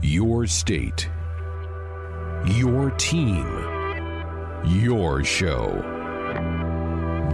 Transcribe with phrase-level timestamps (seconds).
[0.00, 1.10] Your state.
[2.46, 3.44] Your team.
[4.64, 5.82] Your show.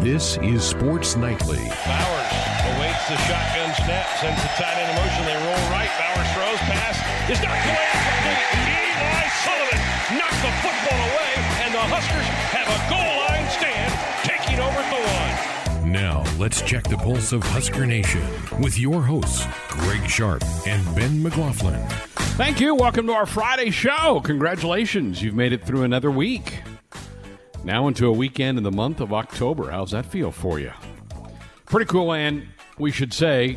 [0.01, 1.59] This is Sports Nightly.
[1.59, 2.33] Bowers
[2.73, 5.25] awaits the shotgun snap, sends the tight end in motion.
[5.27, 5.91] They roll right.
[6.01, 6.97] Bowers throws pass.
[7.31, 8.97] Is knocked away incomplete.
[8.97, 9.83] Eli Sullivan
[10.17, 11.33] knocks the football away,
[11.65, 13.93] and the Huskers have a goal line stand,
[14.25, 15.93] taking over the one.
[15.93, 18.25] Now, let's check the pulse of Husker Nation
[18.59, 21.87] with your hosts, Greg Sharp and Ben McLaughlin.
[22.37, 22.75] Thank you.
[22.75, 24.21] Welcome to our Friday show.
[24.25, 25.23] Congratulations.
[25.23, 26.63] You've made it through another week.
[27.63, 29.71] Now into a weekend in the month of October.
[29.71, 30.73] How's that feel for you?
[31.67, 33.57] Pretty cool, and we should say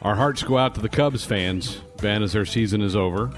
[0.00, 3.30] our hearts go out to the Cubs fans, Ben, as their season is over.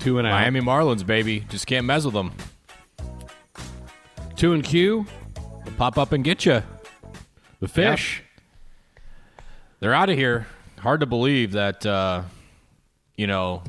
[0.00, 0.32] Two and out.
[0.32, 1.46] Miami Marlins, baby.
[1.48, 2.32] Just can't mess with them.
[4.34, 5.06] Two and Q.
[5.64, 6.64] They'll pop up and get you.
[7.60, 8.24] The fish.
[9.78, 10.48] They're out of here.
[10.84, 12.24] Hard to believe that, uh,
[13.16, 13.62] you know,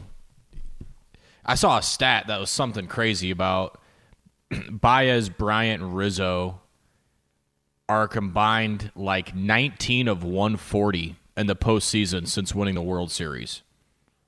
[1.45, 3.79] I saw a stat that was something crazy about
[4.70, 6.59] Baez, Bryant, and Rizzo
[7.87, 13.62] are combined like 19 of 140 in the postseason since winning the World Series.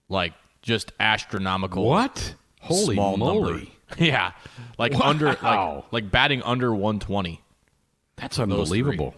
[0.08, 0.32] Like,
[0.62, 1.84] just astronomical.
[1.86, 2.36] What?
[2.62, 3.52] Holy small moly.
[3.52, 3.72] number.
[3.98, 4.32] Yeah,
[4.78, 7.42] like under like, like batting under 120.
[8.16, 9.14] That's unbelievable.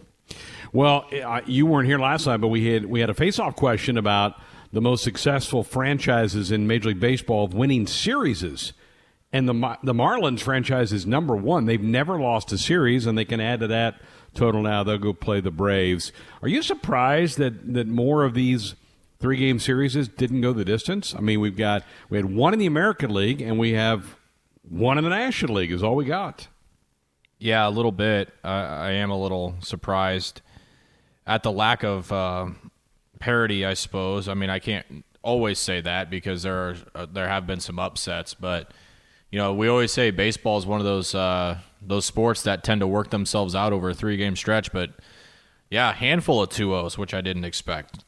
[0.72, 1.08] Well,
[1.46, 4.34] you weren't here last time, but we had we had a face-off question about
[4.72, 8.72] the most successful franchises in Major League Baseball winning series,
[9.32, 11.66] and the the Marlins franchise is number one.
[11.66, 14.00] They've never lost a series, and they can add to that
[14.32, 14.84] total now.
[14.84, 16.12] They'll go play the Braves.
[16.40, 18.76] Are you surprised that that more of these
[19.18, 21.16] three game series didn't go the distance?
[21.16, 24.16] I mean, we've got we had one in the American League, and we have
[24.62, 25.72] one in the National League.
[25.72, 26.46] Is all we got.
[27.40, 28.32] Yeah, a little bit.
[28.44, 30.42] I am a little surprised
[31.30, 32.48] at the lack of uh,
[33.20, 33.64] parity.
[33.64, 34.28] I suppose.
[34.28, 37.78] I mean, I can't always say that because there are uh, there have been some
[37.78, 38.72] upsets, but
[39.30, 42.80] you know, we always say baseball is one of those uh, those sports that tend
[42.80, 44.72] to work themselves out over a three game stretch.
[44.72, 44.90] But
[45.70, 48.04] yeah, a handful of two O's, which I didn't expect.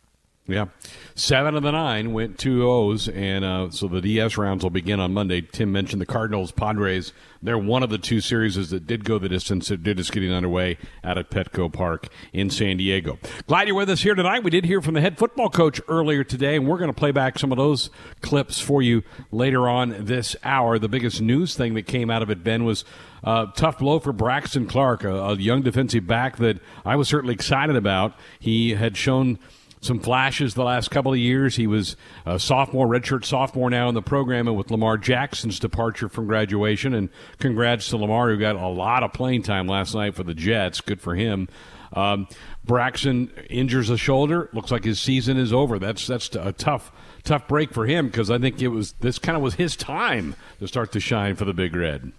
[0.48, 0.66] Yeah.
[1.14, 4.98] Seven of the nine went two O's, and uh, so the DS rounds will begin
[4.98, 5.40] on Monday.
[5.40, 7.12] Tim mentioned the Cardinals, Padres.
[7.40, 9.68] They're one of the two series that did go the distance.
[9.68, 13.20] That did is getting underway out at Petco Park in San Diego.
[13.46, 14.42] Glad you're with us here tonight.
[14.42, 17.12] We did hear from the head football coach earlier today, and we're going to play
[17.12, 20.76] back some of those clips for you later on this hour.
[20.76, 22.84] The biggest news thing that came out of it, Ben, was
[23.22, 27.34] uh, tough blow for Braxton Clark, a, a young defensive back that I was certainly
[27.34, 28.14] excited about.
[28.40, 29.38] He had shown
[29.82, 31.56] some flashes the last couple of years.
[31.56, 36.08] He was a sophomore, redshirt sophomore now in the program, and with Lamar Jackson's departure
[36.08, 36.94] from graduation.
[36.94, 40.34] And congrats to Lamar, who got a lot of playing time last night for the
[40.34, 40.80] Jets.
[40.80, 41.48] Good for him.
[41.94, 42.26] Um,
[42.64, 44.48] Braxton injures a shoulder.
[44.54, 45.78] Looks like his season is over.
[45.78, 46.90] That's that's a tough
[47.22, 50.34] tough break for him because I think it was this kind of was his time
[50.60, 52.12] to start to shine for the Big Red.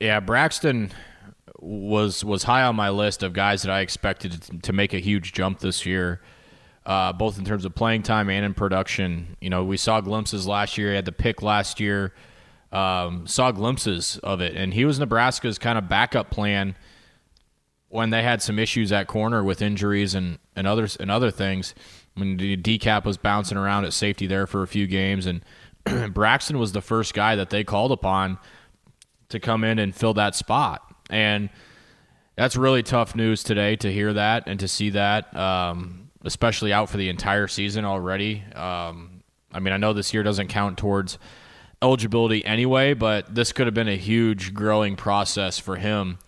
[0.00, 0.90] Yeah, Braxton
[1.60, 4.98] was was high on my list of guys that I expected to- to make a
[4.98, 6.20] huge jump this year,
[6.86, 9.36] uh, both in terms of playing time and in production.
[9.40, 10.90] You know, we saw glimpses last year.
[10.90, 12.14] He had the pick last year.
[12.72, 16.76] Um, saw glimpses of it, and he was Nebraska's kind of backup plan
[17.88, 21.74] when they had some issues at corner with injuries and and others and other things.
[22.14, 25.44] When the decap was bouncing around at safety there for a few games, and
[26.14, 28.38] Braxton was the first guy that they called upon
[29.30, 30.82] to come in and fill that spot.
[31.08, 31.50] And
[32.36, 36.88] that's really tough news today to hear that and to see that, um, especially out
[36.88, 38.42] for the entire season already.
[38.54, 39.22] Um,
[39.52, 41.18] I mean, I know this year doesn't count towards
[41.82, 46.18] eligibility anyway, but this could have been a huge growing process for him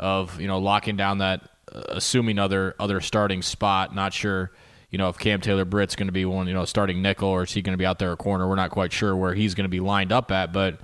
[0.00, 3.94] of you know locking down that uh, assuming other other starting spot.
[3.94, 4.50] Not sure.
[4.90, 7.42] You know, if Cam Taylor Britt's going to be one, you know, starting nickel, or
[7.42, 8.48] is he going to be out there a corner?
[8.48, 10.78] We're not quite sure where he's going to be lined up at, but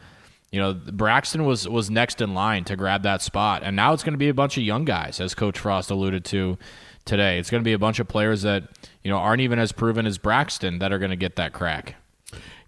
[0.51, 4.03] you know, Braxton was was next in line to grab that spot, and now it's
[4.03, 6.59] going to be a bunch of young guys, as Coach Frost alluded to
[7.05, 7.39] today.
[7.39, 8.65] It's going to be a bunch of players that
[9.03, 11.97] you know aren't even as proven as Braxton that are going to get that crack.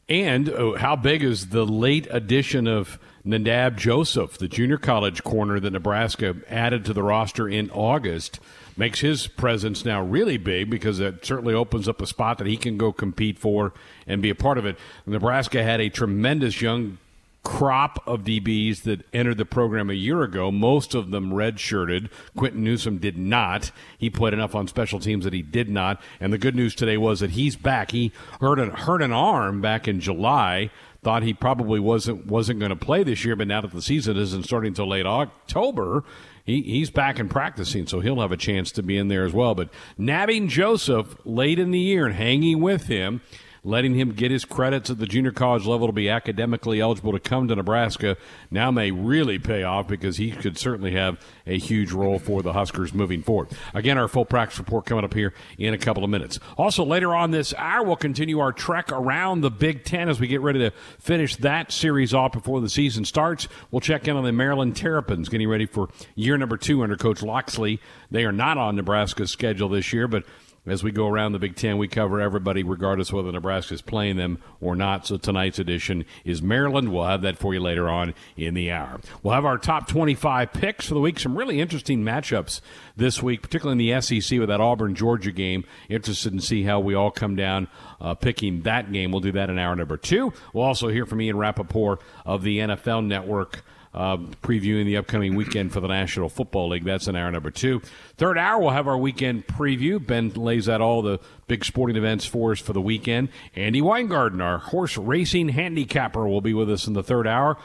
[0.09, 5.61] And oh, how big is the late addition of Nadab Joseph, the junior college corner
[5.61, 8.41] that Nebraska added to the roster in August?
[8.77, 12.57] Makes his presence now really big because it certainly opens up a spot that he
[12.57, 13.75] can go compete for
[14.07, 14.79] and be a part of it.
[15.07, 16.99] Nebraska had a tremendous young
[17.43, 20.51] crop of DBs that entered the program a year ago.
[20.51, 22.09] Most of them redshirted.
[22.37, 23.73] Quinton Newsome did not.
[23.99, 26.01] He played enough on special teams that he did not.
[26.21, 27.91] And the good news today was that he's back.
[27.91, 30.71] He hurt an, hurt an arm back in July.
[31.03, 34.17] Thought he probably wasn't wasn't going to play this year, but now that the season
[34.17, 36.05] isn't starting until late October,
[36.45, 39.33] he, he's back and practicing, so he'll have a chance to be in there as
[39.33, 39.57] well.
[39.57, 43.21] But nabbing Joseph late in the year and hanging with him
[43.65, 47.21] letting him get his credits at the junior college level to be academically eligible to
[47.21, 48.17] come to Nebraska
[48.51, 52.53] now may really pay off because he could certainly have a huge role for the
[52.53, 53.49] Huskers moving forward.
[53.73, 56.41] Again, our full practice report coming up here in a couple of minutes.
[56.59, 60.27] Also, later on this hour, we'll continue our trek around the Big Ten as we
[60.27, 63.47] get ready to finish that series off before the season starts.
[63.71, 67.23] We'll check in on the Maryland Terrapins getting ready for year number two under Coach
[67.23, 67.81] Locksley.
[68.11, 70.25] They are not on Nebraska's schedule this year, but
[70.65, 74.17] as we go around the Big Ten, we cover everybody, regardless whether Nebraska is playing
[74.17, 75.07] them or not.
[75.07, 76.93] So tonight's edition is Maryland.
[76.93, 79.01] We'll have that for you later on in the hour.
[79.23, 81.19] We'll have our top 25 picks for the week.
[81.19, 82.61] Some really interesting matchups
[82.97, 85.65] this week, particularly in the SEC with that Auburn Georgia game.
[85.89, 87.67] Interested in see how we all come down
[88.01, 89.11] uh, picking that game.
[89.11, 90.33] We'll do that in hour number two.
[90.53, 95.73] We'll also hear from Ian Rapoport of the NFL Network uh, previewing the upcoming weekend
[95.73, 96.85] for the National Football League.
[96.85, 97.81] That's in hour number two.
[98.17, 100.05] Third hour, we'll have our weekend preview.
[100.05, 103.29] Ben lays out all the big sporting events for us for the weekend.
[103.55, 107.59] Andy Weingarten, our horse racing handicapper, will be with us in the third hour.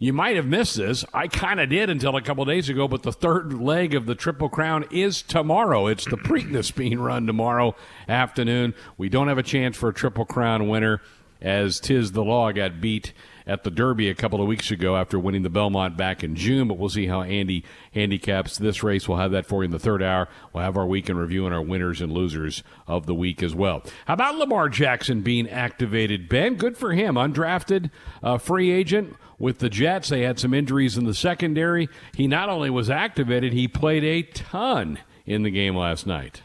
[0.00, 1.04] You might have missed this.
[1.12, 4.14] I kind of did until a couple days ago, but the third leg of the
[4.14, 5.88] Triple Crown is tomorrow.
[5.88, 7.74] It's the Preakness being run tomorrow
[8.08, 8.74] afternoon.
[8.96, 11.02] We don't have a chance for a Triple Crown winner
[11.40, 13.12] as Tiz the Law got beat
[13.48, 16.68] at the Derby a couple of weeks ago after winning the Belmont back in June.
[16.68, 19.08] But we'll see how Andy handicaps this race.
[19.08, 20.28] We'll have that for you in the third hour.
[20.52, 23.82] We'll have our weekend review and our winners and losers of the week as well.
[24.04, 26.28] How about Lamar Jackson being activated?
[26.28, 27.14] Ben, good for him.
[27.14, 27.90] Undrafted
[28.22, 30.10] uh, free agent with the Jets.
[30.10, 31.88] They had some injuries in the secondary.
[32.14, 36.42] He not only was activated, he played a ton in the game last night.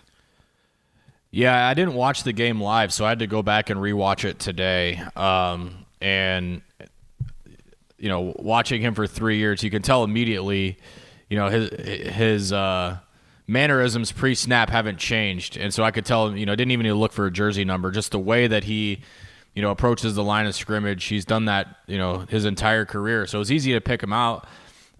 [1.31, 4.23] Yeah, I didn't watch the game live, so I had to go back and rewatch
[4.23, 5.01] it today.
[5.15, 6.61] Um, and
[8.03, 10.77] you know, watching him for three years, you can tell immediately,
[11.29, 11.69] you know, his
[12.13, 12.97] his uh,
[13.47, 16.89] mannerisms pre-snap haven't changed, and so I could tell, you know, I didn't even need
[16.89, 18.99] to look for a jersey number, just the way that he,
[19.55, 21.05] you know, approaches the line of scrimmage.
[21.05, 24.47] He's done that, you know, his entire career, so it's easy to pick him out.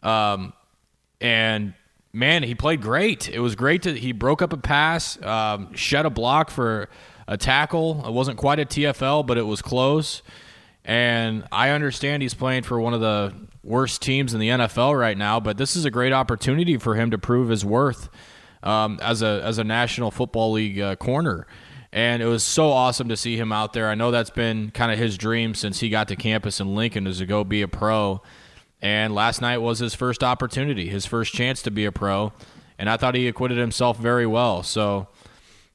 [0.02, 0.54] Um,
[1.20, 1.74] and
[2.14, 3.28] man, he played great.
[3.28, 6.88] It was great to he broke up a pass, um, shed a block for
[7.28, 8.02] a tackle.
[8.08, 10.22] It wasn't quite a TFL, but it was close.
[10.86, 13.34] And I understand he's playing for one of the
[13.64, 17.12] worst teams in the NFL right now, but this is a great opportunity for him
[17.12, 18.10] to prove his worth
[18.62, 21.48] um, as a as a National Football League uh, corner.
[21.94, 23.88] And it was so awesome to see him out there.
[23.88, 27.06] I know that's been kind of his dream since he got to campus in Lincoln
[27.06, 28.22] is to go be a pro.
[28.82, 32.34] And last night was his first opportunity, his first chance to be a pro.
[32.80, 34.64] And I thought he acquitted himself very well.
[34.64, 35.08] So,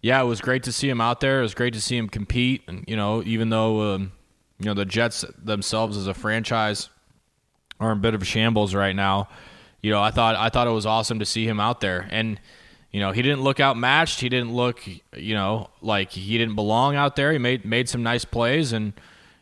[0.02, 1.38] yeah, it was great to see him out there.
[1.38, 2.62] It was great to see him compete.
[2.66, 4.12] And, you know, even though um,
[4.58, 6.88] you know the Jets themselves as a franchise
[7.80, 9.28] are in a bit of a shambles right now.
[9.82, 12.40] You know, I thought I thought it was awesome to see him out there, and
[12.90, 14.20] you know he didn't look outmatched.
[14.20, 14.82] He didn't look
[15.16, 17.32] you know like he didn't belong out there.
[17.32, 18.92] He made made some nice plays, and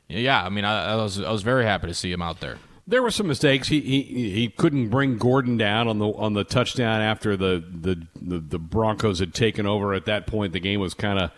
[0.09, 2.59] yeah, I mean I, I was I was very happy to see him out there.
[2.89, 3.69] There were some mistakes.
[3.69, 8.07] He, he he couldn't bring Gordon down on the on the touchdown after the the,
[8.21, 9.95] the, the Broncos had taken over.
[9.95, 11.33] At that point, the game was kind of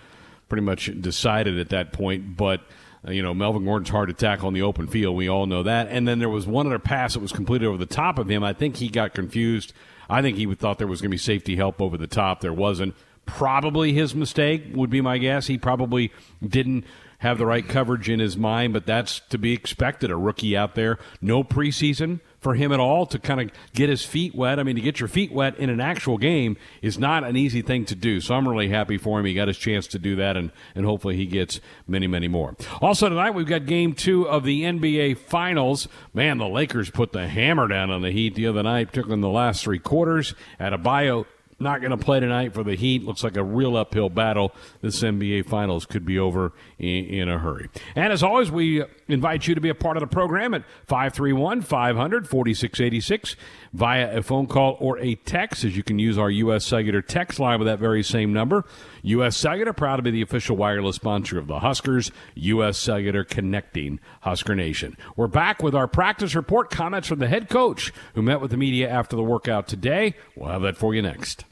[0.49, 2.63] pretty much decided at that point, but
[3.06, 5.17] uh, you know, Melvin Gordon's hard to tackle in the open field.
[5.17, 5.89] We all know that.
[5.89, 8.43] And then there was one other pass that was completed over the top of him.
[8.43, 9.73] I think he got confused.
[10.11, 12.41] I think he thought there was going to be safety help over the top.
[12.41, 12.95] There wasn't.
[13.27, 15.47] Probably his mistake would be my guess.
[15.47, 16.12] He probably
[16.47, 16.85] didn't
[17.19, 20.10] have the right coverage in his mind, but that's to be expected.
[20.10, 24.05] A rookie out there, no preseason for him at all to kind of get his
[24.05, 24.60] feet wet.
[24.60, 27.60] I mean, to get your feet wet in an actual game is not an easy
[27.60, 28.20] thing to do.
[28.20, 29.27] So I'm really happy for him.
[29.27, 32.55] He got his chance to do that, and, and hopefully he gets many, many more.
[32.81, 35.89] Also, tonight we've got game two of the NBA Finals.
[36.15, 39.20] Man, the Lakers put the hammer down on the Heat the other night, particularly in
[39.22, 40.34] the last three quarters.
[40.60, 41.27] Adebayo
[41.60, 43.03] not going to play tonight for the Heat.
[43.03, 44.53] Looks like a real uphill battle.
[44.81, 47.69] This NBA Finals could be over in, in, a hurry.
[47.96, 51.62] And as always, we invite you to be a part of the program at 531
[51.62, 53.36] 500 4686
[53.72, 56.65] via a phone call or a text, as you can use our U.S.
[56.65, 58.65] Cellular text line with that very same number.
[59.03, 59.36] U.S.
[59.36, 62.12] Cellular, proud to be the official wireless sponsor of the Huskers.
[62.36, 62.79] U.S.
[62.79, 64.96] Cellular connecting Husker Nation.
[65.17, 68.56] We're back with our practice report comments from the head coach who met with the
[68.56, 70.15] media after the workout today.
[70.36, 71.44] We'll have that for you next.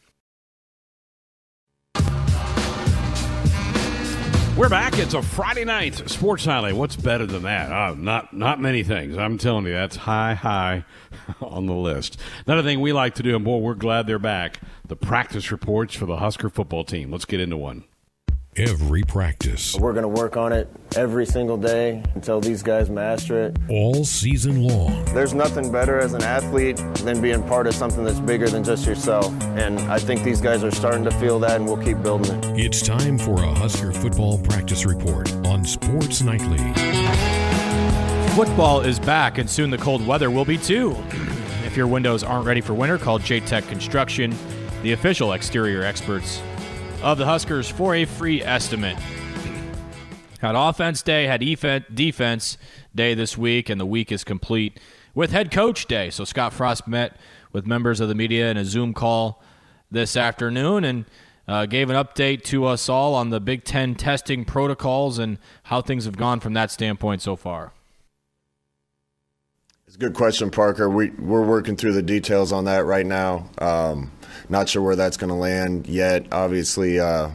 [4.57, 4.99] We're back.
[4.99, 6.77] It's a Friday night sports highlight.
[6.77, 7.71] What's better than that?
[7.71, 9.19] Uh, not not many things.
[9.19, 10.87] I'm telling you, that's high high
[11.43, 12.19] on the list.
[12.47, 14.61] Another thing we like to do, and boy, we're glad they're back.
[14.87, 17.11] The practice reports for the Husker football team.
[17.11, 17.85] Let's get into one.
[18.57, 19.77] Every practice.
[19.77, 23.57] We're going to work on it every single day until these guys master it.
[23.69, 25.05] All season long.
[25.07, 28.87] There's nothing better as an athlete than being part of something that's bigger than just
[28.87, 29.31] yourself.
[29.57, 32.59] And I think these guys are starting to feel that, and we'll keep building it.
[32.59, 36.59] It's time for a Husker football practice report on Sports Nightly.
[38.35, 40.93] Football is back, and soon the cold weather will be too.
[41.65, 44.35] if your windows aren't ready for winter, call J-Tech Construction,
[44.83, 46.41] the official exterior experts
[47.07, 48.99] of the Huskers, for a free estimate.
[50.41, 51.41] Had offense day, had
[51.95, 52.59] defense
[52.97, 54.81] day this week, and the week is complete
[55.15, 56.11] with head coach day.
[56.11, 57.17] So Scott Frost met
[57.53, 59.41] with members of the media in a Zoom call
[59.89, 61.05] this afternoon and
[61.47, 65.81] uh, gave an update to us all on the Big Ten testing protocols and how
[65.81, 67.73] things have gone from that standpoint so far.
[69.87, 70.91] It's a good question, Parker.
[70.91, 73.49] We, we're working through the details on that right now.
[73.59, 74.11] Um,
[74.49, 76.27] not sure where that's going to land yet.
[76.33, 77.31] Obviously, uh,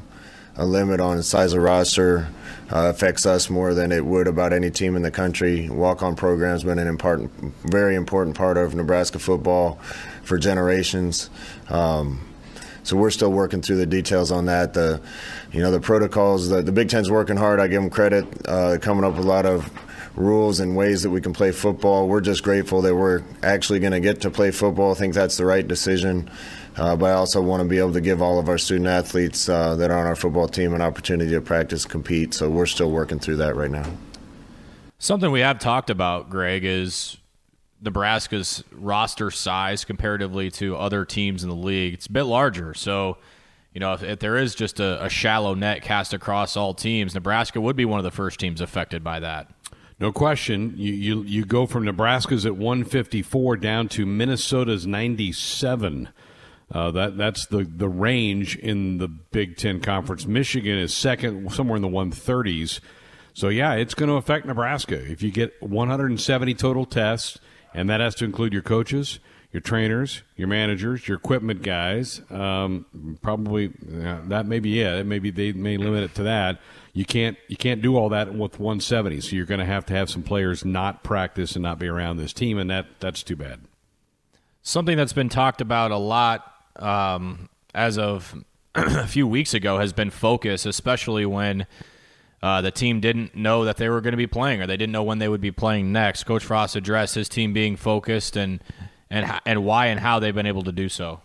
[0.55, 2.27] a limit on size of roster
[2.71, 5.69] uh, affects us more than it would about any team in the country.
[5.69, 7.31] Walk-on program's been an important,
[7.63, 9.79] very important part of Nebraska football
[10.23, 11.29] for generations.
[11.69, 12.21] Um,
[12.83, 14.73] so we're still working through the details on that.
[14.73, 15.01] The,
[15.51, 16.49] you know, the protocols.
[16.49, 17.59] The, the Big Ten's working hard.
[17.59, 18.25] I give them credit.
[18.45, 19.69] Uh, coming up with a lot of
[20.15, 22.07] rules and ways that we can play football.
[22.07, 24.91] We're just grateful that we're actually going to get to play football.
[24.91, 26.29] I think that's the right decision.
[26.77, 29.49] Uh, but I also want to be able to give all of our student athletes
[29.49, 32.33] uh, that are on our football team an opportunity to practice, compete.
[32.33, 33.85] So we're still working through that right now.
[34.97, 37.17] Something we have talked about, Greg, is
[37.81, 41.95] Nebraska's roster size comparatively to other teams in the league.
[41.95, 42.73] It's a bit larger.
[42.73, 43.17] So,
[43.73, 47.15] you know, if, if there is just a, a shallow net cast across all teams,
[47.15, 49.51] Nebraska would be one of the first teams affected by that.
[49.99, 50.73] No question.
[50.77, 56.09] You, you you go from Nebraska's at 154 down to Minnesota's 97.
[56.71, 60.25] Uh, that that's the the range in the Big Ten Conference.
[60.25, 62.79] Michigan is second, somewhere in the 130s.
[63.33, 67.39] So yeah, it's going to affect Nebraska if you get 170 total tests,
[67.73, 69.19] and that has to include your coaches,
[69.51, 72.21] your trainers, your managers, your equipment guys.
[72.29, 75.05] Um, probably that may be it.
[75.05, 76.59] Maybe they may limit it to that
[76.93, 79.21] you can't you can't do all that with 170.
[79.21, 82.17] So you're going to have to have some players not practice and not be around
[82.17, 83.61] this team, and that that's too bad.
[84.61, 88.35] Something that's been talked about a lot um, as of
[88.75, 91.65] a few weeks ago has been focus, especially when.
[92.43, 94.91] Uh, the team didn't know that they were going to be playing, or they didn't
[94.91, 96.23] know when they would be playing next.
[96.23, 98.63] Coach Frost addressed his team being focused and
[99.11, 101.21] and and why and how they've been able to do so.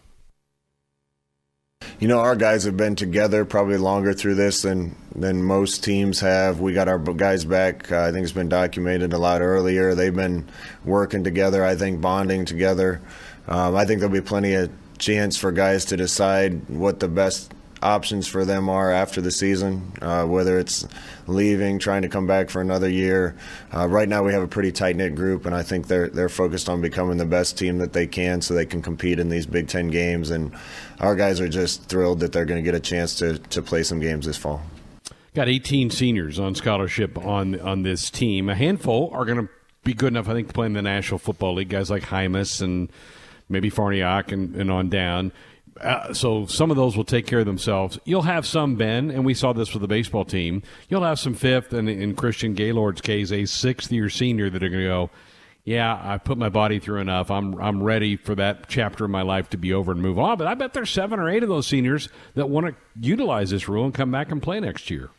[2.01, 6.21] You know, our guys have been together probably longer through this than than most teams
[6.21, 6.61] have.
[6.61, 7.91] We got our guys back.
[7.91, 9.95] Uh, I think it's been documented a lot earlier.
[9.95, 10.47] They've been
[10.85, 11.65] working together.
[11.65, 13.01] I think bonding together.
[13.49, 17.53] Um, I think there'll be plenty of chance for guys to decide what the best
[17.83, 20.87] options for them are after the season, uh, whether it's
[21.27, 23.37] leaving, trying to come back for another year.
[23.75, 26.29] Uh, right now, we have a pretty tight knit group, and I think they're they're
[26.29, 29.47] focused on becoming the best team that they can, so they can compete in these
[29.47, 30.31] Big Ten games.
[30.31, 30.53] And
[31.01, 33.83] our guys are just thrilled that they're going to get a chance to to play
[33.83, 34.63] some games this fall.
[35.35, 38.49] Got 18 seniors on scholarship on on this team.
[38.49, 39.49] A handful are going to
[39.85, 41.69] be good enough, I think, to play in the National Football League.
[41.69, 42.91] Guys like Jaimes and
[43.49, 45.33] maybe Farniok and, and on down.
[45.81, 47.99] Uh, so some of those will take care of themselves.
[48.05, 50.63] You'll have some Ben, and we saw this with the baseball team.
[50.89, 54.69] You'll have some fifth, and in Christian Gaylord's case, a sixth year senior that are
[54.69, 55.11] going to go.
[55.65, 57.31] Yeah, I put my body through enough.
[57.31, 60.39] I'm I'm ready for that chapter of my life to be over and move on.
[60.39, 63.69] But I bet there's seven or eight of those seniors that want to utilize this
[63.69, 65.11] rule and come back and play next year.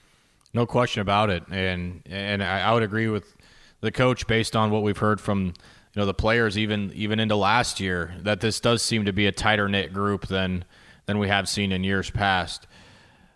[0.53, 3.36] No question about it, and and I would agree with
[3.81, 5.53] the coach based on what we've heard from
[5.98, 9.32] know the players even even into last year that this does seem to be a
[9.32, 10.63] tighter knit group than
[11.06, 12.68] than we have seen in years past.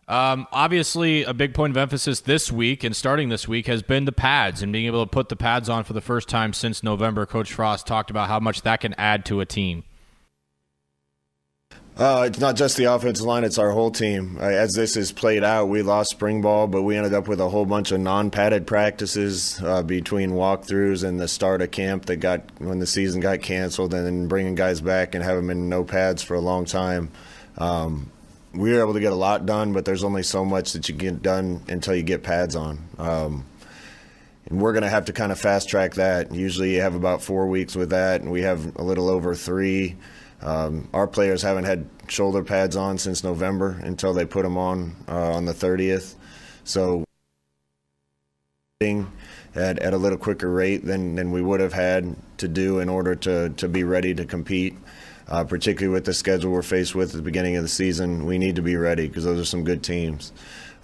[0.07, 4.03] Um, obviously, a big point of emphasis this week and starting this week has been
[4.03, 6.83] the pads and being able to put the pads on for the first time since
[6.83, 7.25] November.
[7.25, 9.85] Coach Frost talked about how much that can add to a team.
[12.01, 14.35] Uh, it's not just the offensive line; it's our whole team.
[14.41, 17.39] Uh, as this is played out, we lost spring ball, but we ended up with
[17.39, 22.15] a whole bunch of non-padded practices uh, between walkthroughs and the start of camp that
[22.15, 25.69] got when the season got canceled, and then bringing guys back and having them in
[25.69, 27.11] no pads for a long time.
[27.59, 28.09] Um,
[28.51, 30.95] we were able to get a lot done, but there's only so much that you
[30.95, 32.79] get done until you get pads on.
[32.97, 33.45] Um,
[34.49, 36.33] and we're going to have to kind of fast track that.
[36.33, 39.97] Usually, you have about four weeks with that, and we have a little over three.
[40.41, 44.95] Um, our players haven't had shoulder pads on since November until they put them on
[45.07, 46.15] uh, on the 30th.
[46.63, 47.05] So
[48.81, 52.89] at, at a little quicker rate than, than we would have had to do in
[52.89, 54.75] order to, to be ready to compete.
[55.27, 58.37] Uh, particularly with the schedule we're faced with at the beginning of the season, we
[58.37, 60.33] need to be ready because those are some good teams.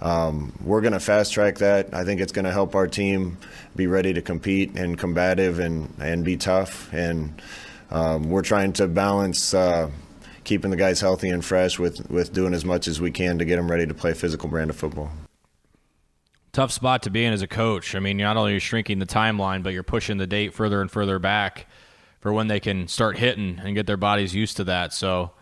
[0.00, 1.92] Um, we're going to fast track that.
[1.92, 3.36] I think it's going to help our team
[3.76, 6.90] be ready to compete and combative and, and be tough.
[6.94, 7.42] And
[7.90, 9.90] um, we're trying to balance uh,
[10.44, 13.44] keeping the guys healthy and fresh with, with doing as much as we can to
[13.44, 15.10] get them ready to play physical brand of football.
[16.52, 17.94] Tough spot to be in as a coach.
[17.94, 20.80] I mean, not only are you shrinking the timeline, but you're pushing the date further
[20.80, 21.66] and further back
[22.20, 24.92] for when they can start hitting and get their bodies used to that.
[24.92, 25.32] So,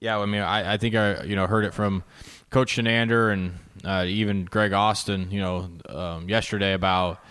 [0.00, 2.04] yeah, I mean, I, I think I you know heard it from
[2.50, 7.22] Coach Chinander and uh, even Greg Austin, you know, um, yesterday about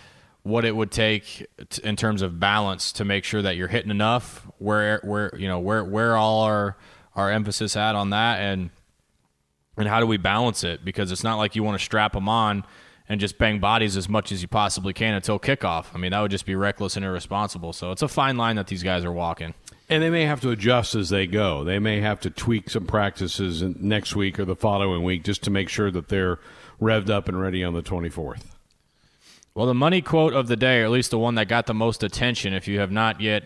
[0.43, 3.91] what it would take t- in terms of balance to make sure that you're hitting
[3.91, 4.47] enough.
[4.57, 6.77] Where where you know where where all our
[7.15, 8.69] our emphasis at on that and
[9.77, 12.27] and how do we balance it because it's not like you want to strap them
[12.27, 12.65] on
[13.07, 15.87] and just bang bodies as much as you possibly can until kickoff.
[15.95, 17.73] I mean, that would just be reckless and irresponsible.
[17.73, 19.55] So it's a fine line that these guys are walking.
[19.89, 21.63] And they may have to adjust as they go.
[21.63, 25.49] They may have to tweak some practices next week or the following week just to
[25.49, 26.37] make sure that they're
[26.79, 28.43] revved up and ready on the 24th.
[29.59, 31.73] Well, the money quote of the day, or at least the one that got the
[31.73, 33.43] most attention, if you have not yet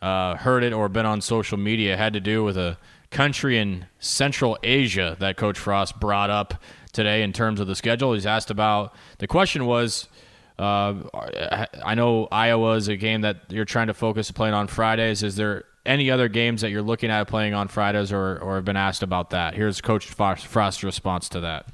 [0.00, 2.78] uh, heard it or been on social media, had to do with a
[3.10, 6.62] country in Central Asia that Coach Frost brought up
[6.92, 8.12] today in terms of the schedule.
[8.12, 10.06] He's asked about the question was
[10.60, 10.94] uh,
[11.84, 15.24] I know Iowa is a game that you're trying to focus playing on Fridays.
[15.24, 18.64] Is there any other games that you're looking at playing on Fridays or, or have
[18.64, 19.54] been asked about that?
[19.54, 21.66] Here's Coach Frost's response to that.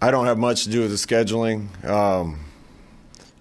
[0.00, 1.84] I don't have much to do with the scheduling.
[1.84, 2.40] Um,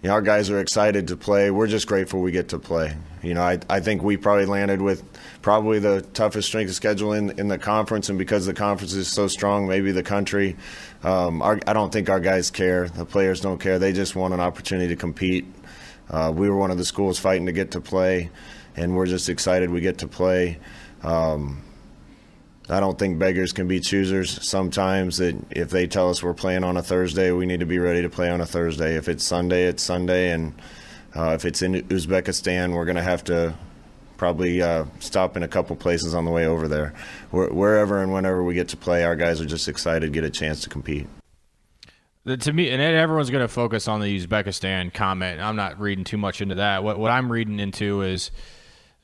[0.02, 1.52] you know, our guys are excited to play.
[1.52, 2.96] We're just grateful we get to play.
[3.24, 5.04] You know, I, I think we probably landed with
[5.42, 9.08] probably the toughest strength of schedule in, in the conference, and because the conference is
[9.08, 10.56] so strong, maybe the country.
[11.04, 12.88] Um, our, I don't think our guys care.
[12.88, 13.80] The players don't care.
[13.80, 15.46] They just want an opportunity to compete.
[16.10, 18.30] Uh, we were one of the schools fighting to get to play
[18.78, 20.58] and we're just excited we get to play.
[21.04, 21.62] Um,
[22.68, 24.44] I don't think beggars can be choosers.
[24.48, 27.78] Sometimes that if they tell us we're playing on a Thursday, we need to be
[27.78, 28.96] ready to play on a Thursday.
[28.96, 30.54] If it's Sunday, it's Sunday, and
[31.16, 33.56] uh, if it's in Uzbekistan, we're going to have to
[34.18, 36.94] probably uh, stop in a couple places on the way over there.
[37.32, 40.30] Wherever and whenever we get to play, our guys are just excited to get a
[40.30, 41.08] chance to compete.
[42.26, 45.40] To me, and everyone's going to focus on the Uzbekistan comment.
[45.40, 46.84] I'm not reading too much into that.
[46.84, 48.32] What what I'm reading into is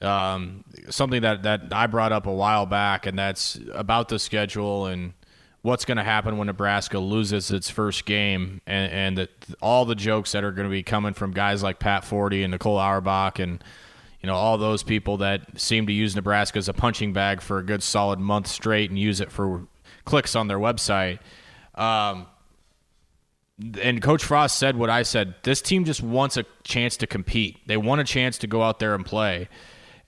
[0.02, 4.86] um, something that, that I brought up a while back, and that's about the schedule
[4.86, 5.14] and
[5.62, 9.30] what's going to happen when Nebraska loses its first game, and, and
[9.62, 12.52] all the jokes that are going to be coming from guys like Pat Forde and
[12.52, 13.64] Nicole Auerbach and
[14.22, 17.58] you know all those people that seem to use Nebraska as a punching bag for
[17.58, 19.68] a good solid month straight and use it for
[20.06, 21.20] clicks on their website.
[21.76, 22.28] Um,
[23.82, 25.36] and Coach Frost said what I said.
[25.44, 27.58] This team just wants a chance to compete.
[27.68, 29.50] They want a chance to go out there and play.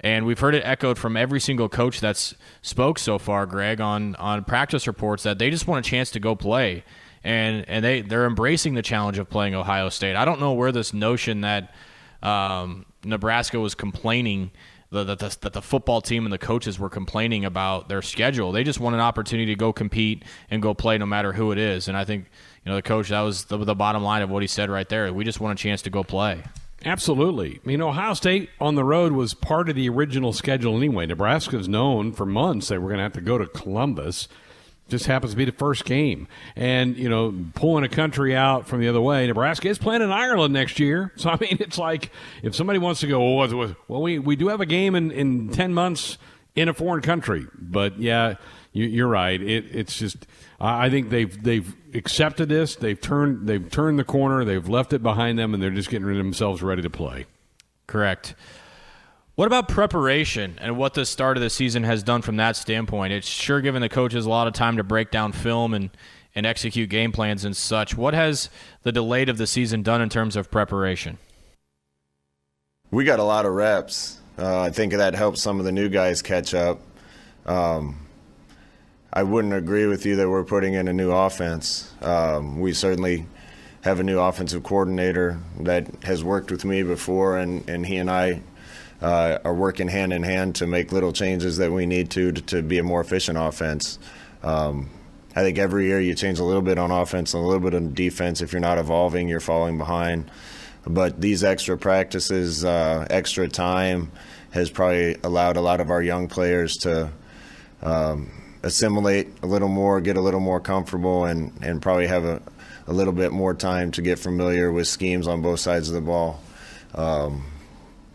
[0.04, 4.16] And we've heard it echoed from every single coach that's spoke so far, Greg, on
[4.18, 6.84] on practice reports that they just want a chance to go play.
[7.24, 10.18] And and they they're embracing the challenge of playing Ohio State.
[10.18, 11.74] I don't know where this notion that
[12.22, 14.52] um, Nebraska was complaining
[14.92, 18.52] that the, the football team and the coaches were complaining about their schedule.
[18.52, 21.58] They just want an opportunity to go compete and go play no matter who it
[21.58, 21.88] is.
[21.88, 22.26] And I think
[22.66, 24.88] you know the coach that was the, the bottom line of what he said right
[24.88, 25.12] there.
[25.14, 26.44] We just want a chance to go play.
[26.86, 27.60] Absolutely.
[27.64, 31.06] I mean, Ohio State on the road was part of the original schedule anyway.
[31.06, 34.28] Nebraska's known for months they were going to have to go to Columbus.
[34.90, 36.28] Just happens to be the first game.
[36.58, 40.12] And, you know, pulling a country out from the other way, Nebraska is playing in
[40.12, 41.14] Ireland next year.
[41.18, 43.36] So, I mean, it's like if somebody wants to go,
[43.88, 46.18] well, we, we do have a game in, in 10 months
[46.56, 47.48] in a foreign country.
[47.58, 48.36] But, yeah,
[48.74, 49.42] you, are right.
[49.42, 50.28] It, it's just
[50.60, 52.76] I think they've they've accepted this.
[52.76, 54.44] They've turned they've turned the corner.
[54.46, 57.26] They've left it behind them, and they're just getting themselves ready to play.
[57.88, 58.36] Correct.
[59.36, 63.14] What about preparation and what the start of the season has done from that standpoint?
[63.14, 65.90] It's sure given the coaches a lot of time to break down film and,
[66.36, 67.98] and execute game plans and such.
[67.98, 68.50] What has
[68.84, 71.18] the delayed of the season done in terms of preparation?
[72.92, 74.20] We got a lot of reps.
[74.38, 76.80] Uh, I think that helps some of the new guys catch up.
[77.48, 78.03] Um,
[79.16, 81.94] I wouldn't agree with you that we're putting in a new offense.
[82.02, 83.28] Um, we certainly
[83.82, 88.10] have a new offensive coordinator that has worked with me before, and, and he and
[88.10, 88.42] I
[89.04, 92.42] uh, are working hand in hand to make little changes that we need to to,
[92.42, 94.00] to be a more efficient offense.
[94.42, 94.90] Um,
[95.36, 97.76] I think every year you change a little bit on offense and a little bit
[97.76, 98.42] on defense.
[98.42, 100.32] If you're not evolving, you're falling behind.
[100.88, 104.12] But these extra practices, uh, extra time,
[104.52, 107.12] has probably allowed a lot of our young players to.
[107.84, 108.32] Um,
[108.64, 112.42] assimilate a little more, get a little more comfortable, and, and probably have a,
[112.88, 116.02] a little bit more time to get familiar with schemes on both sides of the
[116.02, 116.42] ball.
[116.96, 117.46] Um,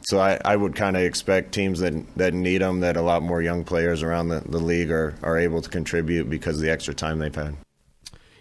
[0.02, 3.22] so I, I would kind of expect teams that that need them, that a lot
[3.22, 6.70] more young players around the, the league are, are able to contribute because of the
[6.70, 7.56] extra time they've had.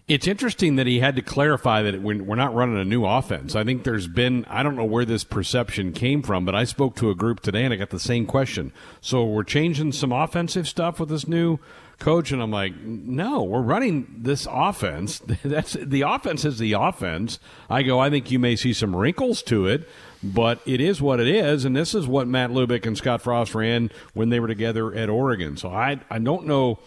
[0.07, 3.57] It's interesting that he had to clarify that we're not running a new offense.
[3.57, 6.95] I think there's been, I don't know where this perception came from, but I spoke
[6.97, 8.71] to a group today and I got the same question.
[9.01, 11.59] So we're changing some offensive stuff with this new
[11.99, 15.19] coach, and I'm like, no, we're running this offense.
[15.43, 17.39] That's the offense is the offense.
[17.69, 19.87] I go, I think you may see some wrinkles to it,
[20.23, 23.55] but it is what it is, and this is what Matt Lubick and Scott Frost
[23.55, 25.57] ran when they were together at Oregon.
[25.57, 26.79] So I I don't know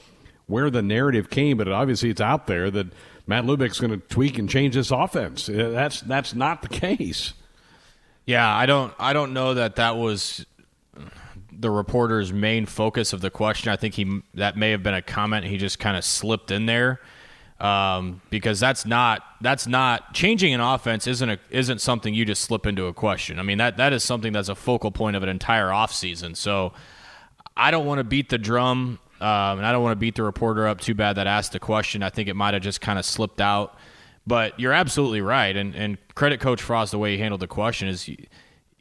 [0.47, 2.89] where the narrative came, but obviously it's out there that
[3.27, 5.49] Matt Lubick's going to tweak and change this offense.
[5.49, 7.33] Uh, that's that's not the case.
[8.27, 10.45] Yeah, I don't I don't know that that was
[11.53, 13.71] the reporter's main focus of the question.
[13.71, 16.67] I think he that may have been a comment he just kind of slipped in
[16.67, 17.01] there.
[17.61, 22.43] Um, because that's not that's not changing an offense isn't a, isn't something you just
[22.43, 23.39] slip into a question.
[23.39, 26.37] I mean that that is something that's a focal point of an entire offseason.
[26.37, 26.73] So
[27.55, 30.23] I don't want to beat the drum um, and I don't want to beat the
[30.23, 32.03] reporter up too bad that asked the question.
[32.03, 33.77] I think it might have just kind of slipped out.
[34.27, 35.55] But you're absolutely right.
[35.55, 38.09] And, and credit Coach Frost the way he handled the question is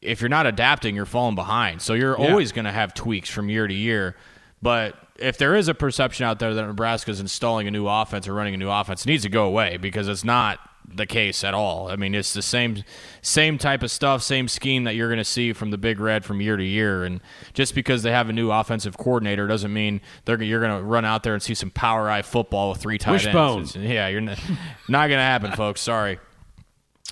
[0.02, 1.82] if you're not adapting, you're falling behind.
[1.82, 2.30] So you're yeah.
[2.30, 4.16] always going to have tweaks from year to year.
[4.62, 8.28] But if there is a perception out there that Nebraska is installing a new offense
[8.28, 10.60] or running a new offense, it needs to go away because it's not
[10.96, 11.90] the case at all.
[11.90, 12.84] I mean, it's the same
[13.22, 16.26] same type of stuff, same scheme that you're going to see from the Big Red
[16.26, 17.04] from year to year.
[17.04, 17.22] And
[17.54, 21.06] just because they have a new offensive coordinator doesn't mean they're you're going to run
[21.06, 23.60] out there and see some power eye football with three tight Wishbone.
[23.60, 23.76] ends.
[23.76, 24.40] yeah, you're not,
[24.88, 25.82] not going to happen, folks.
[25.82, 26.20] Sorry.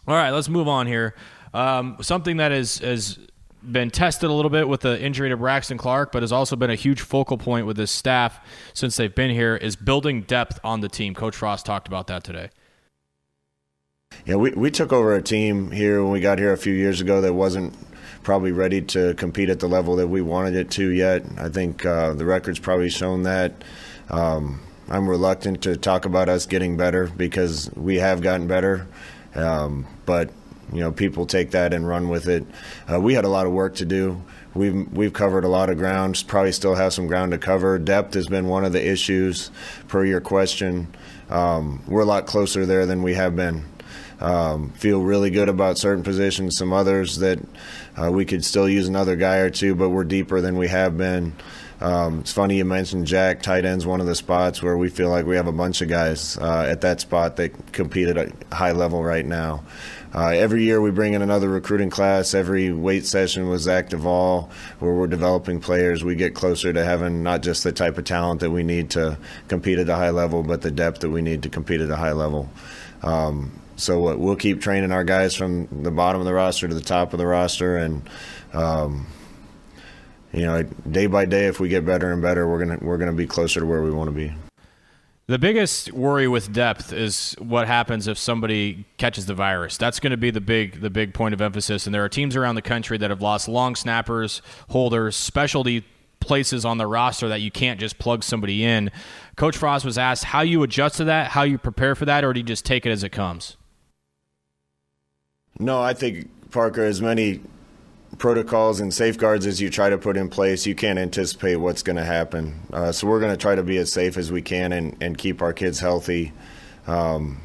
[0.08, 1.16] All right, let's move on here.
[1.58, 3.18] Um, something that has
[3.64, 6.70] been tested a little bit with the injury to Braxton Clark, but has also been
[6.70, 8.40] a huge focal point with his staff
[8.76, 11.16] since they've been here is building depth on the team.
[11.16, 12.52] Coach Frost talked about that today.
[14.28, 17.02] Yeah, we, we took over a team here when we got here a few years
[17.02, 17.74] ago that wasn't
[18.22, 21.24] probably ready to compete at the level that we wanted it to yet.
[21.40, 23.64] I think uh, the record's probably shown that.
[24.12, 28.88] Um, I'm reluctant to talk about us getting better because we have gotten better,
[29.34, 30.30] um, but
[30.72, 32.46] you know people take that and run with it.
[32.92, 34.22] Uh, we had a lot of work to do.
[34.54, 36.24] We've we've covered a lot of ground.
[36.28, 37.78] Probably still have some ground to cover.
[37.78, 39.52] Depth has been one of the issues,
[39.88, 40.88] per your question.
[41.30, 43.66] Um, we're a lot closer there than we have been.
[44.20, 46.58] Um, feel really good about certain positions.
[46.58, 47.40] Some others that
[47.96, 50.98] uh, we could still use another guy or two, but we're deeper than we have
[50.98, 51.34] been.
[51.80, 53.44] Um, it's funny you mentioned Jack.
[53.44, 55.90] Tight end's one of the spots where we feel like we have a bunch of
[55.90, 59.64] guys uh, at that spot that compete at a high level right now.
[60.14, 62.34] Uh, every year we bring in another recruiting class.
[62.34, 67.24] Every weight session with Zach Duval, where we're developing players, we get closer to having
[67.24, 69.18] not just the type of talent that we need to
[69.48, 71.98] compete at the high level, but the depth that we need to compete at the
[71.98, 72.50] high level.
[73.04, 76.82] Um, so we'll keep training our guys from the bottom of the roster to the
[76.82, 78.02] top of the roster, and
[78.54, 79.06] um,
[80.34, 83.14] you know, day by day, if we get better and better, we're gonna we're gonna
[83.14, 84.34] be closer to where we want to be.
[85.28, 89.76] The biggest worry with depth is what happens if somebody catches the virus.
[89.76, 91.86] That's going to be the big the big point of emphasis.
[91.86, 95.84] And there are teams around the country that have lost long snappers, holders, specialty
[96.22, 98.90] places on the roster that you can't just plug somebody in.
[99.36, 102.32] Coach Frost was asked how you adjust to that, how you prepare for that, or
[102.32, 103.58] do you just take it as it comes?
[105.60, 107.42] No, I think Parker, as many
[108.18, 111.98] protocols and safeguards as you try to put in place, you can't anticipate what's going
[111.98, 112.60] to happen.
[112.74, 115.18] Uh, so we're going to try to be as safe as we can and, and
[115.18, 116.34] keep our kids healthy.
[116.88, 117.42] Um,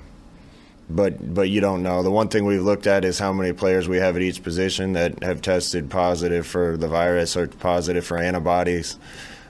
[0.88, 2.02] but but you don't know.
[2.02, 4.92] The one thing we've looked at is how many players we have at each position
[4.92, 8.98] that have tested positive for the virus or positive for antibodies.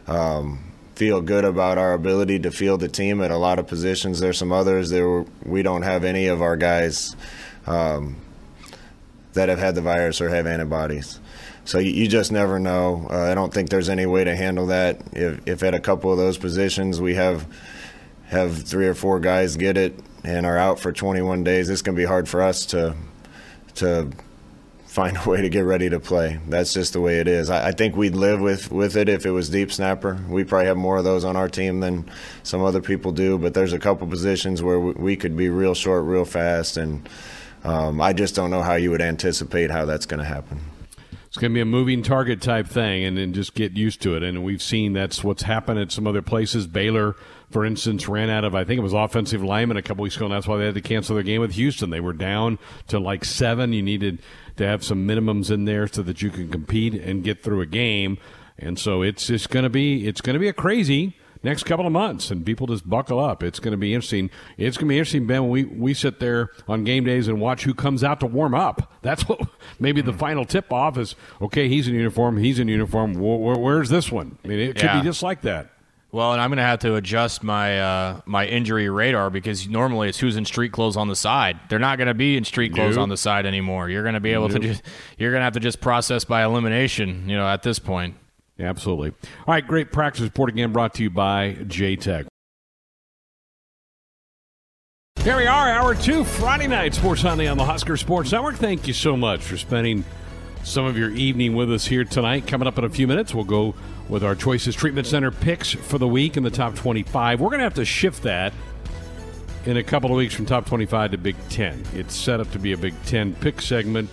[0.06, 4.20] Um, feel good about our ability to field the team at a lot of positions.
[4.20, 7.16] There's some others there we don't have any of our guys.
[7.66, 8.16] Um,
[9.34, 11.20] that have had the virus or have antibodies.
[11.64, 13.06] So you, just never know.
[13.08, 15.00] Uh, I don't think there's any way to handle that.
[15.12, 17.46] If, if at a couple of those positions we have
[18.26, 21.94] have three or four guys get it and are out for 21 days, it's going
[21.94, 22.96] to be hard for us to
[23.76, 24.10] to
[24.92, 26.38] find a way to get ready to play.
[26.48, 27.48] That's just the way it is.
[27.48, 30.20] I, I, think we'd live with, with it if it was deep snapper.
[30.28, 32.10] We probably have more of those on our team than
[32.42, 35.72] some other people do, but there's a couple positions where we, we could be real
[35.72, 37.08] short, real fast, and
[37.64, 40.60] um, I just don't know how you would anticipate how that's going to happen.
[41.32, 44.14] It's going to be a moving target type thing, and then just get used to
[44.16, 44.22] it.
[44.22, 46.66] And we've seen that's what's happened at some other places.
[46.66, 47.16] Baylor,
[47.50, 50.26] for instance, ran out of I think it was offensive linemen a couple weeks ago,
[50.26, 51.88] and that's why they had to cancel their game with Houston.
[51.88, 53.72] They were down to like seven.
[53.72, 54.18] You needed
[54.56, 57.66] to have some minimums in there so that you can compete and get through a
[57.66, 58.18] game.
[58.58, 61.86] And so it's just going to be it's going to be a crazy next couple
[61.86, 63.42] of months, and people just buckle up.
[63.42, 64.30] It's going to be interesting.
[64.56, 65.42] It's going to be interesting, Ben.
[65.42, 68.54] When we we sit there on game days and watch who comes out to warm
[68.54, 68.92] up.
[69.02, 69.40] That's what
[69.80, 71.14] maybe the final tip off is.
[71.40, 72.36] Okay, he's in uniform.
[72.38, 73.14] He's in uniform.
[73.14, 74.38] Where, where's this one?
[74.44, 75.00] I mean, it could Yeah.
[75.00, 75.68] be just like that.
[76.14, 80.10] Well, and I'm going to have to adjust my uh, my injury radar because normally
[80.10, 81.58] it's who's in street clothes on the side.
[81.70, 83.04] They're not going to be in street clothes Nope.
[83.04, 83.88] on the side anymore.
[83.88, 84.82] You're going to be able to just
[85.16, 87.30] you're going to have to just process by elimination.
[87.30, 88.16] You know, at this point.
[88.58, 89.10] Absolutely.
[89.46, 92.26] All right, great practice report again brought to you by JTech.
[95.22, 98.56] Here we are, hour two, Friday night, Sports Sunday on the Husker Sports Network.
[98.56, 100.04] Thank you so much for spending
[100.64, 102.46] some of your evening with us here tonight.
[102.46, 103.74] Coming up in a few minutes, we'll go
[104.08, 107.40] with our Choices Treatment Center picks for the week in the top 25.
[107.40, 108.52] We're going to have to shift that
[109.64, 111.84] in a couple of weeks from top 25 to Big 10.
[111.94, 114.10] It's set up to be a Big 10 pick segment,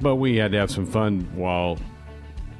[0.00, 1.78] but we had to have some fun while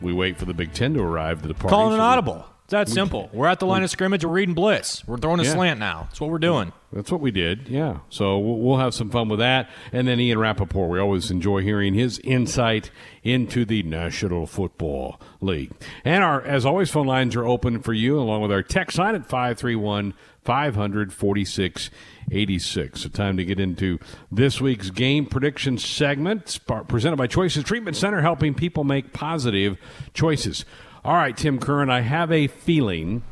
[0.03, 1.69] we wait for the Big 10 to arrive to the party.
[1.75, 2.47] Calling an we- audible.
[2.65, 3.29] It's that simple.
[3.35, 4.25] We're at the line of scrimmage.
[4.25, 5.07] We're reading blitz.
[5.07, 5.53] We're throwing a Yeah.
[5.53, 6.05] slant now.
[6.09, 6.73] That's what we're doing.
[6.93, 7.99] That's what we did, yeah.
[8.09, 9.69] So we'll we'll have some fun with that.
[9.93, 12.91] And then Ian Rapoport, we always enjoy hearing his insight
[13.25, 15.73] into the National Football League.
[16.05, 19.17] And our, as always, phone lines are open for you, along with our text line
[19.17, 21.91] at 531 546
[22.31, 23.03] 86.
[23.03, 23.99] So time to get into
[24.31, 26.59] this week's game prediction segment,
[26.89, 29.77] presented by Choices Treatment Center, helping people make positive
[30.15, 30.65] choices.
[31.05, 33.23] All right, Tim Curran, I have a feeling,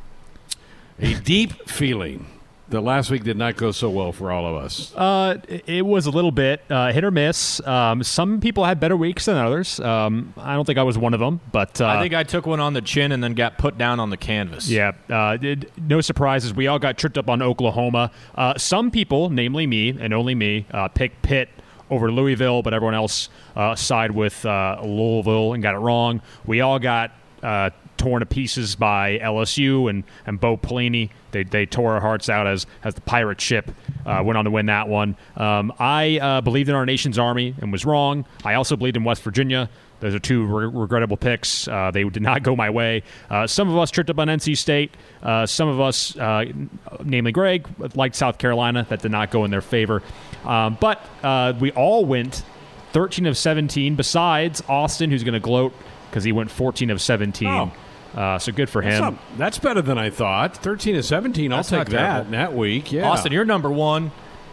[0.99, 2.27] a deep feeling,
[2.71, 4.95] that last week did not go so well for all of us.
[4.95, 7.65] Uh, it- it was a little bit uh, hit or miss.
[7.67, 9.79] Um, some people had better weeks than others.
[9.81, 12.47] Um, I don't think I was one of them, but uh, I think I took
[12.47, 14.69] one on the chin and then got put down on the canvas.
[14.71, 16.55] yeah, uh, it- no surprises.
[16.55, 18.11] We all got tripped up on Oklahoma.
[18.35, 21.49] Uh, some people, namely me and only me, uh, picked Pitt
[21.91, 26.23] over Louisville, but everyone else uh, side with uh, Louisville and got it wrong.
[26.47, 27.11] We all got
[27.43, 31.11] uh, torn to pieces by LSU and, and Bo Pelini.
[31.33, 33.71] They, they tore our hearts out as, as the pirate ship
[34.07, 35.17] uh, went on to win that one.
[35.37, 38.25] Um, I uh, believed in our nation's army and was wrong.
[38.43, 39.69] I also believed in West Virginia.
[40.01, 41.69] Those are two re- regrettable picks.
[41.69, 43.03] Uh, they did not go my way.
[43.29, 44.93] Uh, some of us tripped up on NC State.
[45.23, 46.47] Uh, some of us, uh,
[47.05, 48.87] namely Greg, liked South Carolina.
[48.89, 50.03] That did not go in their favor.
[50.47, 52.43] Um, but uh, we all went
[52.93, 55.75] 13 of 17, besides Austin, who's going to gloat
[56.09, 57.47] because he went 14 of 17.
[57.47, 57.71] Oh.
[58.15, 59.01] Uh, so good for That's, him.
[59.15, 60.57] not- that's better than I thought.
[60.57, 62.91] 13 to 17, That's I'll take that in that week.
[62.93, 63.09] Yeah.
[63.09, 64.11] Austin, you're number one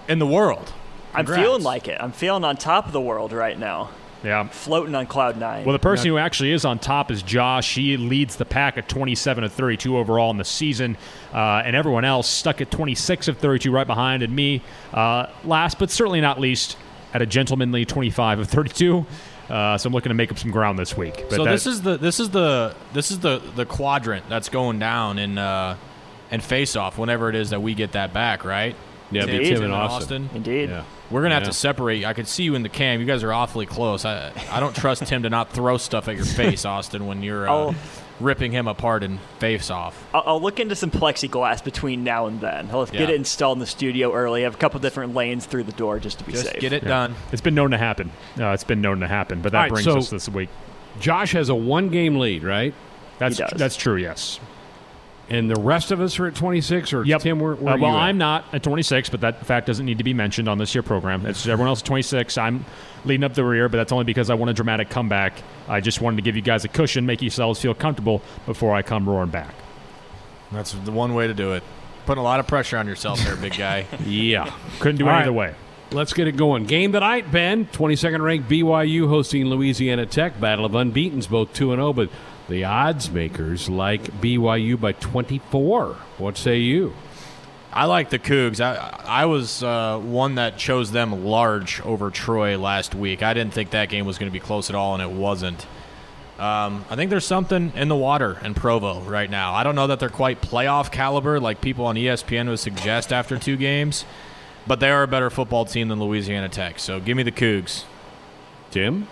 [0.07, 0.71] in the world.
[1.13, 1.97] I'm feeling like it.
[1.99, 3.89] I'm feeling on top of the world right now,
[4.23, 4.47] Yeah.
[4.49, 5.65] floating on cloud nine.
[5.65, 7.73] Well, the person who actually is on top is Josh.
[7.73, 10.95] He leads the pack at 27 of 32 overall in the season,
[11.33, 14.61] uh, and everyone else stuck at 26 of 32 right behind, and me
[14.93, 16.77] uh, last, but certainly not least,
[17.15, 19.05] at a gentlemanly 25 of 32.
[19.49, 21.25] Uh, so I'm looking to make up some ground this week.
[21.29, 24.49] But so that- this is the this is the this is the the quadrant that's
[24.49, 25.77] going down in uh
[26.31, 28.75] in face off whenever it is that we get that back, right?
[29.09, 29.37] Yeah, Indeed.
[29.37, 30.29] beats Tim and Austin.
[30.35, 30.69] Indeed.
[30.69, 30.83] Yeah.
[31.09, 32.03] We're gonna have to separate.
[32.03, 32.99] I could see you in the cam.
[32.99, 34.03] You guys are awfully close.
[34.03, 37.47] I I don't trust Tim to not throw stuff at your face, Austin, when you're
[37.49, 37.75] uh, Oh.
[38.19, 40.07] Ripping him apart in face off.
[40.13, 42.69] I'll, I'll look into some plexiglass between now and then.
[42.71, 44.41] I'll get it installed in the studio early.
[44.41, 46.59] I have a couple different lanes through the door just to be Just safe.
[46.59, 47.15] get it done.
[47.31, 48.11] it's been known to happen.
[48.39, 50.49] Uh, it's been known to happen, but that All right, brings so- us this week.
[50.99, 52.73] Josh has a one game lead, right?
[53.19, 53.51] That's does.
[53.55, 53.97] that's true.
[53.97, 54.39] Yes.
[55.29, 57.21] And the rest of us are at 26, or Yep.
[57.21, 58.03] Tim, where, where Uh, are well, you at?
[58.03, 60.83] I'm not at 26, but that fact doesn't need to be mentioned on this year
[60.83, 61.25] program.
[61.25, 62.37] It's everyone else at 26.
[62.37, 62.63] I'm
[63.03, 65.33] leading up the rear, but that's only because I want a dramatic comeback.
[65.67, 68.83] I just wanted to give you guys a cushion, make yourselves feel comfortable before I
[68.83, 69.53] come roaring back.
[70.51, 71.63] That's the one way to do it.
[72.05, 73.85] Putting a lot of pressure on yourself there, big guy.
[74.05, 74.49] Yeah.
[74.79, 75.23] Couldn't do it right.
[75.23, 75.55] either way.
[75.91, 76.65] Let's get it going.
[76.65, 77.65] Game tonight, Ben.
[77.65, 80.39] 22nd ranked BYU hosting Louisiana Tech.
[80.39, 82.09] Battle of unbeatens, both 2 and 0, but
[82.47, 85.93] the odds makers like BYU by 24.
[86.17, 86.93] What say you?
[87.71, 88.59] I like the Cougs.
[88.59, 93.21] I I was uh, one that chose them large over Troy last week.
[93.21, 95.65] I didn't think that game was going to be close at all, and it wasn't.
[96.39, 99.53] Um, I think there's something in the water in Provo right now.
[99.53, 103.39] I don't know that they're quite playoff caliber like people on ESPN would suggest after
[103.39, 104.05] two games,
[104.67, 106.77] but they are a better football team than Louisiana Tech.
[106.79, 107.85] So give me the Cougs.
[108.69, 109.07] Tim?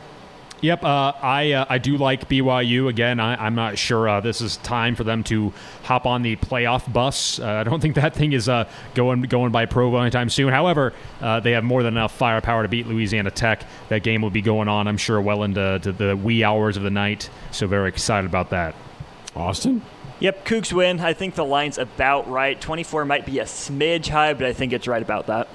[0.65, 2.89] Yep, uh, I uh, I do like BYU.
[2.89, 6.37] Again, I, I'm not sure uh, this is time for them to hop on the
[6.37, 7.39] playoff bus.
[7.39, 10.51] Uh, I don't think that thing is uh, going going by Provo anytime soon.
[10.51, 13.63] However, uh, they have more than enough firepower to beat Louisiana Tech.
[13.89, 16.83] That game will be going on, I'm sure, well into to the wee hours of
[16.83, 17.29] the night.
[17.51, 18.73] So very excited about that.
[19.35, 19.83] Austin?
[20.19, 20.99] Yep, Cougs win.
[20.99, 22.59] I think the line's about right.
[22.59, 25.47] 24 might be a smidge high, but I think it's right about that.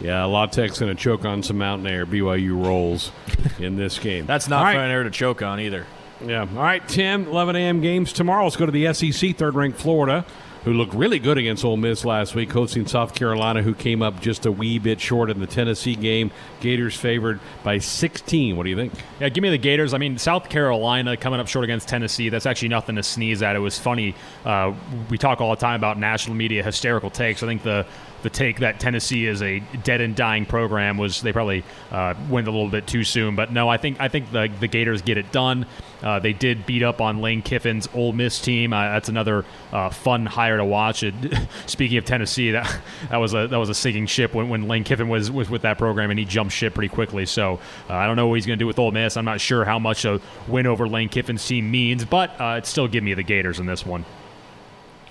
[0.00, 2.04] Yeah, La Tech's going to choke on some mountain air.
[2.06, 3.12] BYU rolls
[3.58, 4.26] in this game.
[4.26, 5.86] That's not Mountain fun air to choke on either.
[6.24, 6.40] Yeah.
[6.40, 7.80] All right, Tim, 11 a.m.
[7.80, 8.44] games tomorrow.
[8.44, 10.24] Let's go to the SEC, third ranked Florida.
[10.64, 14.20] who looked really good against Ole Miss last week, hosting South Carolina, who came up
[14.20, 16.30] just a wee bit short in the Tennessee game.
[16.60, 18.56] Gators favored by 16.
[18.56, 18.92] What do you think?
[19.20, 19.94] Yeah, give me the Gators.
[19.94, 22.30] I mean, South Carolina coming up short against Tennessee.
[22.30, 23.54] That's actually nothing to sneeze at.
[23.54, 24.14] It was funny.
[24.44, 24.72] Uh,
[25.08, 27.42] we talk all the time about national media hysterical takes.
[27.42, 27.86] I think the
[28.26, 31.62] the take that Tennessee is a dead and dying program was they probably
[31.92, 33.36] uh, went a little bit too soon.
[33.36, 35.64] But no, I think I think the the Gators get it done.
[36.02, 38.72] Uh, they did beat up on Lane Kiffin's Ole Miss team.
[38.72, 41.04] Uh, that's another uh, fun hire to watch.
[41.04, 41.14] It,
[41.66, 44.82] speaking of Tennessee, that that was a that was a sinking ship when, when Lane
[44.82, 47.26] Kiffin was, was with that program, and he jumped ship pretty quickly.
[47.26, 49.16] So uh, I don't know what he's going to do with Ole Miss.
[49.16, 52.66] I'm not sure how much a win over Lane Kiffin's team means, but uh, it
[52.66, 54.04] still give me the Gators in this one.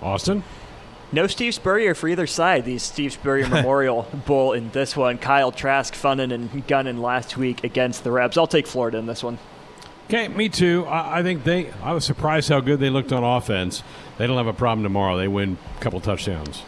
[0.02, 0.44] Austin.
[1.16, 2.66] No Steve Spurrier for either side.
[2.66, 5.16] The Steve Spurrier Memorial Bowl in this one.
[5.16, 8.36] Kyle Trask funning and gunning last week against the Rebs.
[8.36, 9.38] I'll take Florida in this one.
[10.08, 10.84] Okay, me too.
[10.86, 11.70] I, I think they.
[11.82, 13.82] I was surprised how good they looked on offense.
[14.18, 15.16] They don't have a problem tomorrow.
[15.16, 16.62] They win a couple touchdowns.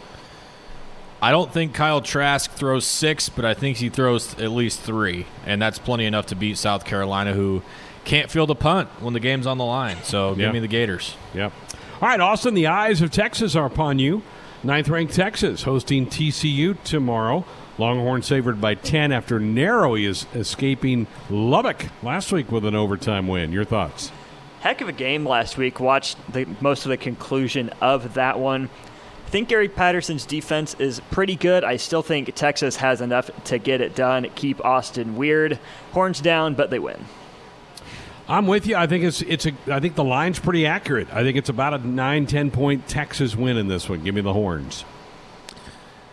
[1.21, 5.27] I don't think Kyle Trask throws six, but I think he throws at least three,
[5.45, 7.61] and that's plenty enough to beat South Carolina, who
[8.03, 9.97] can't field a punt when the game's on the line.
[10.01, 10.51] So give Yeah.
[10.53, 11.15] me the Gators.
[11.35, 11.53] Yep.
[12.01, 14.23] All right, Austin, the eyes of Texas are upon you.
[14.61, 17.45] Ninth ranked Texas hosting TCU tomorrow.
[17.77, 23.53] Longhorn favored by 10 after narrowly is escaping Lubbock last week with an overtime win.
[23.53, 24.11] Your thoughts?
[24.59, 25.79] Heck of a game last week.
[25.79, 28.69] Watched the, most of the conclusion of that one.
[29.25, 31.63] I think Gary Patterson's defense is pretty good.
[31.63, 35.57] I still think Texas has enough to get it done, keep Austin weird.
[35.93, 37.05] Horns down, but they win.
[38.29, 38.75] I'm with you.
[38.75, 41.11] I think it's it's a I think the line's pretty accurate.
[41.11, 44.03] I think it's about a 9 10 point Texas win in this one.
[44.03, 44.85] Give me the horns.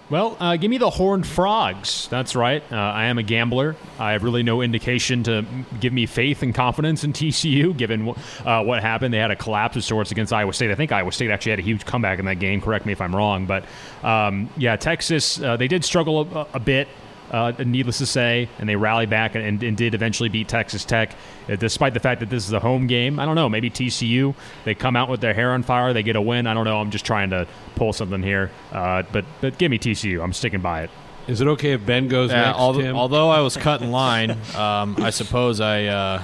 [0.09, 2.07] Well, uh, give me the Horned Frogs.
[2.07, 2.63] That's right.
[2.71, 3.75] Uh, I am a gambler.
[3.99, 5.45] I have really no indication to
[5.81, 9.13] give me faith and confidence in TCU, given uh, what happened.
[9.13, 10.71] They had a collapse of sorts against Iowa State.
[10.71, 12.61] I think Iowa State actually had a huge comeback in that game.
[12.61, 13.47] Correct me if I'm wrong.
[13.47, 13.65] But
[14.05, 16.87] um, yeah, Texas, uh, they did struggle a, a bit.
[17.31, 20.85] Uh, needless to say, and they rallied back and, and, and did eventually beat Texas
[20.85, 21.13] Tech,
[21.49, 23.19] uh, despite the fact that this is a home game.
[23.19, 23.49] I don't know.
[23.49, 24.35] Maybe TCU
[24.65, 26.47] they come out with their hair on fire, they get a win.
[26.47, 26.81] I don't know.
[26.81, 30.23] I'm just trying to pull something here, uh, but but give me TCU.
[30.23, 30.91] I'm sticking by it.
[31.27, 32.97] Is it okay if Ben goes Yeah, next, although, Tim?
[32.97, 36.23] although I was cut in line, um, I suppose I, uh,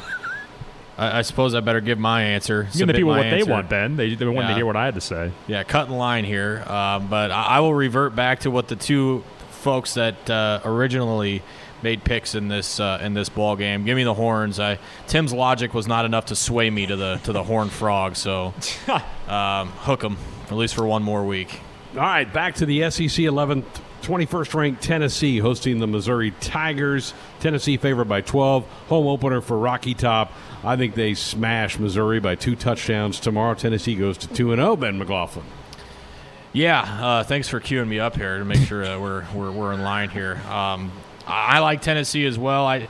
[0.96, 2.68] I, I suppose I better give my answer.
[2.72, 3.96] Give the people my what they want, Ben.
[3.96, 5.32] They, they want to hear what I had to say.
[5.48, 6.62] Yeah, cut in line here.
[6.68, 9.24] Um, but I, I will revert back to what the two
[9.62, 11.42] folks that uh, originally
[11.82, 13.84] made picks in this uh, in this ball game.
[13.84, 14.60] Give me the horns.
[14.60, 18.16] I Tim's logic was not enough to sway me to the to the horn frog.
[18.16, 18.54] So
[19.28, 20.16] um, hook them
[20.48, 21.60] at least for one more week.
[21.94, 23.66] All right, back to the SEC 11th,
[24.00, 27.12] 21st ranked Tennessee hosting the Missouri Tigers.
[27.40, 28.64] Tennessee favored by 12.
[28.88, 30.32] Home opener for Rocky Top.
[30.64, 33.52] I think they smash Missouri by two touchdowns tomorrow.
[33.54, 34.76] Tennessee goes to 2 0.
[34.76, 35.44] Ben McLaughlin.
[36.52, 39.72] Yeah, uh, thanks for queuing me up here to make sure that we're we're, we're
[39.72, 40.36] in line here.
[40.50, 40.92] Um,
[41.26, 42.66] I, I like Tennessee as well.
[42.66, 42.88] I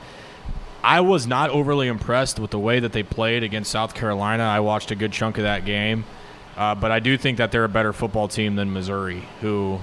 [0.83, 4.43] I was not overly impressed with the way that they played against South Carolina.
[4.43, 6.03] I watched a good chunk of that game,
[6.57, 9.79] uh, but I do think that they're a better football team than Missouri, who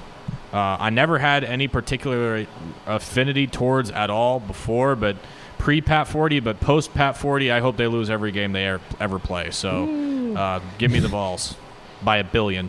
[0.52, 2.46] uh, I never had any particular
[2.86, 5.16] affinity towards at all before, but.
[5.58, 8.82] Pre Pat Forde, but post Pat Forde, I hope they lose every game they ever,
[8.98, 9.50] ever play.
[9.50, 11.54] So, uh, give me the Vols
[12.02, 12.68] by a billion.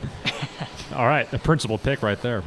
[0.96, 2.44] All right, the principal pick right there.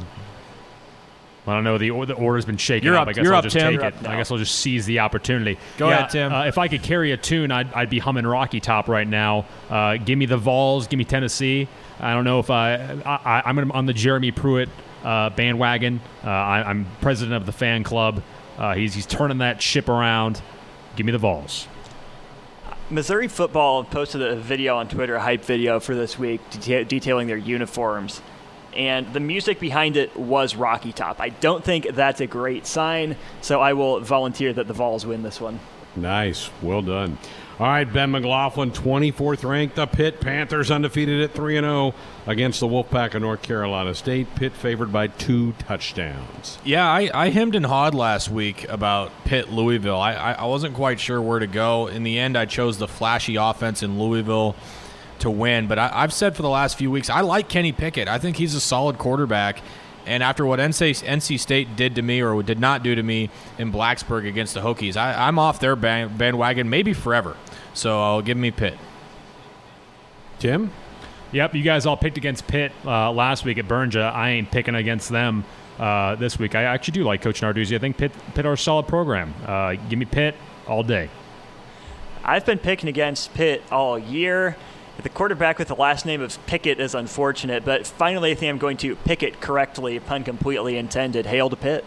[1.47, 1.77] I don't know.
[1.77, 3.03] The, or- the order's been shaken You're up.
[3.03, 3.73] up- I guess I'll up, just Tim.
[3.77, 4.07] take it.
[4.07, 5.59] I guess I'll just seize the opportunity.
[5.77, 6.33] Go Yeah, ahead, Tim.
[6.33, 9.45] Uh, if I could carry a tune, I'd, I'd be humming Rocky Top right now.
[9.69, 10.87] Uh, give me the Vols.
[10.87, 11.67] Give me Tennessee.
[11.99, 12.73] I don't know if I,
[13.05, 14.69] I, I I'm on the Jeremy Pruitt
[15.03, 16.01] uh, bandwagon.
[16.23, 18.23] Uh, I, I'm president of the fan club.
[18.57, 20.41] Uh, he's he's turning that ship around.
[20.95, 21.67] Give me the Vols.
[22.89, 27.27] Missouri football posted a video on Twitter, a hype video for this week, deta- detailing
[27.27, 28.21] their uniforms.
[28.75, 31.19] And the music behind it was Rocky Top.
[31.19, 35.23] I don't think that's a great sign, so I will volunteer that the Vols win
[35.23, 35.59] this one.
[35.95, 36.51] Nice.
[36.61, 37.17] Well done.
[37.57, 39.77] All right, Ben McLaughlin, 24th ranked.
[39.77, 41.93] The Pitt Panthers undefeated at 3 0
[42.27, 44.35] against the Wolfpack of North Carolina State.
[44.35, 46.57] Pitt favored by two touchdowns.
[46.65, 49.97] Yeah, I, I hemmed and hawed last week about Pitt Louisville.
[49.97, 51.87] I, I, wasn't quite sure where to go.
[51.87, 54.57] In the end, I chose the flashy offense in Louisville
[55.19, 55.67] to win.
[55.67, 58.09] But I, I've said for the last few weeks, I like Kenny Pickett.
[58.09, 59.61] I think he's a solid quarterback.
[60.05, 63.29] And after what NC, NC State did to me or did not do to me
[63.57, 67.35] in Blacksburg against the Hokies, I, I'm off their band, bandwagon maybe forever.
[67.73, 68.77] So I'll give me Pitt.
[70.39, 70.71] Tim?
[71.31, 74.13] Yep, you guys all picked against Pitt uh, last week at Burnja.
[74.13, 75.43] I ain't picking against them
[75.79, 76.55] uh, this week.
[76.55, 77.75] I actually do like Coach Narduzzi.
[77.75, 79.33] I think Pitt, Pitt are a solid program.
[79.45, 80.35] Uh, give me Pitt
[80.67, 81.09] all day.
[82.23, 84.55] I've been picking against Pitt all year,
[85.01, 88.57] The quarterback with the last name of Pickett is unfortunate, but finally I think I'm
[88.57, 91.25] going to pick it correctly, pun completely intended.
[91.25, 91.85] Hail to Pitt.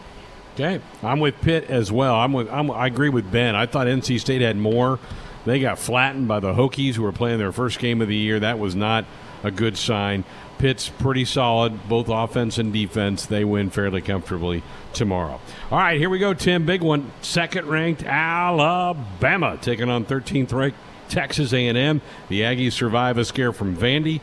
[0.55, 2.17] Okay, I'm with Pitt as well.
[2.17, 2.51] I'm with.
[2.51, 3.55] I'm, I agree with Ben.
[3.55, 4.99] I thought NC State had more.
[5.45, 8.41] They got flattened by the Hokies, who were playing their first game of the year.
[8.41, 9.05] That was not
[9.45, 10.25] a good sign.
[10.59, 13.25] Pitt's pretty solid, both offense and defense.
[13.25, 15.41] They win fairly comfortably tomorrow.
[15.71, 16.67] All right, here we go, Tim.
[16.67, 17.13] Big one.
[17.23, 20.79] Second ranked Alabama taking on 13th ranked
[21.09, 22.01] Texas A&M.
[22.29, 24.21] The Aggies survive a scare from Vandy.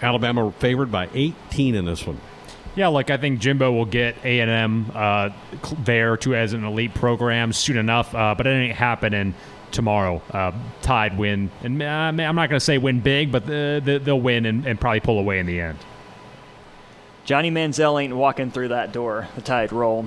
[0.00, 2.20] Alabama favored by 18 in this one.
[2.74, 5.30] Yeah, like I think Jimbo will get A and M uh,
[5.84, 9.34] there too as an elite program soon enough, uh, but it ain't happening
[9.72, 10.22] tomorrow.
[10.30, 13.98] Uh, Tide win, and uh, I'm not going to say win big, but the, the,
[13.98, 15.78] they'll win and, and, probably pull away in the end.
[17.24, 19.28] Johnny Manziel ain't walking through that door.
[19.34, 20.06] The Tide roll.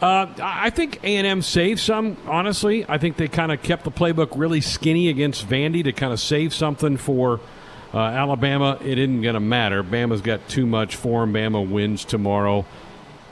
[0.00, 2.16] Uh, I think A and M saved some.
[2.26, 6.12] Honestly, I think they kind of kept the playbook really skinny against Vandy to kind
[6.12, 7.40] of save something for
[7.92, 8.78] uh, Alabama.
[8.84, 9.82] It isn't going to matter.
[9.82, 11.26] Bama's got too much for.
[11.26, 12.64] Bama wins tomorrow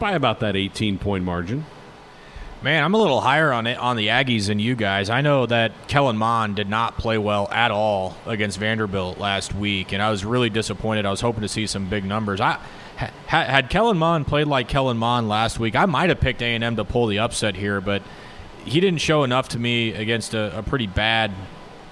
[0.00, 1.64] by about that 18 point margin.
[2.62, 5.08] Man, I'm a little higher on it on the Aggies than you guys.
[5.08, 9.92] I know that Kellen Mond did not play well at all against Vanderbilt last week,
[9.92, 11.06] and I was really disappointed.
[11.06, 12.40] I was hoping to see some big numbers.
[12.40, 12.58] I
[12.96, 16.84] had Kellen Mond played like Kellen Mond last week, I might have picked A&M to
[16.84, 18.02] pull the upset here, but
[18.64, 21.32] he didn't show enough to me against a, a pretty bad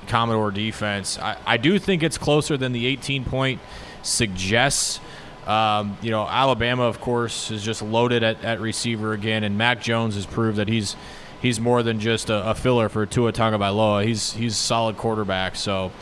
[0.08, 1.18] Commodore defense.
[1.18, 3.60] I, I, do think it's closer than the 18 point
[4.02, 5.00] suggests.
[5.46, 9.80] Um, you know, Alabama, of course, is just loaded at, at receiver again, and Mac
[9.80, 10.96] Jones has proved that he's
[11.40, 14.04] he's more than just a, a filler for Tua Tagovailoa.
[14.04, 15.56] He's he's a solid quarterback.
[15.56, 15.92] So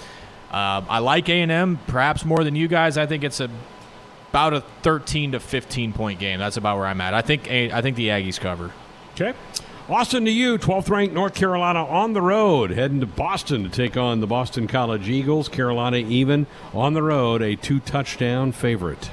[0.50, 2.96] uh, I like A and M perhaps more than you guys.
[2.96, 3.50] I think it's a
[4.32, 6.38] about a 13 to 15 point game.
[6.38, 7.12] That's about where I'm at.
[7.12, 8.72] I think I think the Aggies cover.
[9.12, 9.34] Okay.
[9.90, 13.98] Austin to you, 12th ranked North Carolina on the road, heading to Boston to take
[13.98, 15.50] on the Boston College Eagles.
[15.50, 19.10] Carolina even on the road, a two touchdown favorite.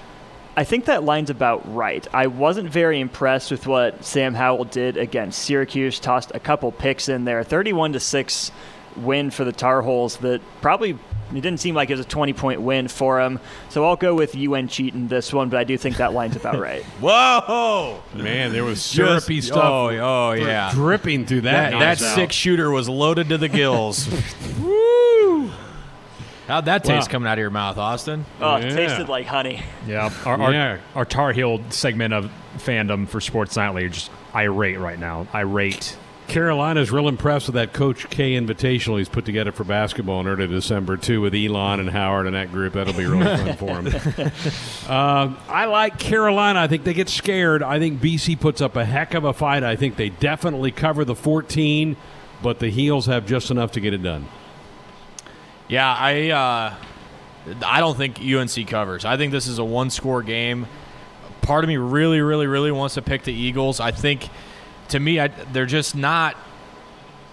[0.56, 2.08] I think that line's about right.
[2.14, 6.00] I wasn't very impressed with what Sam Howell did against Syracuse.
[6.00, 8.52] Tossed a couple picks in there, 31 to six
[8.96, 10.98] win for the Tar Heels that probably
[11.32, 13.40] it didn't seem like it was a 20 point win for him.
[13.70, 16.60] So I'll go with UN cheating this one, but I do think that line's about
[16.60, 16.84] right.
[17.02, 18.02] Whoa!
[18.14, 19.64] Man, there was syrupy Just, stuff.
[19.64, 20.72] Oh, oh yeah.
[20.74, 21.72] Dripping through that.
[21.72, 24.08] That, that six shooter was loaded to the gills.
[24.62, 25.52] Woo!
[26.48, 27.12] How'd that taste wow.
[27.12, 28.26] coming out of your mouth, Austin?
[28.42, 29.62] Oh, it tasted like honey.
[29.86, 30.12] Yeah.
[30.26, 30.78] Our, our, yeah.
[30.96, 35.28] our Tar Heel segment of fandom for Sports Nightly are just irate right now.
[35.36, 35.96] Irate.
[36.30, 40.48] Carolina's real impressed with that Coach K Invitational he's put together for basketball in early
[40.48, 42.74] December too, with Elon and Howard and that group.
[42.74, 44.32] That'll be really fun for him.
[44.88, 46.60] Uh, I like Carolina.
[46.60, 47.64] I think they get scared.
[47.64, 49.64] I think BC puts up a heck of a fight.
[49.64, 51.98] I think they definitely cover the 14,
[52.42, 54.28] but the Heels have just enough to get it done.
[55.68, 56.76] Yeah, I uh,
[57.66, 59.04] I don't think UNC covers.
[59.04, 60.68] I think this is a one-score game.
[61.42, 63.80] Part of me really, really, really wants to pick the Eagles.
[63.80, 64.30] I think
[64.90, 66.36] to me, I, they're just not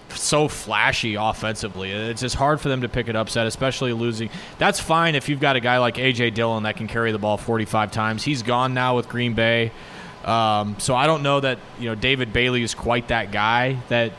[0.09, 1.91] so flashy offensively.
[1.91, 4.29] It's just hard for them to pick it upset, especially losing.
[4.57, 7.37] That's fine if you've got a guy like AJ Dillon that can carry the ball
[7.37, 8.23] 45 times.
[8.23, 9.71] He's gone now with Green Bay.
[10.23, 13.77] Um, so I don't know that you know David Bailey is quite that guy.
[13.87, 14.13] That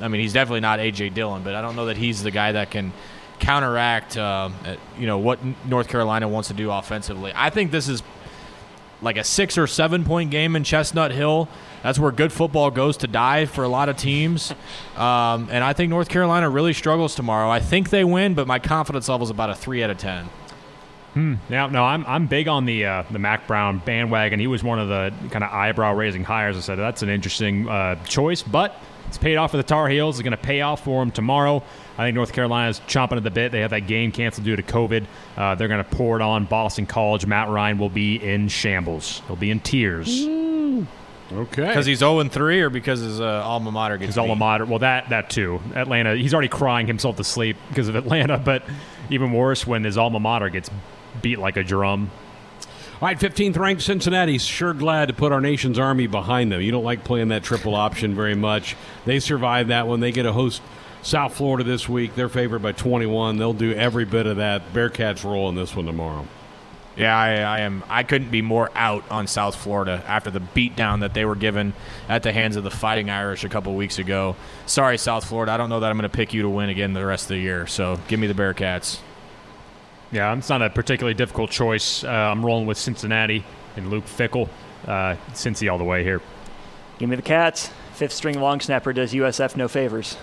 [0.00, 2.52] I mean, he's definitely not AJ Dillon, but I don't know that he's the guy
[2.52, 2.92] that can
[3.40, 4.50] counteract uh,
[4.98, 7.32] you know what North Carolina wants to do offensively.
[7.34, 8.02] I think this is
[9.02, 11.48] like a six or seven point game in Chestnut Hill
[11.82, 14.52] that's where good football goes to die for a lot of teams.
[14.96, 17.48] Um, and I think North Carolina really struggles tomorrow.
[17.48, 20.26] I think they win, but my confidence level is about a three out of ten.
[21.14, 21.34] Hmm.
[21.48, 24.38] Yeah, no, I'm I'm big on the uh, the Mack Brown bandwagon.
[24.38, 26.56] He was one of the kind of eyebrow raising hires.
[26.56, 28.76] I said that's an interesting uh, choice, but
[29.10, 30.20] it's paid off for the Tar Heels.
[30.20, 31.64] It's going to pay off for them tomorrow.
[31.98, 33.50] I think North Carolina's chomping at the bit.
[33.50, 35.04] They have that game canceled due to COVID.
[35.36, 37.26] Uh, they're going to pour it on Boston College.
[37.26, 39.20] Matt Ryan will be in shambles.
[39.26, 40.08] He'll be in tears.
[40.08, 40.86] Mm.
[41.32, 41.66] Okay.
[41.66, 44.64] Because he's 0 3 or because his uh, alma mater gets His alma mater.
[44.64, 45.60] Well, that that too.
[45.74, 46.14] Atlanta.
[46.14, 48.62] He's already crying himself to sleep because of Atlanta, but
[49.10, 50.70] even worse when his alma mater gets
[51.20, 52.12] beat like a drum.
[53.00, 54.36] All right, 15th ranked Cincinnati.
[54.36, 56.60] Sure glad to put our nation's army behind them.
[56.60, 58.76] You don't like playing that triple option very much.
[59.06, 60.00] They survived that one.
[60.00, 60.60] They get a host
[61.00, 62.14] South Florida this week.
[62.14, 63.38] They're favored by 21.
[63.38, 64.74] They'll do every bit of that.
[64.74, 66.26] Bearcats roll in this one tomorrow.
[66.94, 67.82] Yeah, I, I, am.
[67.88, 71.72] I couldn't be more out on South Florida after the beatdown that they were given
[72.06, 74.36] at the hands of the Fighting Irish a couple weeks ago.
[74.66, 75.52] Sorry, South Florida.
[75.52, 77.28] I don't know that I'm going to pick you to win again the rest of
[77.28, 77.66] the year.
[77.66, 78.98] So give me the Bearcats.
[80.12, 82.02] Yeah, it's not a particularly difficult choice.
[82.02, 83.44] Uh, I'm rolling with Cincinnati
[83.76, 84.48] and Luke Fickell.
[84.84, 86.20] Uh, Cincy all the way here.
[86.98, 87.70] Give me the Cats.
[87.94, 90.16] Fifth string long snapper does USF no favors.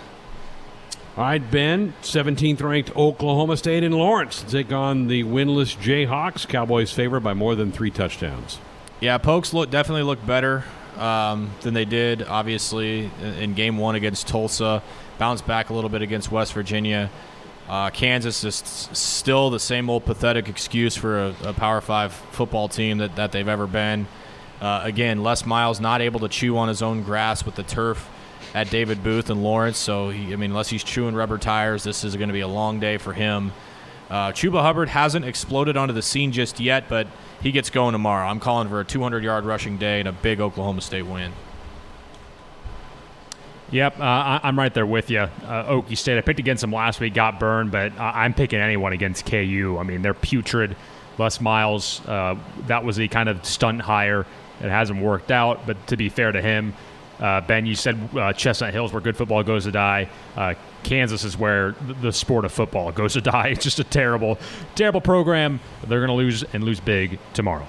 [1.16, 6.48] All right, Ben, 17th ranked Oklahoma State in Lawrence to take on the winless Jayhawks.
[6.48, 8.60] Cowboys favored by more than three touchdowns.
[9.00, 10.64] Yeah, Pokes look definitely look better
[10.98, 14.84] um, than they did, obviously, in, in game one against Tulsa.
[15.18, 17.10] Bounced back a little bit against West Virginia.
[17.68, 22.70] Uh, Kansas is still the same old pathetic excuse for a, a Power Five football
[22.70, 24.08] team that, that they've ever been.
[24.62, 28.10] Uh, again, Les Miles not able to chew on his own grass with the turf
[28.54, 29.78] at David Booth and Lawrence.
[29.78, 32.48] So, he, I mean, unless he's chewing rubber tires, this is going to be a
[32.48, 33.52] long day for him.
[34.10, 37.08] Uh, Chuba Hubbard hasn't exploded onto the scene just yet, but
[37.42, 38.28] he gets going tomorrow.
[38.28, 41.34] I'm calling for a 200 yard rushing day and a big Oklahoma State win.
[43.70, 45.20] Yep, uh, I, am right there with you.
[45.20, 46.18] Uh, Okie State.
[46.18, 49.78] I picked against them last week, got burned, but uh, I'm picking anyone against KU.
[49.78, 50.76] I mean, they're putrid.
[51.18, 52.36] Les Miles, uh,
[52.68, 54.26] that was the kind of stunt hire.
[54.62, 56.74] It hasn't worked out, but to be fair to him,
[57.20, 60.10] uh, ben, you said uh, Chestnut Hills where good football goes to die.
[60.36, 60.54] Uh,
[60.84, 63.48] Kansas is where the sport of football goes to die.
[63.48, 64.38] It's just a terrible,
[64.76, 65.60] terrible program.
[65.88, 67.66] They're going to lose and lose big tomorrow.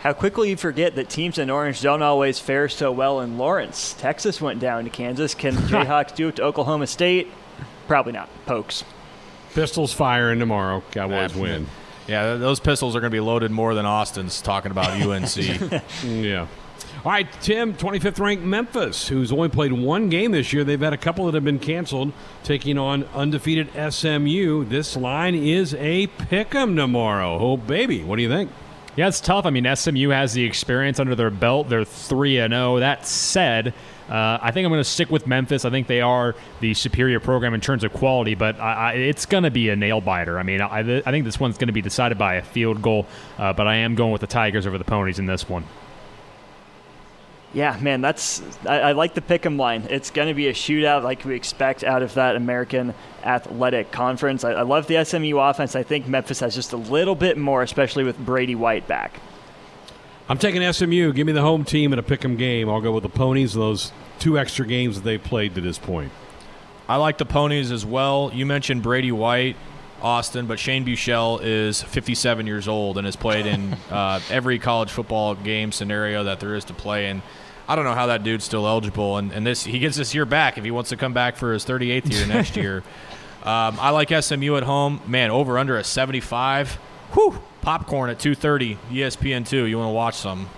[0.00, 3.94] How quickly you forget that teams in Orange don't always fare so well in Lawrence.
[3.98, 5.34] Texas went down to Kansas.
[5.34, 7.28] Can the Jayhawks do it to Oklahoma State?
[7.88, 8.28] Probably not.
[8.46, 8.84] Pokes.
[9.54, 10.82] Pistols firing tomorrow.
[10.92, 11.66] Cowboys win.
[12.06, 15.36] Yeah, those pistols are going to be loaded more than Austin's talking about UNC.
[16.04, 16.46] yeah.
[17.04, 20.62] All right, Tim, 25th ranked Memphis, who's only played one game this year.
[20.64, 22.12] They've had a couple that have been canceled,
[22.44, 24.64] taking on undefeated SMU.
[24.64, 27.38] This line is a pick 'em tomorrow.
[27.40, 28.02] Oh, baby.
[28.04, 28.50] What do you think?
[28.96, 29.44] Yeah, it's tough.
[29.44, 31.68] I mean, SMU has the experience under their belt.
[31.68, 32.78] They're 3 and 0.
[32.78, 33.74] That said,
[34.08, 35.66] uh, I think I'm going to stick with Memphis.
[35.66, 39.26] I think they are the superior program in terms of quality, but I, I, it's
[39.26, 40.38] going to be a nail biter.
[40.38, 43.06] I mean, I, I think this one's going to be decided by a field goal,
[43.36, 45.64] uh, but I am going with the Tigers over the Ponies in this one.
[47.56, 49.86] Yeah, man, that's I, I like the pick'em line.
[49.88, 52.92] It's going to be a shootout like we expect out of that American
[53.24, 54.44] Athletic Conference.
[54.44, 55.74] I, I love the SMU offense.
[55.74, 59.20] I think Memphis has just a little bit more, especially with Brady White back.
[60.28, 61.14] I'm taking SMU.
[61.14, 62.68] Give me the home team in a pick'em game.
[62.68, 66.12] I'll go with the Ponies those two extra games that they've played to this point.
[66.86, 68.30] I like the Ponies as well.
[68.34, 69.56] You mentioned Brady White.
[70.02, 74.90] Austin, but Shane Buechele is 57 years old and has played in uh, every college
[74.90, 77.22] football game scenario that there is to play in.
[77.68, 80.24] I don't know how that dude's still eligible, and, and this he gets this year
[80.24, 82.78] back if he wants to come back for his 38th year next year.
[83.42, 85.00] Um, I like SMU at home.
[85.06, 86.74] Man, over under a 75.
[87.12, 88.76] Whew, popcorn at 2:30.
[88.90, 89.64] ESPN two.
[89.66, 90.48] You want to watch some?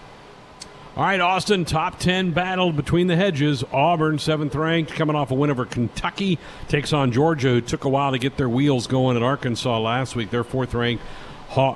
[0.97, 3.63] All right, Austin, top 10 battle between the hedges.
[3.73, 7.89] Auburn, seventh ranked, coming off a win over Kentucky, takes on Georgia, who took a
[7.89, 10.31] while to get their wheels going at Arkansas last week.
[10.31, 11.05] They're fourth ranked.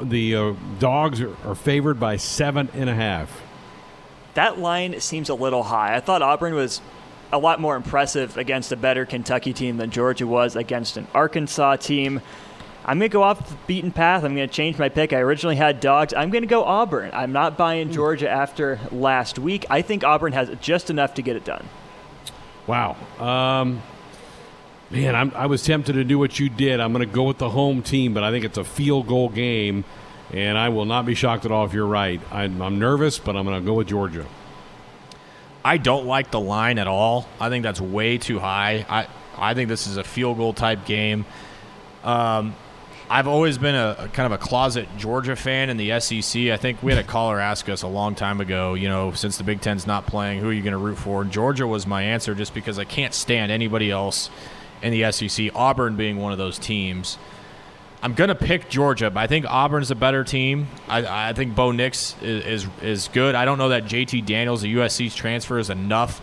[0.03, 3.42] The uh, Dogs are favored by seven and a half.
[4.35, 5.95] That line seems a little high.
[5.95, 6.81] I thought Auburn was
[7.33, 11.77] a lot more impressive against a better Kentucky team than Georgia was against an Arkansas
[11.77, 12.21] team.
[12.85, 14.25] I'm going to go off the beaten path.
[14.25, 15.13] I'm going to change my pick.
[15.13, 16.13] I originally had dogs.
[16.13, 17.11] I'm going to go Auburn.
[17.13, 17.95] I'm not buying hmm.
[17.95, 19.65] Georgia after last week.
[19.71, 21.69] I think Auburn has just enough to get it done.
[22.67, 22.97] Wow.
[23.19, 23.83] Um,
[24.91, 26.81] man, I'm, i was tempted to do what you did.
[26.81, 29.29] I'm going to go with the home team, but I think it's a field goal
[29.29, 29.85] game,
[30.33, 32.21] and I will not be shocked at all if you're right.
[32.31, 34.27] I'm, I'm nervous, but I'm going to go with Georgia.
[35.65, 37.29] I don't like the line at all.
[37.39, 38.85] I think that's way too high.
[38.89, 39.07] I
[39.37, 41.25] I think this is a field goal type game.
[42.05, 42.55] Um,
[43.09, 46.43] I've always been a, a, kind of a closet Georgia fan in the SEC.
[46.47, 49.39] I think we had a caller ask us a long time ago, you know, since
[49.39, 51.23] the Big Ten's not playing, who are you going to root for?
[51.23, 54.31] And Georgia was my answer just because I can't stand anybody else
[54.81, 57.19] in the SEC, Auburn being one of those teams.
[58.03, 60.67] I'm going to pick Georgia, but I think Auburn's a better team.
[60.89, 63.37] I, I think Bo Nix is, is, is good.
[63.37, 66.21] I don't know that JT Daniels, the USC transfer, is enough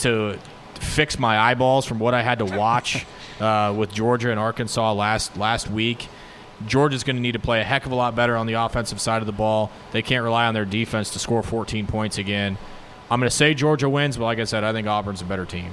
[0.00, 0.36] to
[0.74, 3.06] fix my eyeballs from what I had to watch
[3.40, 6.08] uh, with Georgia and Arkansas last last week.
[6.66, 9.00] Georgia's going to need to play a heck of a lot better on the offensive
[9.00, 9.70] side of the ball.
[9.92, 12.58] They can't rely on their defense to score 14 points again.
[13.10, 15.46] I'm going to say Georgia wins, but like I said, I think Auburn's a better
[15.46, 15.72] team.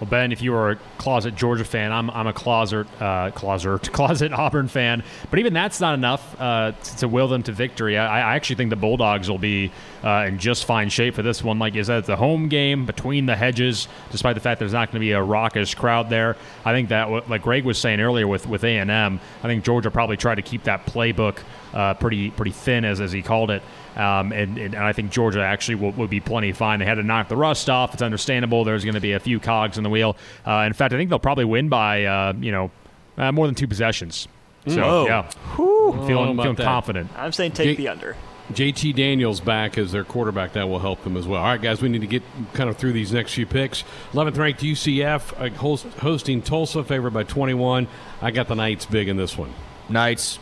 [0.00, 3.92] Well, Ben, if you are a closet Georgia fan, I'm, I'm a closet, uh, closet,
[3.92, 5.02] closet Auburn fan.
[5.30, 7.96] But even that's not enough uh, to will them to victory.
[7.96, 9.72] I, I actually think the Bulldogs will be
[10.04, 11.58] uh, in just fine shape for this one.
[11.58, 15.00] Like is that the home game between the hedges, despite the fact there's not going
[15.00, 16.36] to be a raucous crowd there.
[16.64, 20.18] I think that, like Greg was saying earlier with, with A&M, I think Georgia probably
[20.18, 21.38] tried to keep that playbook
[21.76, 23.62] uh, pretty pretty thin, as, as he called it.
[23.96, 26.78] Um, and, and, I think Georgia actually will, will, be plenty fine.
[26.78, 27.92] They had to knock the rust off.
[27.92, 28.64] It's understandable.
[28.64, 30.16] There's going to be a few cogs in the wheel.
[30.46, 32.70] Uh, in fact, I think they'll probably win by uh, you know
[33.18, 34.26] uh, more than two possessions.
[34.66, 35.06] So Whoa.
[35.06, 35.92] yeah, Whew.
[36.06, 37.10] feeling, feeling confident.
[37.14, 38.16] I'm saying take the under.
[38.52, 40.54] JT Daniels back as their quarterback.
[40.54, 41.42] That will help them as well.
[41.42, 42.22] All right, guys, we need to get
[42.54, 43.84] kind of through these next few picks.
[44.12, 47.86] 11th ranked UCF uh, host, hosting Tulsa, favored by 21.
[48.22, 49.52] I got the Knights big in this one.
[49.88, 50.38] Knights.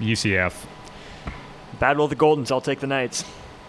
[0.00, 0.66] UCF.
[1.78, 2.50] Battle of the Goldens.
[2.50, 3.24] I'll take the Knights.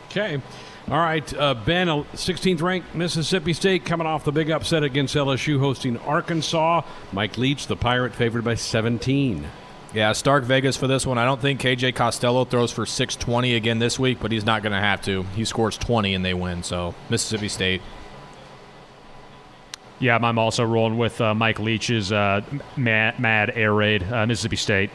[0.09, 0.41] Okay.
[0.89, 5.59] All right, uh, Ben, 16th ranked Mississippi State coming off the big upset against LSU
[5.59, 6.81] hosting Arkansas.
[7.11, 9.47] Mike Leach, the Pirate, favored by 17.
[9.93, 11.19] Yeah, Stark Vegas for this one.
[11.19, 14.73] I don't think KJ Costello throws for 620 again this week, but he's not going
[14.73, 15.23] to have to.
[15.35, 16.63] He scores 20 and they win.
[16.63, 17.83] So Mississippi State.
[19.99, 22.41] Yeah, I'm also rolling with uh, Mike Leach's uh,
[22.77, 24.89] mad, mad, air raid, uh, Mississippi State.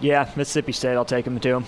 [0.00, 0.94] Yeah, Mississippi State.
[0.94, 1.64] I'll take them too.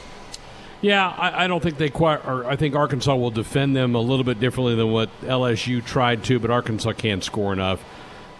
[0.83, 2.27] Yeah, I, I, don't think they quite.
[2.27, 6.23] Or I think Arkansas will defend them a little bit differently than what LSU tried
[6.25, 7.83] to, but Arkansas can't score enough.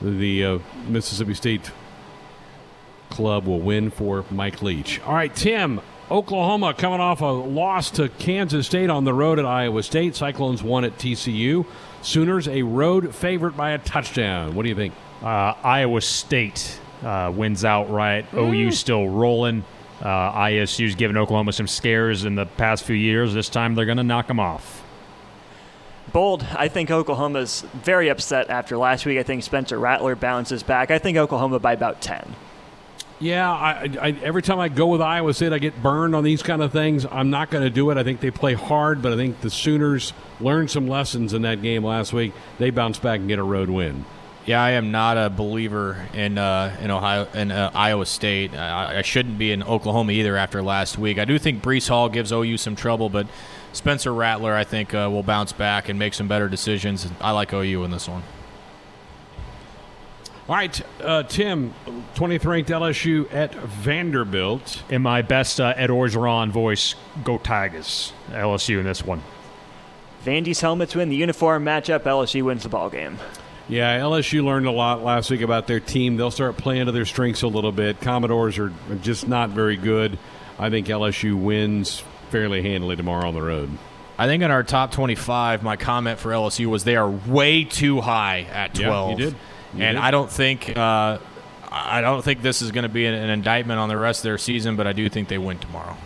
[0.03, 1.71] The uh, Mississippi State
[3.09, 5.01] club will win for Mike Leach.
[5.01, 5.81] All right, Tim.
[6.09, 10.15] Oklahoma coming off a loss to Kansas State on the road at Iowa State.
[10.15, 11.67] Cyclones won at TCU.
[12.03, 14.55] Sooners a road favorite by a touchdown.
[14.55, 14.95] What do you think?
[15.21, 18.31] Uh, Iowa State uh, wins outright.
[18.31, 18.53] Mm.
[18.53, 19.65] OU still rolling.
[20.01, 23.33] Uh, ISU's given Oklahoma some scares in the past few years.
[23.33, 24.83] This time they're going to knock them off.
[26.13, 26.47] Bold.
[26.57, 29.19] I think Oklahoma's very upset after last week.
[29.19, 30.91] I think Spencer Rattler bounces back.
[30.91, 32.35] I think Oklahoma by about 10.
[33.19, 36.43] Yeah, I, I, every time I go with Iowa State, I get burned on these
[36.43, 37.07] kind of things.
[37.11, 37.97] I'm not going to do it.
[37.97, 41.63] I think they play hard, but I think the Sooners learned some lessons in that
[41.63, 42.35] game last week.
[42.59, 44.05] They bounce back and get a road win.
[44.47, 48.55] Yeah, I am not a believer in uh, in Ohio in uh, Iowa State.
[48.55, 51.19] I, I, shouldn't be in Oklahoma either after last week.
[51.19, 53.27] I do think Breece Hall gives OU some trouble, but
[53.73, 57.09] Spencer Rattler, I think, uh, will bounce back and make some better decisions.
[57.21, 58.23] I like OU in this one.
[60.49, 61.75] All right, uh, Tim,
[62.15, 64.85] 20th ranked LSU at Vanderbilt.
[64.89, 66.95] In my best uh, Ed Orgeron voice,
[67.25, 68.13] go Tigers.
[68.31, 69.23] LSU in this one.
[70.25, 72.05] Vandy's helmets win the uniform matchup.
[72.05, 73.19] LSU wins the ball game.
[73.69, 76.17] Yeah, LSU learned a lot last week about their team.
[76.17, 78.01] They'll start playing to their strengths a little bit.
[78.01, 80.19] Commodores are just not very good.
[80.59, 83.71] I think LSU wins fairly handily tomorrow on the road.
[84.19, 88.01] I think in our top 25, my comment for LSU was they are way too
[88.01, 88.87] high at 12.
[88.87, 89.39] Yeah, you did.
[89.75, 90.05] You and did.
[90.05, 91.19] I don't think uh,
[91.71, 94.25] I don't think this is going to be an, an indictment on the rest of
[94.25, 95.97] their season, but I do think they win tomorrow.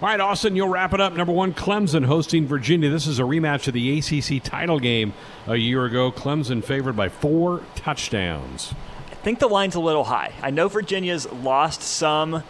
[0.00, 1.14] All right, Austin, you'll wrap it up.
[1.14, 2.88] Number one, Clemson hosting Virginia.
[2.88, 5.12] This is a rematch of the ACC title game
[5.48, 6.12] a year ago.
[6.12, 8.74] Clemson favored by four touchdowns.
[9.10, 10.32] I think the line's a little high.
[10.40, 12.44] I know Virginia's lost some,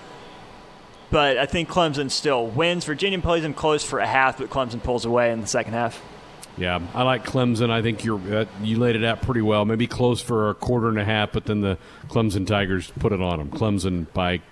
[1.10, 2.84] but I think Clemson still wins.
[2.84, 6.02] Virginia plays them close for a half, but Clemson pulls away in the second half.
[6.58, 7.70] Yeah, I like Clemson.
[7.70, 9.64] I think you're uh, you laid it out pretty well.
[9.64, 11.78] Maybe close for a quarter and a half, but then the
[12.08, 13.50] Clemson Tigers put it on them.
[13.50, 14.42] Clemson by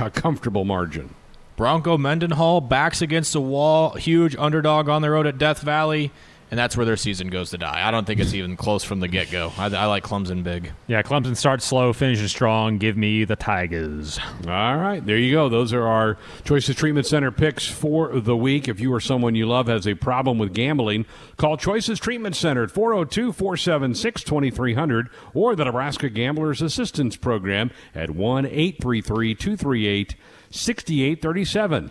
[0.00, 1.14] a comfortable margin.
[1.58, 6.12] Bronco Mendenhall backs against the wall, huge underdog on the road at Death Valley,
[6.52, 7.84] and that's where their season goes to die.
[7.84, 9.52] I don't think it's even close from the get go.
[9.58, 10.70] I, I, like Clemson big.
[10.86, 12.78] Yeah, Clemson starts slow, finishes strong.
[12.78, 14.20] Give me the Tigers.
[14.46, 15.48] All right, there you go.
[15.48, 18.68] Those are our Choices Treatment Center picks for the week.
[18.68, 21.06] If you or someone you love has a problem with gambling,
[21.38, 28.10] call Choices Treatment Center at 402 476 2300 or the Nebraska Gamblers Assistance Program at
[28.10, 30.14] 1 833 238
[30.50, 31.90] 6837.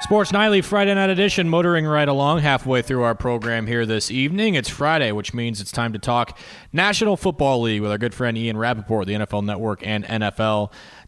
[0.00, 4.54] Sports Nightly Friday Night Edition, motoring right along halfway through our program here this evening.
[4.54, 6.38] It's Friday, which means it's time to talk
[6.72, 10.04] National Football League with our good friend Ian Rapoport, the NFL Network and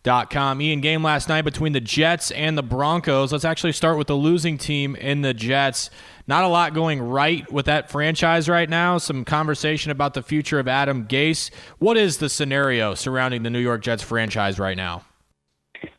[0.08, 0.60] NFL.com.
[0.60, 3.32] Ian, game last night between the Jets and the Broncos.
[3.32, 5.90] Let's actually start with the losing team in the Jets.
[6.26, 8.98] Not a lot going right with that franchise right now.
[8.98, 11.50] Some conversation about the future of Adam Gase.
[11.78, 15.04] What is the scenario surrounding the New York Jets franchise right now?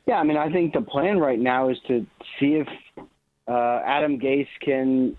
[0.07, 2.05] Yeah, I mean, I think the plan right now is to
[2.39, 2.67] see if
[3.47, 5.15] uh, Adam Gase can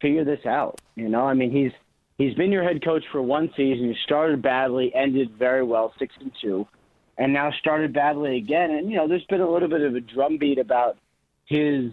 [0.00, 0.80] figure this out.
[0.96, 1.72] You know, I mean, he's
[2.18, 3.88] he's been your head coach for one season.
[3.88, 6.66] He started badly, ended very well, six and two,
[7.18, 8.70] and now started badly again.
[8.70, 10.96] And you know, there's been a little bit of a drumbeat about
[11.46, 11.92] his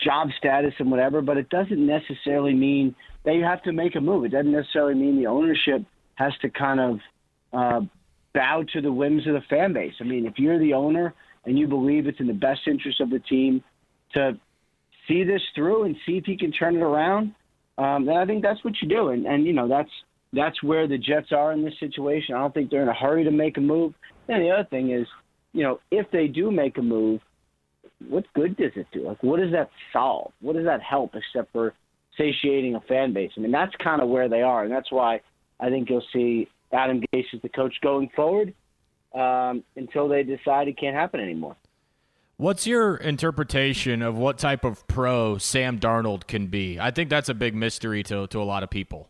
[0.00, 2.94] job status and whatever, but it doesn't necessarily mean
[3.24, 4.24] that you have to make a move.
[4.24, 5.84] It doesn't necessarily mean the ownership
[6.16, 6.98] has to kind of
[7.52, 7.80] uh,
[8.34, 9.94] bow to the whims of the fan base.
[10.00, 11.14] I mean, if you're the owner
[11.44, 13.62] and you believe it's in the best interest of the team
[14.14, 14.38] to
[15.06, 17.34] see this through and see if he can turn it around,
[17.78, 19.08] um, then I think that's what you do.
[19.08, 19.90] And, and you know, that's
[20.34, 22.34] that's where the Jets are in this situation.
[22.34, 23.94] I don't think they're in a hurry to make a move.
[24.28, 25.06] And the other thing is,
[25.52, 27.20] you know, if they do make a move,
[28.08, 29.06] what good does it do?
[29.06, 30.32] Like, what does that solve?
[30.40, 31.74] What does that help except for
[32.18, 33.30] satiating a fan base?
[33.36, 35.20] I mean, that's kind of where they are, and that's why
[35.60, 38.54] I think you'll see Adam Gase is the coach going forward.
[39.14, 41.56] um, until they decide it can't happen anymore.
[42.36, 46.80] What's your interpretation of what type of pro Sam Darnold can be?
[46.80, 49.08] I think that's a big mystery to to a lot of people.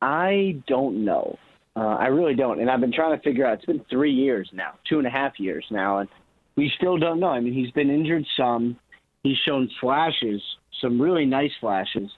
[0.00, 1.38] I don't know.
[1.76, 3.54] Uh, I really don't, and I've been trying to figure out.
[3.54, 6.08] It's been three years now, two and a half years now, and
[6.56, 7.28] we still don't know.
[7.28, 8.76] I mean, he's been injured some.
[9.22, 10.42] He's shown flashes,
[10.80, 12.10] some really nice flashes,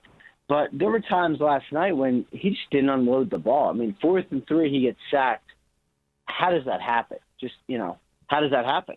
[0.49, 3.71] but there were times last night when he just didn't unload the ball.
[3.71, 5.51] I mean, fourth and three, he gets sacked.
[6.27, 7.19] How does that happen?
[7.41, 8.97] Just you know, how does that happen?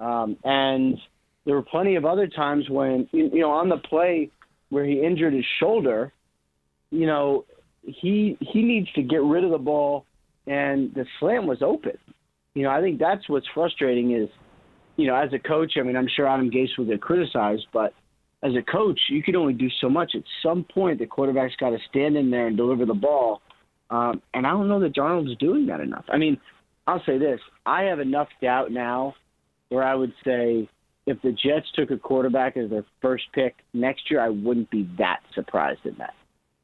[0.00, 0.98] Um, and
[1.44, 4.30] there were plenty of other times when you know on the play
[4.70, 6.12] where he injured his shoulder,
[6.90, 7.44] you know,
[7.86, 10.04] he he needs to get rid of the ball,
[10.46, 11.96] and the slam was open.
[12.54, 14.28] You know, I think that's what's frustrating is,
[14.96, 17.92] you know, as a coach, I mean, I'm sure Adam Gase will get criticized, but
[18.42, 20.12] as a coach, you can only do so much.
[20.14, 23.42] At some point, the quarterback's got to stand in there and deliver the ball.
[23.90, 26.04] Um, and I don't know that Darnold's doing that enough.
[26.08, 26.38] I mean,
[26.86, 29.14] I'll say this: I have enough doubt now,
[29.68, 30.68] where I would say
[31.06, 34.88] if the Jets took a quarterback as their first pick next year, I wouldn't be
[34.98, 36.14] that surprised in that.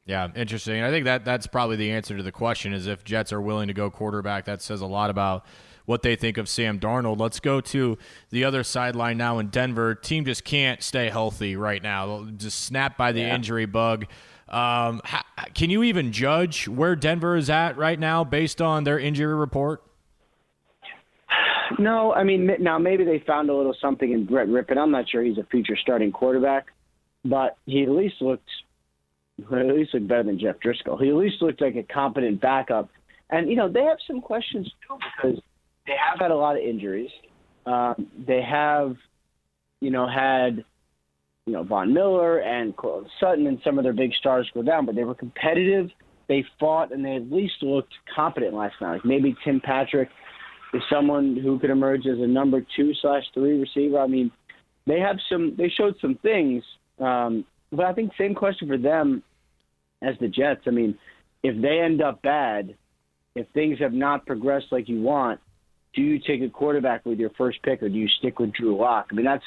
[0.05, 0.83] Yeah, interesting.
[0.83, 3.67] I think that that's probably the answer to the question is if Jets are willing
[3.67, 5.45] to go quarterback, that says a lot about
[5.85, 7.19] what they think of Sam Darnold.
[7.19, 7.97] Let's go to
[8.29, 9.95] the other sideline now in Denver.
[9.95, 12.27] Team just can't stay healthy right now.
[12.35, 13.35] Just snapped by the yeah.
[13.35, 14.05] injury bug.
[14.49, 15.23] Um, how,
[15.53, 19.83] can you even judge where Denver is at right now based on their injury report?
[21.79, 24.77] No, I mean now maybe they found a little something in Brett Rypien.
[24.77, 26.67] I'm not sure he's a future starting quarterback,
[27.25, 28.49] but he at least looked
[29.39, 31.01] at least looked better than Jeff Driskel.
[31.01, 32.89] He at least looked like a competent backup.
[33.29, 35.39] And you know they have some questions too because
[35.87, 37.09] they have had a lot of injuries.
[37.65, 38.95] Um, they have,
[39.81, 40.63] you know, had
[41.45, 42.73] you know Von Miller and
[43.19, 45.89] Sutton and some of their big stars go down, but they were competitive.
[46.27, 48.93] They fought and they at least looked competent last night.
[48.93, 50.09] Like maybe Tim Patrick
[50.73, 53.99] is someone who could emerge as a number two slash three receiver.
[53.99, 54.31] I mean,
[54.85, 55.55] they have some.
[55.57, 56.63] They showed some things,
[56.99, 59.23] um, but I think same question for them
[60.01, 60.61] as the Jets.
[60.67, 60.97] I mean,
[61.43, 62.75] if they end up bad,
[63.35, 65.39] if things have not progressed like you want,
[65.93, 68.77] do you take a quarterback with your first pick or do you stick with Drew
[68.77, 69.07] Lock?
[69.11, 69.43] I mean, that's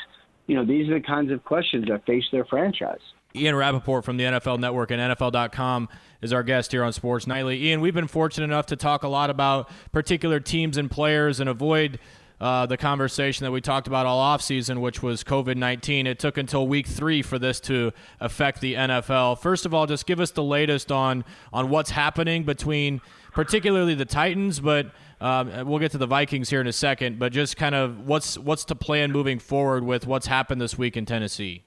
[0.47, 3.01] you know these are the kinds of questions that face their franchise.
[3.35, 5.89] Ian Rapoport from the NFL Network and NFL.com
[6.23, 7.63] is our guest here on Sports Nightly.
[7.65, 11.49] Ian, we've been fortunate enough to talk a lot about particular teams and players and
[11.49, 11.99] avoid
[12.41, 16.07] uh, the conversation that we talked about all offseason, which was COVID 19.
[16.07, 19.39] It took until week three for this to affect the NFL.
[19.39, 23.01] First of all, just give us the latest on, on what's happening between
[23.33, 27.19] particularly the Titans, but um, we'll get to the Vikings here in a second.
[27.19, 30.97] But just kind of what's, what's to plan moving forward with what's happened this week
[30.97, 31.65] in Tennessee?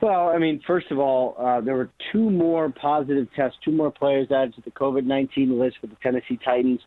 [0.00, 3.90] Well, I mean, first of all, uh, there were two more positive tests, two more
[3.90, 6.80] players added to the COVID 19 list for the Tennessee Titans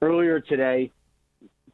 [0.00, 0.92] earlier today.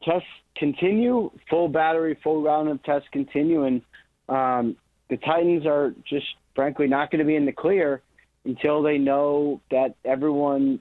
[0.07, 3.83] Tests continue, full battery, full round of tests continue, and
[4.29, 4.77] um,
[5.11, 8.03] the Titans are just frankly not going to be in the clear
[8.45, 10.81] until they know that everyone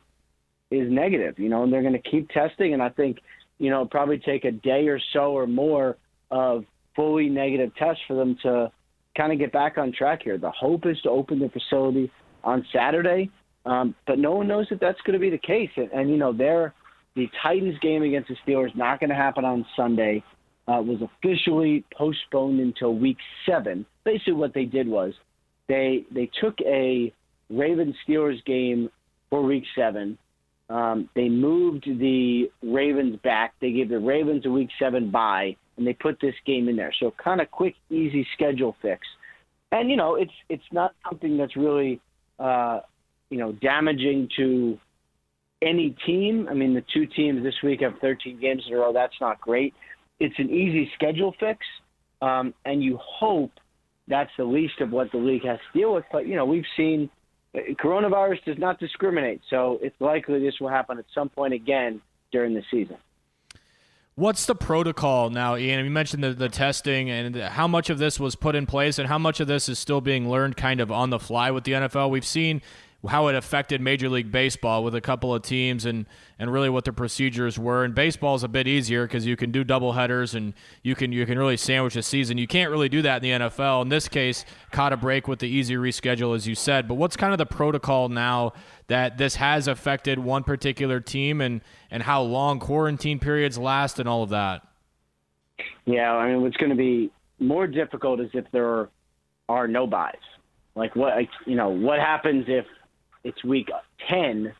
[0.71, 2.73] is negative, you know, and they're going to keep testing.
[2.73, 3.17] And I think,
[3.57, 5.97] you know, probably take a day or so or more
[6.31, 6.63] of
[6.95, 8.71] fully negative tests for them to
[9.17, 10.37] kind of get back on track here.
[10.37, 12.11] The hope is to open the facility
[12.43, 13.29] on Saturday,
[13.65, 15.69] um, but no one knows that that's going to be the case.
[15.75, 16.73] And, and you know, they're
[17.15, 20.23] the Titans game against the Steelers not going to happen on Sunday.
[20.67, 23.85] Uh, was officially postponed until week seven.
[24.03, 25.13] Basically, what they did was
[25.67, 27.13] they they took a
[27.51, 28.89] Ravens Steelers game
[29.29, 30.17] for week seven.
[30.69, 33.53] Um, they moved the Ravens back.
[33.61, 36.93] They gave the Ravens a week seven bye, and they put this game in there.
[36.99, 39.01] So kind of quick, easy schedule fix.
[39.71, 42.01] And you know, it's it's not something that's really
[42.39, 42.79] uh,
[43.29, 44.79] you know damaging to
[45.61, 46.47] any team.
[46.49, 48.93] I mean, the two teams this week have 13 games in a row.
[48.93, 49.73] That's not great.
[50.19, 51.59] It's an easy schedule fix,
[52.21, 53.51] um, and you hope
[54.07, 56.05] that's the least of what the league has to deal with.
[56.11, 57.09] But you know, we've seen
[57.53, 62.01] uh, coronavirus does not discriminate, so it's likely this will happen at some point again
[62.31, 62.97] during the season.
[64.17, 65.83] What's the protocol now, Ian?
[65.83, 69.09] You mentioned the, the testing and how much of this was put in place and
[69.09, 71.73] how much of this is still being learned kind of on the fly with the
[71.73, 72.09] NFL.
[72.09, 72.61] We've seen
[73.07, 76.05] how it affected Major League Baseball with a couple of teams and,
[76.39, 77.83] and really what the procedures were.
[77.83, 80.53] And baseball is a bit easier because you can do double headers and
[80.83, 82.37] you can you can really sandwich a season.
[82.37, 83.83] You can't really do that in the NFL.
[83.83, 86.87] In this case, caught a break with the easy reschedule, as you said.
[86.87, 88.53] But what's kind of the protocol now
[88.87, 94.07] that this has affected one particular team and, and how long quarantine periods last and
[94.07, 94.61] all of that?
[95.85, 98.89] Yeah, I mean, what's going to be more difficult is if there
[99.49, 100.15] are no byes.
[100.75, 101.13] Like what,
[101.45, 102.65] you know, what happens if
[103.25, 103.69] it's week
[104.09, 104.53] 10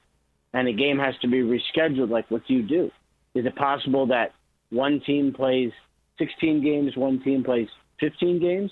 [0.53, 2.91] and a game has to be rescheduled, like what do you do?
[3.36, 4.34] Is it possible that
[4.72, 5.72] one team plays
[6.18, 7.68] 16 games, one team plays
[7.99, 8.72] 15 games?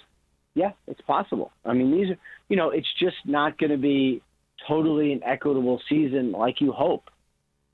[0.55, 1.51] Yeah, it's possible.
[1.65, 2.17] I mean, these are,
[2.49, 4.21] you know, it's just not going to be
[4.67, 7.09] totally an equitable season like you hope.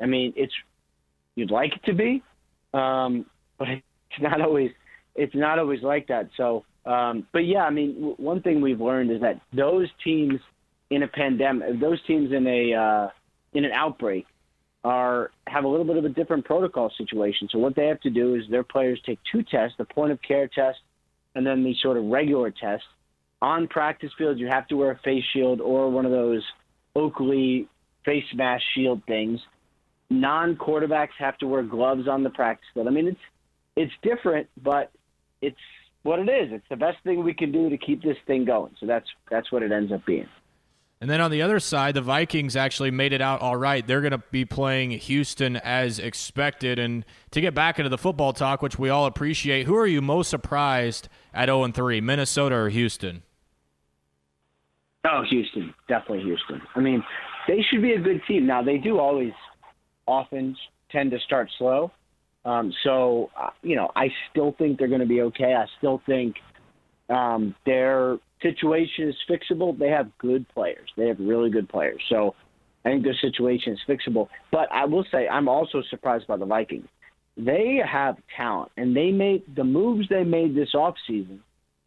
[0.01, 0.53] I mean, it's
[1.35, 2.23] you'd like it to be,
[2.73, 3.25] um,
[3.57, 4.71] but it's not always
[5.15, 6.29] it's not always like that.
[6.37, 10.39] So, um, but yeah, I mean, w- one thing we've learned is that those teams
[10.89, 13.09] in a pandemic, those teams in a uh,
[13.53, 14.25] in an outbreak,
[14.83, 17.47] are have a little bit of a different protocol situation.
[17.51, 20.21] So what they have to do is their players take two tests: the point of
[20.21, 20.79] care test,
[21.35, 22.83] and then the sort of regular test.
[23.41, 26.43] On practice fields, you have to wear a face shield or one of those
[26.95, 27.67] Oakley
[28.03, 29.39] face mask shield things.
[30.09, 32.87] Non quarterbacks have to wear gloves on the practice field.
[32.87, 33.19] I mean, it's
[33.75, 34.91] it's different, but
[35.41, 35.55] it's
[36.03, 36.51] what it is.
[36.51, 38.75] It's the best thing we can do to keep this thing going.
[38.79, 40.27] So that's that's what it ends up being.
[41.01, 43.85] And then on the other side, the Vikings actually made it out all right.
[43.85, 46.77] They're going to be playing Houston as expected.
[46.77, 50.01] And to get back into the football talk, which we all appreciate, who are you
[50.01, 53.23] most surprised at 0 3, Minnesota or Houston?
[55.05, 56.61] Oh, Houston, definitely Houston.
[56.75, 57.01] I mean,
[57.47, 58.45] they should be a good team.
[58.45, 59.31] Now they do always,
[60.05, 60.57] often
[60.91, 61.91] tend to start slow.
[62.43, 65.53] Um, so uh, you know, I still think they're going to be okay.
[65.55, 66.35] I still think
[67.09, 69.77] um, their situation is fixable.
[69.77, 70.89] They have good players.
[70.97, 72.01] They have really good players.
[72.09, 72.35] So
[72.85, 74.27] I think their situation is fixable.
[74.51, 76.87] But I will say, I'm also surprised by the Vikings.
[77.37, 81.39] They have talent, and they made the moves they made this offseason.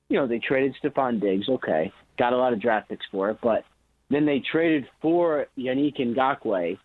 [0.08, 1.48] You know, they traded Stefon Diggs.
[1.48, 3.64] Okay, got a lot of draft picks for it, but
[4.10, 6.78] then they traded for Yannick Ngakoue,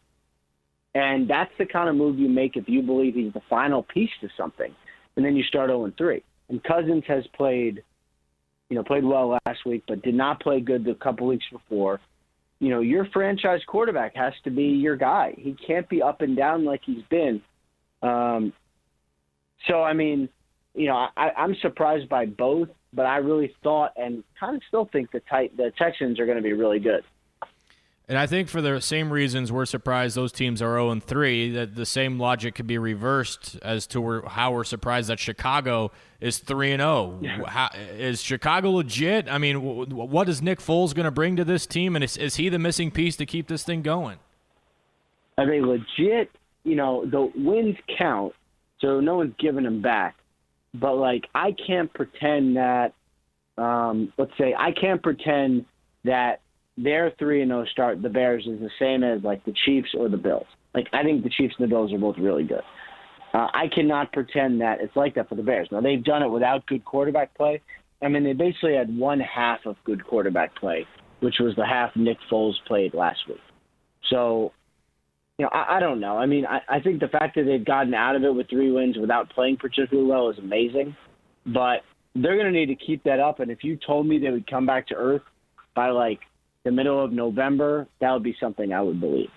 [0.96, 4.10] and that's the kind of move you make if you believe he's the final piece
[4.22, 4.74] to something.
[5.16, 6.24] And then you start 0 3.
[6.50, 7.84] And Cousins has played,
[8.70, 12.00] you know, played well last week, but did not play good the couple weeks before.
[12.60, 15.34] You know, your franchise quarterback has to be your guy.
[15.38, 17.42] He can't be up and down like he's been.
[18.02, 18.52] Um,
[19.68, 20.30] so, I mean,
[20.74, 24.90] you know, I, I'm surprised by both, but I really thought and kind of still
[24.92, 27.04] think the tight, the Texans are going to be really good.
[28.10, 31.76] And I think for the same reasons we're surprised those teams are 0 3, that
[31.76, 35.92] the same logic could be reversed as to how we're surprised that Chicago
[36.22, 37.20] is 3 and 0.
[37.98, 39.30] Is Chicago legit?
[39.30, 42.38] I mean, what is Nick Foles going to bring to this team and is, is
[42.38, 44.20] he the missing piece to keep this thing going?
[45.38, 46.32] Are they legit?
[46.64, 48.34] You know, the wins count,
[48.80, 50.16] so no one's giving them back.
[50.74, 52.94] But like I can't pretend that
[53.58, 55.66] um, let's say I can't pretend
[56.06, 56.40] that
[56.78, 60.10] their three and zero start the Bears is the same as like the Chiefs or
[60.10, 60.46] the Bills.
[60.74, 62.62] Like I think the Chiefs and the Bills are both really good.
[63.34, 65.68] Uh, I cannot pretend that it's like that for the Bears.
[65.72, 67.62] Now they've done it without good quarterback play.
[68.02, 70.86] I mean, they basically had one half of good quarterback play,
[71.20, 73.40] which was the half Nick Foles played last week.
[74.10, 74.54] So,
[75.38, 76.18] you know, I, I don't know.
[76.18, 78.72] I mean, I, I think the fact that they've gotten out of it with three
[78.72, 80.96] wins without playing particularly well is amazing.
[81.48, 81.82] But
[82.14, 83.40] they're going to need to keep that up.
[83.40, 85.22] And if you told me they would come back to earth
[85.76, 86.20] by like
[86.68, 89.32] the middle of November, that would be something I would believe.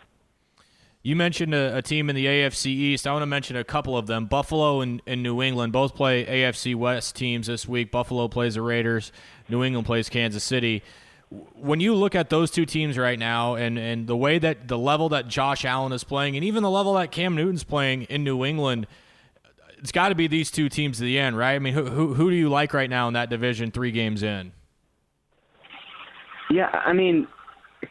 [1.03, 3.07] You mentioned a, a, team in the AFC East.
[3.07, 4.27] I want to mention a couple of them.
[4.27, 7.93] Buffalo and, and, New England both play AFC West teams this week.
[7.93, 9.13] Buffalo plays the Raiders.
[9.49, 10.83] New England plays Kansas City.
[11.55, 14.77] When you look at those two teams right now and, and the way that the
[14.77, 18.25] level that Josh Allen is playing and even the level that Cam Newton's playing in
[18.25, 18.89] New England,
[19.79, 21.55] it's got to be these two teams to the end, right?
[21.55, 24.25] I mean, who, who, who do you like right now in that division three games
[24.25, 24.53] in?
[26.51, 27.29] Yeah, I mean,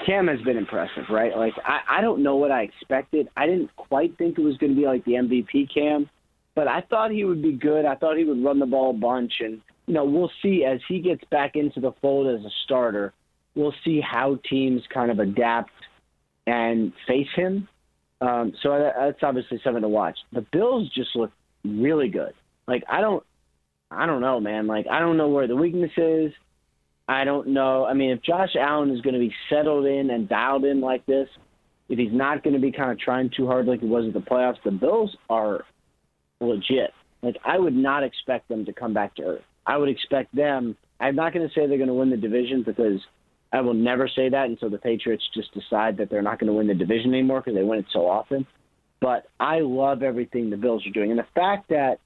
[0.05, 1.35] Cam has been impressive, right?
[1.35, 3.29] Like, I, I don't know what I expected.
[3.35, 6.09] I didn't quite think it was going to be like the MVP Cam,
[6.55, 7.85] but I thought he would be good.
[7.85, 10.79] I thought he would run the ball a bunch, and you know, we'll see as
[10.87, 13.13] he gets back into the fold as a starter.
[13.55, 15.71] We'll see how teams kind of adapt
[16.45, 17.67] and face him.
[18.21, 20.17] Um, so that's obviously something to watch.
[20.33, 21.31] The Bills just look
[21.63, 22.33] really good.
[22.67, 23.23] Like I don't,
[23.89, 24.67] I don't know, man.
[24.67, 26.31] Like I don't know where the weakness is.
[27.09, 27.85] I don't know.
[27.85, 31.03] I mean, if Josh Allen is going to be settled in and dialed in like
[31.07, 31.27] this,
[31.89, 34.13] if he's not going to be kind of trying too hard like he was at
[34.13, 35.65] the playoffs, the Bills are
[36.39, 36.93] legit.
[37.23, 39.41] Like, I would not expect them to come back to earth.
[39.65, 40.77] I would expect them.
[40.99, 43.01] I'm not going to say they're going to win the division because
[43.51, 46.53] I will never say that until the Patriots just decide that they're not going to
[46.53, 48.45] win the division anymore because they win it so often.
[49.01, 51.09] But I love everything the Bills are doing.
[51.09, 51.99] And the fact that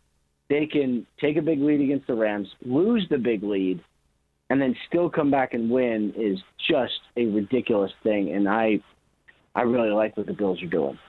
[0.49, 3.81] they can take a big lead against the Rams, lose the big lead,
[4.53, 6.37] and then still come back and win is
[6.69, 8.31] just a ridiculous thing.
[8.31, 8.81] And I,
[9.55, 10.99] I really like what the Bills are doing.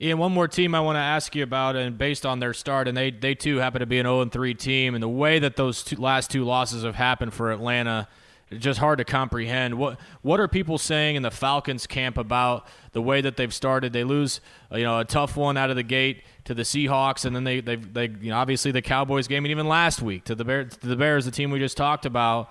[0.00, 2.88] Ian, one more team I want to ask you about, and based on their start,
[2.88, 5.54] and they they too happen to be an 0 3 team, and the way that
[5.54, 8.08] those two, last two losses have happened for Atlanta
[8.56, 9.74] just hard to comprehend.
[9.74, 13.92] What what are people saying in the Falcons camp about the way that they've started?
[13.92, 14.40] They lose,
[14.72, 17.44] uh, you know, a tough one out of the gate to the Seahawks, and then
[17.44, 20.44] they they they you know, obviously the Cowboys game, and even last week to the
[20.44, 22.50] Bears, to the Bears, the team we just talked about.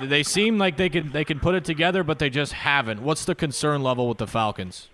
[0.00, 3.02] They seem like they can they can put it together, but they just haven't.
[3.02, 4.88] What's the concern level with the Falcons?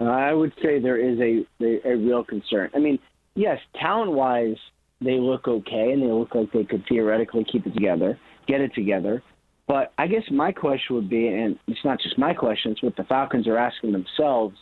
[0.00, 2.70] I would say there is a a, a real concern.
[2.74, 2.98] I mean,
[3.34, 4.56] yes, talent wise,
[5.00, 8.18] they look okay, and they look like they could theoretically keep it together
[8.48, 9.22] get it together.
[9.68, 12.96] But I guess my question would be, and it's not just my question, it's what
[12.96, 14.56] the Falcons are asking themselves.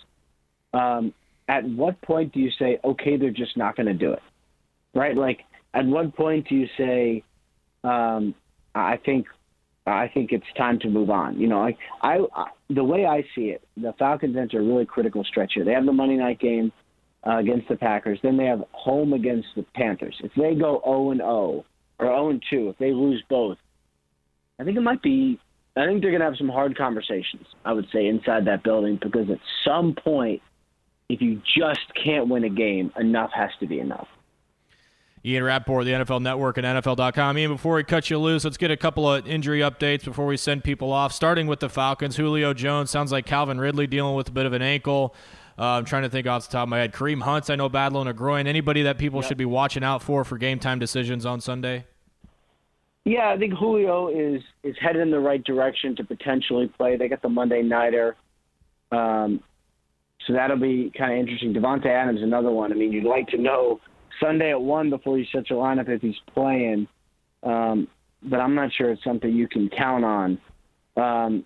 [0.75, 1.15] Um,
[1.49, 4.23] at what point do you say, okay, they're just not going to do it?
[4.95, 5.17] Right?
[5.17, 5.41] Like,
[5.73, 7.23] at what point do you say,
[7.85, 8.35] um,
[8.75, 9.27] I think,
[9.87, 11.39] I think it's time to move on.
[11.39, 15.23] You know, I, I, the way I see it, the Falcons enter a really critical
[15.23, 15.65] stretch here.
[15.65, 16.73] They have the Monday night game
[17.25, 20.17] uh, against the Packers, then they have home against the Panthers.
[20.23, 21.65] If they go 0 and 0
[21.99, 23.59] or 0 and 2, if they lose both,
[24.59, 25.39] I think it might be.
[25.77, 27.47] I think they're going to have some hard conversations.
[27.65, 30.41] I would say inside that building because at some point,
[31.09, 34.09] if you just can't win a game, enough has to be enough.
[35.25, 37.37] Ian Rapoport, the NFL Network, and NFL.com.
[37.37, 40.37] Ian, before we cut you loose, let's get a couple of injury updates before we
[40.37, 41.13] send people off.
[41.13, 44.53] Starting with the Falcons, Julio Jones sounds like Calvin Ridley dealing with a bit of
[44.53, 45.17] an ankle.
[45.59, 46.93] Uh, I'm trying to think off the top of my head.
[46.93, 48.47] Kareem Hunt's, I know, battling a groin.
[48.47, 49.29] Anybody that people yep.
[49.29, 51.87] should be watching out for for game time decisions on Sunday?
[53.07, 56.97] Yeah, I think Julio is is headed in the right direction to potentially play.
[56.97, 58.17] They got the Monday nighter,
[58.91, 59.41] um,
[60.27, 61.55] so that'll be kind of interesting.
[61.55, 62.73] Davante Adams, another one.
[62.73, 63.81] I mean, you'd like to know
[64.21, 66.89] Sunday at one before you set your lineup if he's playing,
[67.45, 67.87] um,
[68.25, 70.39] but I'm not sure it's something you can count on.
[70.97, 71.45] Um,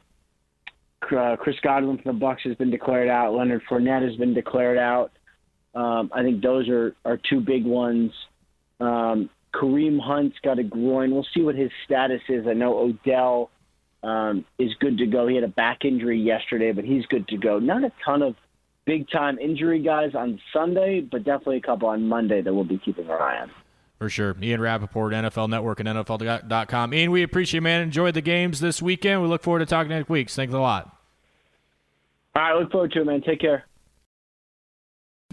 [1.15, 3.35] uh, Chris Godwin from the Bucs has been declared out.
[3.35, 5.13] Leonard Fournette has been declared out.
[5.75, 8.13] Um, I think those are are two big ones.
[8.81, 11.13] Um, Kareem Hunt's got a groin.
[11.13, 12.47] We'll see what his status is.
[12.47, 13.51] I know Odell
[14.03, 15.27] um, is good to go.
[15.27, 17.59] He had a back injury yesterday, but he's good to go.
[17.59, 18.37] Not a ton of
[18.87, 22.79] big time injury guys on Sunday, but definitely a couple on Monday that we'll be
[22.79, 23.51] keeping our eye on.
[23.99, 24.35] For sure.
[24.41, 26.95] Ian Rapoport, NFL Network, and NFL.com.
[26.95, 27.83] Ian, we appreciate you, man.
[27.83, 29.21] Enjoyed the games this weekend.
[29.21, 30.31] We look forward to talking next week.
[30.31, 30.97] Thanks a lot.
[32.35, 33.21] All right, look forward to it, man.
[33.21, 33.67] Take care.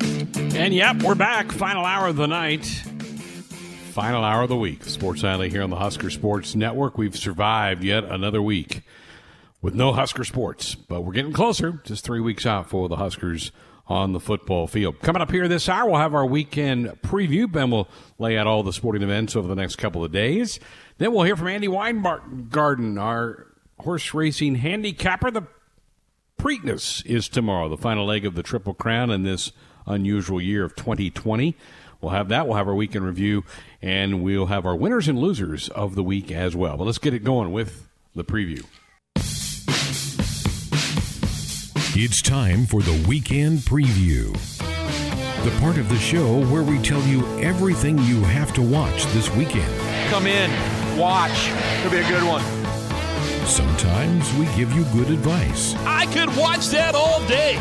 [0.02, 1.52] And yep, we're back.
[1.52, 2.84] Final hour of the night
[3.98, 4.84] final hour of the week.
[4.84, 7.00] Sports Alley here on the Husker Sports Network.
[7.00, 8.84] We've survived yet another week
[9.60, 11.82] with no Husker sports, but we're getting closer.
[11.84, 13.52] Just three weeks out for the Huskers
[13.88, 15.00] on the football field.
[15.00, 17.52] Coming up here this hour, we'll have our weekend preview.
[17.52, 17.90] Ben will
[18.20, 20.60] lay out all the sporting events over the next couple of days.
[21.00, 23.48] Then we'll hear from Andy Weingarten, our
[23.80, 25.32] horse racing handicapper.
[25.32, 25.48] The
[26.40, 29.54] Preakness is tomorrow, the final leg of the Triple Crown in this
[29.88, 31.56] unusual year of 2020.
[32.02, 32.48] We'll have that.
[32.48, 33.44] We'll have our weekend review,
[33.82, 36.78] and we'll have our winners and losers of the week as well.
[36.78, 38.64] But let's get it going with the preview.
[42.00, 44.32] It's time for the weekend preview.
[45.44, 49.34] The part of the show where we tell you everything you have to watch this
[49.34, 49.74] weekend.
[50.12, 50.52] Come in,
[50.98, 51.50] watch.
[51.80, 52.44] It'll be a good one.
[53.48, 55.74] Sometimes we give you good advice.
[55.86, 57.58] I could watch that all day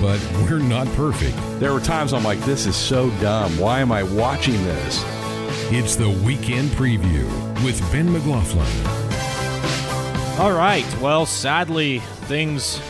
[0.00, 1.36] but we're not perfect.
[1.60, 3.56] There were times I'm like, this is so dumb.
[3.58, 5.04] Why am I watching this?
[5.72, 7.24] It's the weekend preview
[7.64, 8.66] with Ben McLaughlin.
[10.40, 10.86] All right.
[11.00, 11.98] Well, sadly,
[12.28, 12.80] things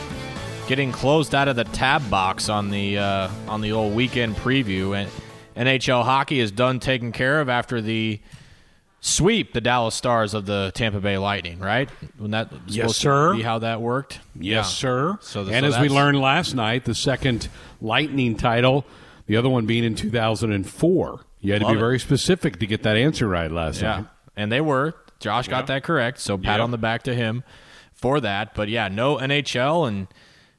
[0.68, 4.96] getting closed out of the tab box on the uh, on the old weekend preview,
[4.96, 5.10] and
[5.56, 8.20] NHL hockey is done taking care of after the
[9.00, 11.90] sweep the Dallas Stars of the Tampa Bay Lightning, right?
[12.18, 13.34] When that yes, sir.
[13.34, 14.20] be how that worked.
[14.34, 14.62] Yes, yeah.
[14.62, 15.18] sir.
[15.22, 17.48] So the, and so as we learned last night, the second
[17.80, 18.84] Lightning title,
[19.26, 21.20] the other one being in 2004.
[21.42, 23.96] You had to be very specific to get that answer right last yeah.
[23.96, 24.06] night.
[24.36, 24.94] And they were.
[25.20, 26.64] Josh got that correct, so pat yeah.
[26.64, 27.44] on the back to him
[27.92, 28.54] for that.
[28.54, 30.06] But yeah, no NHL, and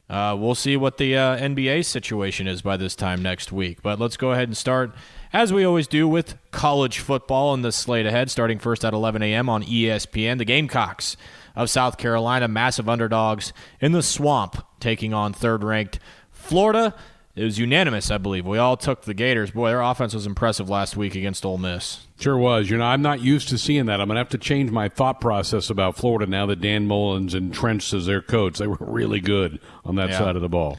[0.09, 3.81] uh, we'll see what the uh, NBA situation is by this time next week.
[3.81, 4.91] But let's go ahead and start
[5.33, 9.21] as we always do with college football in the slate ahead, starting first at 11
[9.23, 9.49] a.m.
[9.49, 10.37] on ESPN.
[10.37, 11.17] The Gamecocks
[11.55, 15.99] of South Carolina, massive underdogs in the swamp, taking on third ranked
[16.31, 16.95] Florida.
[17.33, 18.45] It was unanimous, I believe.
[18.45, 19.51] We all took the Gators.
[19.51, 22.05] Boy, their offense was impressive last week against Ole Miss.
[22.19, 22.69] Sure was.
[22.69, 24.01] You know, I'm not used to seeing that.
[24.01, 27.33] I'm going to have to change my thought process about Florida now that Dan Mullen's
[27.33, 28.57] entrenched as their coach.
[28.57, 30.19] They were really good on that yeah.
[30.19, 30.77] side of the ball.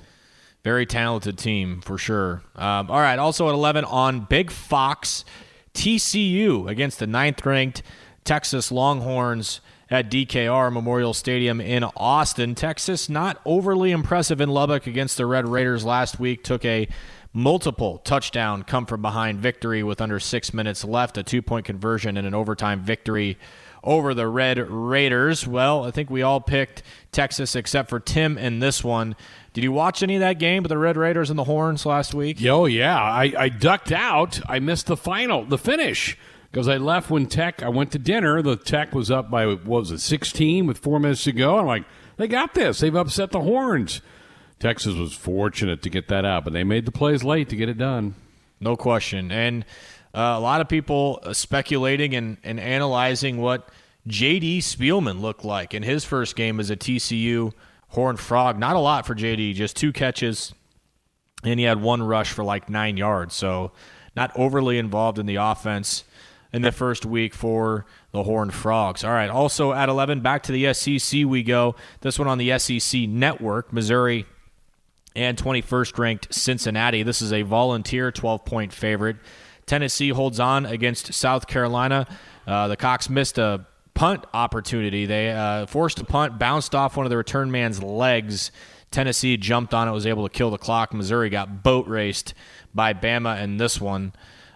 [0.64, 2.42] Very talented team for sure.
[2.54, 5.24] Um, all right, also at 11 on Big Fox,
[5.74, 7.82] TCU against the ninth ranked
[8.24, 9.60] Texas Longhorns
[9.90, 12.54] at DKR Memorial Stadium in Austin.
[12.54, 16.44] Texas not overly impressive in Lubbock against the Red Raiders last week.
[16.44, 16.88] Took a
[17.32, 22.16] multiple touchdown come from behind victory with under six minutes left, a two point conversion
[22.16, 23.36] and an overtime victory
[23.84, 25.46] over the Red Raiders.
[25.46, 29.16] Well, I think we all picked Texas except for Tim in this one.
[29.52, 32.14] Did you watch any of that game with the Red Raiders and the Horns last
[32.14, 32.40] week?
[32.40, 32.98] Yo, yeah.
[32.98, 34.40] I, I ducked out.
[34.48, 36.16] I missed the final, the finish,
[36.50, 37.62] because I left when Tech.
[37.62, 38.40] I went to dinner.
[38.40, 41.58] The Tech was up by what was it, sixteen with four minutes to go.
[41.58, 41.84] I'm like,
[42.16, 42.80] they got this.
[42.80, 44.00] They've upset the Horns.
[44.58, 47.68] Texas was fortunate to get that out, but they made the plays late to get
[47.68, 48.14] it done.
[48.60, 49.32] No question.
[49.32, 49.64] And
[50.14, 53.68] uh, a lot of people speculating and, and analyzing what
[54.06, 54.60] J.D.
[54.60, 57.52] Spielman looked like in his first game as a TCU
[57.92, 58.58] Horned Frog.
[58.58, 60.54] Not a lot for J.D., just two catches,
[61.44, 63.34] and he had one rush for like nine yards.
[63.34, 63.72] So
[64.16, 66.04] not overly involved in the offense
[66.52, 69.04] in the first week for the Horned Frogs.
[69.04, 71.74] All right, also at 11, back to the SEC we go.
[72.00, 74.26] This one on the SEC network, Missouri
[75.14, 77.02] and 21st ranked Cincinnati.
[77.02, 79.16] This is a volunteer 12 point favorite.
[79.66, 82.06] Tennessee holds on against South Carolina.
[82.46, 85.06] Uh, the Cocks missed a punt opportunity.
[85.06, 88.50] They uh, forced a punt, bounced off one of the return man's legs.
[88.90, 90.92] Tennessee jumped on it, was able to kill the clock.
[90.92, 92.34] Missouri got boat raced
[92.74, 94.12] by Bama in this one.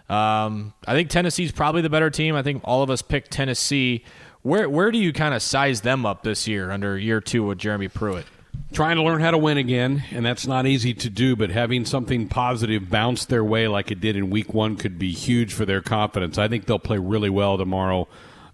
[0.09, 2.35] Um, I think Tennessee's probably the better team.
[2.35, 4.05] I think all of us picked Tennessee.
[4.41, 7.57] Where where do you kind of size them up this year under year two with
[7.57, 8.25] Jeremy Pruitt?
[8.71, 11.85] trying to learn how to win again, and that's not easy to do, but having
[11.85, 15.65] something positive bounce their way like it did in week one could be huge for
[15.65, 16.37] their confidence.
[16.37, 18.07] I think they'll play really well tomorrow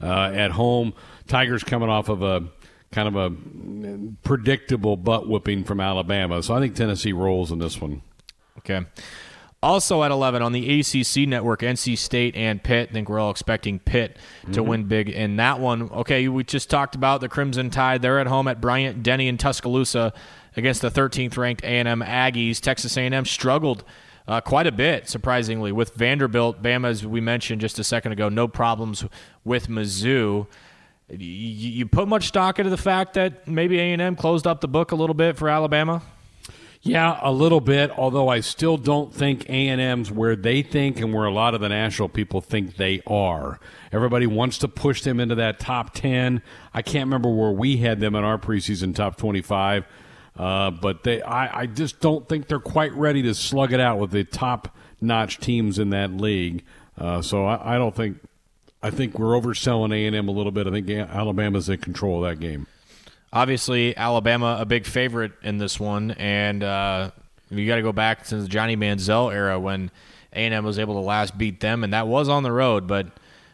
[0.04, 0.93] at home.
[1.28, 2.43] Tigers coming off of a
[2.91, 3.36] kind of a
[4.24, 8.01] predictable butt whipping from Alabama, so I think Tennessee rolls in this one.
[8.60, 8.86] Okay.
[9.64, 12.89] Also at 11 on the ACC network, NC State and Pitt.
[12.89, 14.18] I think we're all expecting Pitt
[14.51, 14.70] to mm-hmm.
[14.70, 15.84] win big in that one.
[15.89, 18.01] Okay, we just talked about the Crimson Tide.
[18.01, 20.12] They're at home at Bryant Denny in Tuscaloosa
[20.58, 22.60] against the 13th ranked A&M Aggies.
[22.60, 23.86] Texas A&M struggled
[24.28, 26.61] uh, quite a bit, surprisingly, with Vanderbilt.
[26.61, 29.05] Bama, as we mentioned just a second ago, no problems
[29.43, 30.47] with Mizzou.
[31.09, 34.91] You, you put much stock into the fact that maybe A&M closed up the book
[34.91, 36.01] a little bit for Alabama?
[36.86, 37.91] Yeah, a little bit.
[37.97, 41.55] Although I still don't think A and M's where they think and where a lot
[41.55, 43.59] of the national people think they are.
[43.93, 46.41] Everybody wants to push them into that top ten.
[46.74, 49.86] I can't remember where we had them in our preseason top twenty-five,
[50.38, 51.21] uh, but they.
[51.21, 55.39] I, I just don't think they're quite ready to slug it out with the top-notch
[55.39, 56.63] teams in that league.
[56.97, 58.17] Uh, so I, I don't think.
[58.81, 60.67] I think we're overselling A and M a little bit.
[60.67, 62.67] I think Alabama's in control of that game
[63.34, 67.11] obviously Alabama a big favorite in this one, and uh,
[67.49, 69.91] you got to go back to the Johnny Manziel era when
[70.34, 73.07] A&M was able to last beat them, and that was on the road, but.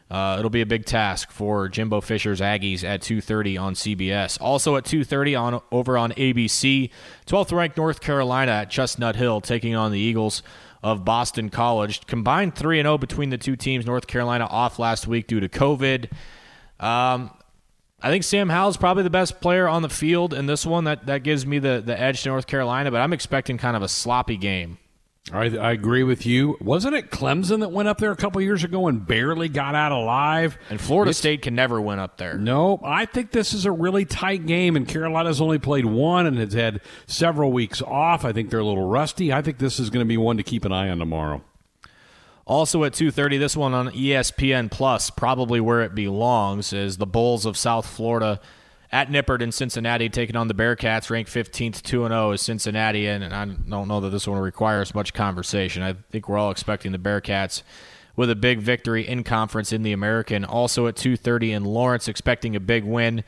[0.09, 4.39] Uh, it'll be a big task for Jimbo Fisher's Aggies at 2:30 on CBS.
[4.41, 6.89] Also at 2:30 on over on ABC,
[7.27, 10.41] 12th ranked North Carolina at Chestnut Hill taking on the Eagles
[10.81, 12.07] of Boston College.
[12.07, 13.85] Combined 3 and 0 between the two teams.
[13.85, 16.09] North Carolina off last week due to COVID.
[16.79, 17.31] Um,
[18.01, 20.85] I think Sam Howell's probably the best player on the field in this one.
[20.85, 23.83] That that gives me the, the edge to North Carolina, but I'm expecting kind of
[23.83, 24.79] a sloppy game.
[25.31, 26.57] I, I agree with you.
[26.59, 29.91] Wasn't it Clemson that went up there a couple years ago and barely got out
[29.91, 30.57] alive?
[30.69, 32.37] And Florida it's, State can never win up there.
[32.37, 36.37] No, I think this is a really tight game, and Carolina's only played one and
[36.37, 38.25] has had several weeks off.
[38.25, 39.31] I think they're a little rusty.
[39.31, 41.43] I think this is going to be one to keep an eye on tomorrow.
[42.47, 47.45] Also at 2:30, this one on ESPN Plus, probably where it belongs, is the Bulls
[47.45, 48.41] of South Florida
[48.91, 53.23] at Nippert in Cincinnati taking on the Bearcats, ranked 15th, 2 0 is Cincinnati, and
[53.33, 55.83] I don't know that this one requires much conversation.
[55.83, 57.61] I think we're all expecting the Bearcats
[58.15, 60.43] with a big victory in conference in the American.
[60.43, 63.23] Also at 2:30 in Lawrence, expecting a big win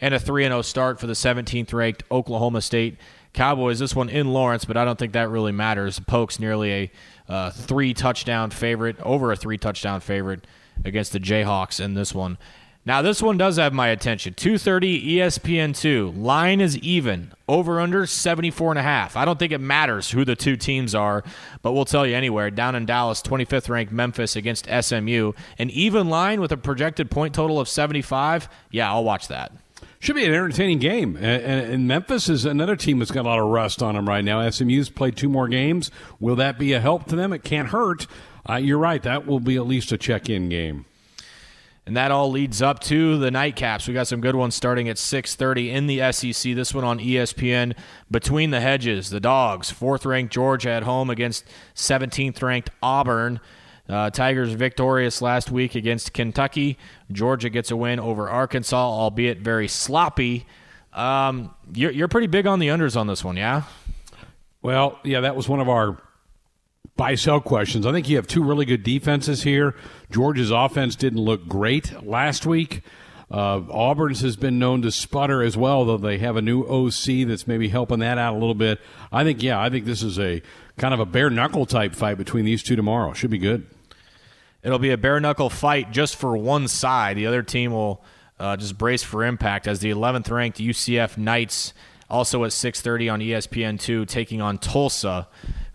[0.00, 2.96] and a 3 0 start for the 17th ranked Oklahoma State
[3.34, 3.78] Cowboys.
[3.78, 6.00] This one in Lawrence, but I don't think that really matters.
[6.00, 6.90] Pokes nearly a
[7.28, 10.46] uh, three touchdown favorite, over a three touchdown favorite
[10.84, 12.38] against the Jayhawks in this one.
[12.84, 14.34] Now this one does have my attention.
[14.34, 16.20] 230 ESPN2.
[16.20, 17.32] Line is even.
[17.46, 19.16] Over under 74 and a half.
[19.16, 21.22] I don't think it matters who the two teams are,
[21.62, 22.50] but we'll tell you anywhere.
[22.50, 25.32] Down in Dallas, 25th ranked Memphis against SMU.
[25.58, 28.48] An even line with a projected point total of 75.
[28.72, 29.52] Yeah, I'll watch that.
[30.00, 31.16] Should be an entertaining game.
[31.16, 34.48] And, Memphis is another team that's got a lot of rust on them right now.
[34.50, 35.92] SMU's played two more games.
[36.18, 37.32] Will that be a help to them?
[37.32, 38.08] It can't hurt.
[38.48, 39.00] Uh, you're right.
[39.04, 40.86] That will be at least a check-in game.
[41.84, 43.88] And that all leads up to the nightcaps.
[43.88, 46.54] We got some good ones starting at 6:30 in the SEC.
[46.54, 47.74] This one on ESPN.
[48.10, 51.44] Between the hedges, the Dogs, fourth-ranked Georgia at home against
[51.74, 53.40] 17th-ranked Auburn.
[53.88, 56.78] Uh, Tigers victorious last week against Kentucky.
[57.10, 60.46] Georgia gets a win over Arkansas, albeit very sloppy.
[60.92, 63.64] Um, you're, you're pretty big on the unders on this one, yeah?
[64.62, 66.00] Well, yeah, that was one of our
[66.96, 67.86] buy sell questions.
[67.86, 69.74] I think you have two really good defenses here.
[70.10, 72.82] Georgia's offense didn't look great last week.
[73.30, 77.26] Uh, Auburn's has been known to sputter as well, though they have a new OC
[77.26, 78.78] that's maybe helping that out a little bit.
[79.10, 80.42] I think, yeah, I think this is a
[80.76, 83.14] kind of a bare knuckle type fight between these two tomorrow.
[83.14, 83.66] Should be good.
[84.62, 87.16] It'll be a bare knuckle fight just for one side.
[87.16, 88.04] The other team will
[88.38, 91.72] uh, just brace for impact as the 11th ranked UCF Knights,
[92.10, 95.26] also at 6:30 on ESPN2, taking on Tulsa,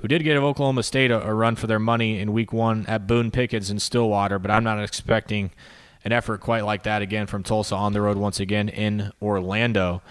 [0.08, 3.08] who did give Oklahoma State a, a run for their money in Week One at
[3.08, 5.52] Boone Pickens in Stillwater, but I'm not expecting
[6.06, 10.02] an effort quite like that again from Tulsa on the road once again in Orlando.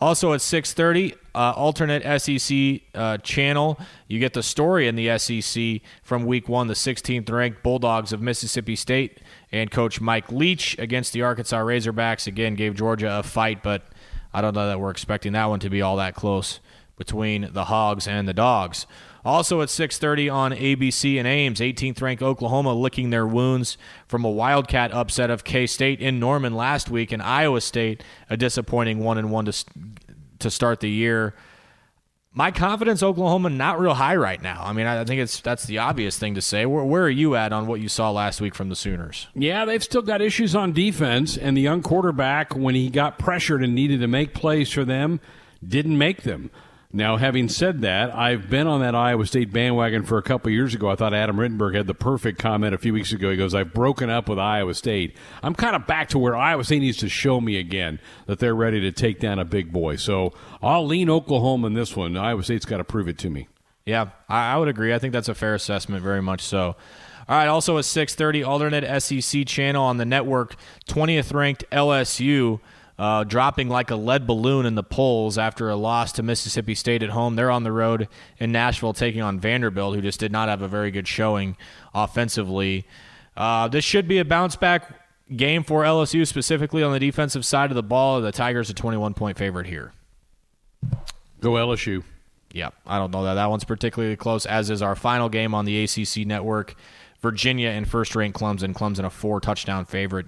[0.00, 3.78] Also at 6:30, uh, alternate SEC uh, channel,
[4.08, 8.20] you get the story in the SEC from Week One, the 16th ranked Bulldogs of
[8.20, 9.20] Mississippi State
[9.52, 12.26] and Coach Mike Leach against the Arkansas Razorbacks.
[12.26, 13.84] Again, gave Georgia a fight, but
[14.32, 16.58] I don't know that we're expecting that one to be all that close
[16.96, 18.86] between the Hogs and the Dogs.
[19.24, 24.30] Also at 6:30 on ABC and Ames, 18th ranked Oklahoma licking their wounds from a
[24.30, 29.30] Wildcat upset of K-State in Norman last week, and Iowa State a disappointing one and
[29.30, 29.64] one to
[30.40, 31.34] to start the year.
[32.36, 34.62] My confidence, Oklahoma, not real high right now.
[34.64, 36.66] I mean, I think it's that's the obvious thing to say.
[36.66, 39.28] Where, where are you at on what you saw last week from the Sooners?
[39.34, 43.62] Yeah, they've still got issues on defense, and the young quarterback, when he got pressured
[43.62, 45.20] and needed to make plays for them,
[45.66, 46.50] didn't make them.
[46.94, 50.76] Now, having said that, I've been on that Iowa State bandwagon for a couple years
[50.76, 50.88] ago.
[50.88, 53.32] I thought Adam Rittenberg had the perfect comment a few weeks ago.
[53.32, 55.16] He goes, I've broken up with Iowa State.
[55.42, 58.54] I'm kind of back to where Iowa State needs to show me again that they're
[58.54, 59.96] ready to take down a big boy.
[59.96, 62.16] So I'll lean Oklahoma in this one.
[62.16, 63.48] Iowa State's got to prove it to me.
[63.84, 64.94] Yeah, I, would agree.
[64.94, 66.76] I think that's a fair assessment, very much so.
[67.28, 70.54] All right, also a 6:30, alternate SEC channel on the network,
[70.86, 72.60] 20th ranked LSU
[72.98, 77.02] uh, dropping like a lead balloon in the polls after a loss to Mississippi State
[77.02, 77.34] at home.
[77.34, 78.08] They're on the road
[78.38, 81.56] in Nashville taking on Vanderbilt, who just did not have a very good showing
[81.94, 82.86] offensively.
[83.36, 85.00] Uh, this should be a bounce back
[85.34, 88.20] game for LSU, specifically on the defensive side of the ball.
[88.20, 89.92] The Tigers a 21 point favorite here.
[91.40, 92.04] Go LSU.
[92.52, 94.46] Yeah, I don't know that that one's particularly close.
[94.46, 96.76] As is our final game on the ACC network,
[97.20, 98.72] Virginia and first-ranked Clemson.
[98.72, 100.26] Clemson a four touchdown favorite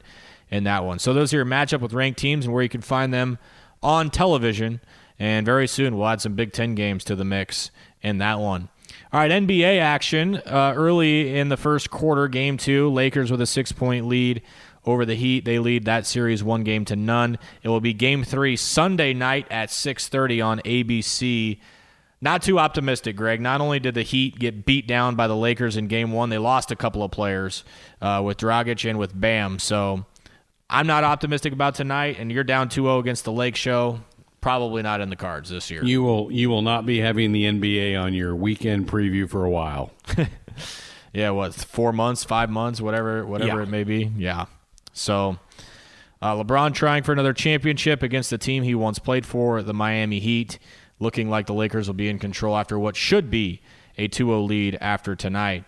[0.50, 0.98] in that one.
[0.98, 3.38] So those are your matchup with ranked teams and where you can find them
[3.82, 4.80] on television.
[5.18, 7.70] And very soon we'll add some Big Ten games to the mix
[8.02, 8.68] in that one.
[9.12, 12.90] All right, NBA action uh, early in the first quarter, game two.
[12.90, 14.42] Lakers with a six point lead
[14.84, 15.44] over the Heat.
[15.44, 17.38] They lead that series one game to none.
[17.62, 21.60] It will be game three Sunday night at 6:30 on ABC.
[22.20, 23.40] Not too optimistic, Greg.
[23.40, 26.38] Not only did the Heat get beat down by the Lakers in game one, they
[26.38, 27.62] lost a couple of players
[28.00, 29.58] uh, with Dragic and with Bam.
[29.58, 30.06] So
[30.68, 34.00] I'm not optimistic about tonight, and you're down 2-0 against the Lake Show.
[34.40, 35.84] Probably not in the cards this year.
[35.84, 39.50] You will you will not be having the NBA on your weekend preview for a
[39.50, 39.90] while.
[41.12, 43.62] yeah, what four months, five months, whatever, whatever yeah.
[43.64, 44.12] it may be.
[44.16, 44.46] Yeah.
[44.92, 45.38] So,
[46.22, 50.20] uh, LeBron trying for another championship against the team he once played for, the Miami
[50.20, 50.58] Heat.
[51.00, 53.60] Looking like the Lakers will be in control after what should be
[53.98, 55.64] a 2-0 lead after tonight.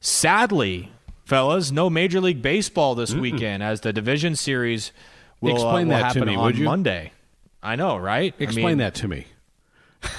[0.00, 0.90] Sadly,
[1.24, 1.70] fellas.
[1.70, 3.20] No Major League Baseball this Mm-mm.
[3.20, 4.92] weekend as the division series
[5.40, 6.64] will, Explain uh, will that happen to me, on would you?
[6.64, 7.12] Monday.
[7.62, 8.34] I know, right?
[8.38, 9.26] Explain I mean, that to me.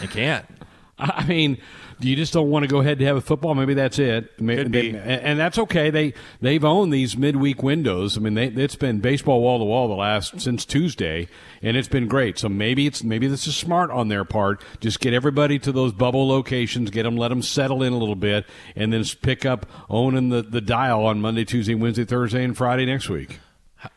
[0.02, 0.46] You can't.
[0.98, 1.58] I mean,
[2.04, 3.56] you just don't want to go ahead and have a football.
[3.56, 4.36] Maybe that's it.
[4.38, 4.92] Could they,
[5.24, 5.90] and that's okay.
[5.90, 8.18] They they've owned these midweek windows.
[8.18, 11.28] I mean, they, it's been baseball wall to wall the last since Tuesday,
[11.62, 12.38] and it's been great.
[12.38, 14.64] So maybe it's maybe this is smart on their part.
[14.80, 18.16] Just get everybody to those bubble locations, get them, let them settle in a little
[18.16, 22.58] bit, and then pick up owning the the dial on Monday, Tuesday, Wednesday, Thursday, and
[22.58, 23.40] Friday next week.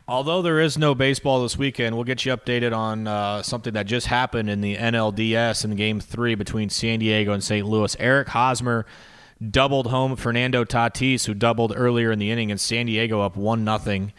[0.09, 3.87] Although there is no baseball this weekend, we'll get you updated on uh, something that
[3.87, 7.67] just happened in the NLDS in Game Three between San Diego and St.
[7.67, 7.97] Louis.
[7.99, 8.87] Eric Hosmer
[9.51, 13.65] doubled home Fernando Tatis, who doubled earlier in the inning, and San Diego up one
[13.65, 14.13] nothing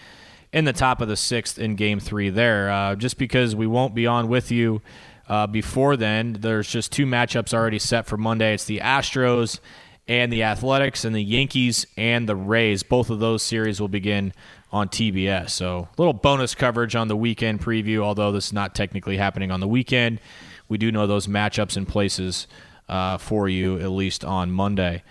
[0.53, 2.29] in the top of the sixth in Game Three.
[2.29, 4.81] There, uh, just because we won't be on with you
[5.27, 8.53] uh, before then, there's just two matchups already set for Monday.
[8.53, 9.59] It's the Astros
[10.07, 12.81] and the Athletics, and the Yankees and the Rays.
[12.81, 14.33] Both of those series will begin
[14.71, 15.51] on TBS.
[15.51, 19.51] So, a little bonus coverage on the weekend preview, although this is not technically happening
[19.51, 20.19] on the weekend.
[20.67, 22.47] We do know those matchups and places
[22.89, 25.03] uh, for you, at least on Monday.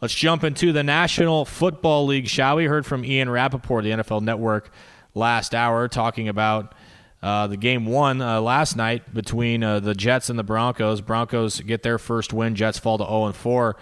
[0.00, 2.64] Let's jump into the National Football League, shall we?
[2.64, 4.72] Heard from Ian Rapoport, the NFL Network,
[5.14, 6.74] last hour, talking about
[7.22, 11.02] uh, the game one uh, last night between uh, the Jets and the Broncos.
[11.02, 12.54] Broncos get their first win.
[12.54, 13.76] Jets fall to 0 and 4.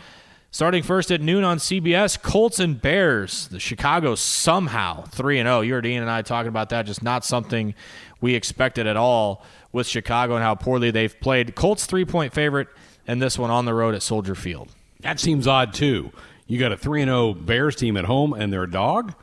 [0.51, 3.49] Starting first at noon on CBS, Colts and Bears.
[3.49, 5.61] The Chicago somehow 3 0.
[5.61, 6.87] You heard Ian and I talking about that.
[6.87, 7.75] Just not something
[8.23, 11.55] we expected at all with Chicago and how poorly they've played.
[11.55, 12.69] Colts three point favorite,
[13.07, 14.71] and this one on the road at Soldier Field.
[15.01, 16.13] That seems odd, too.
[16.47, 19.15] You got a 3 0 Bears team at home, and they're a dog?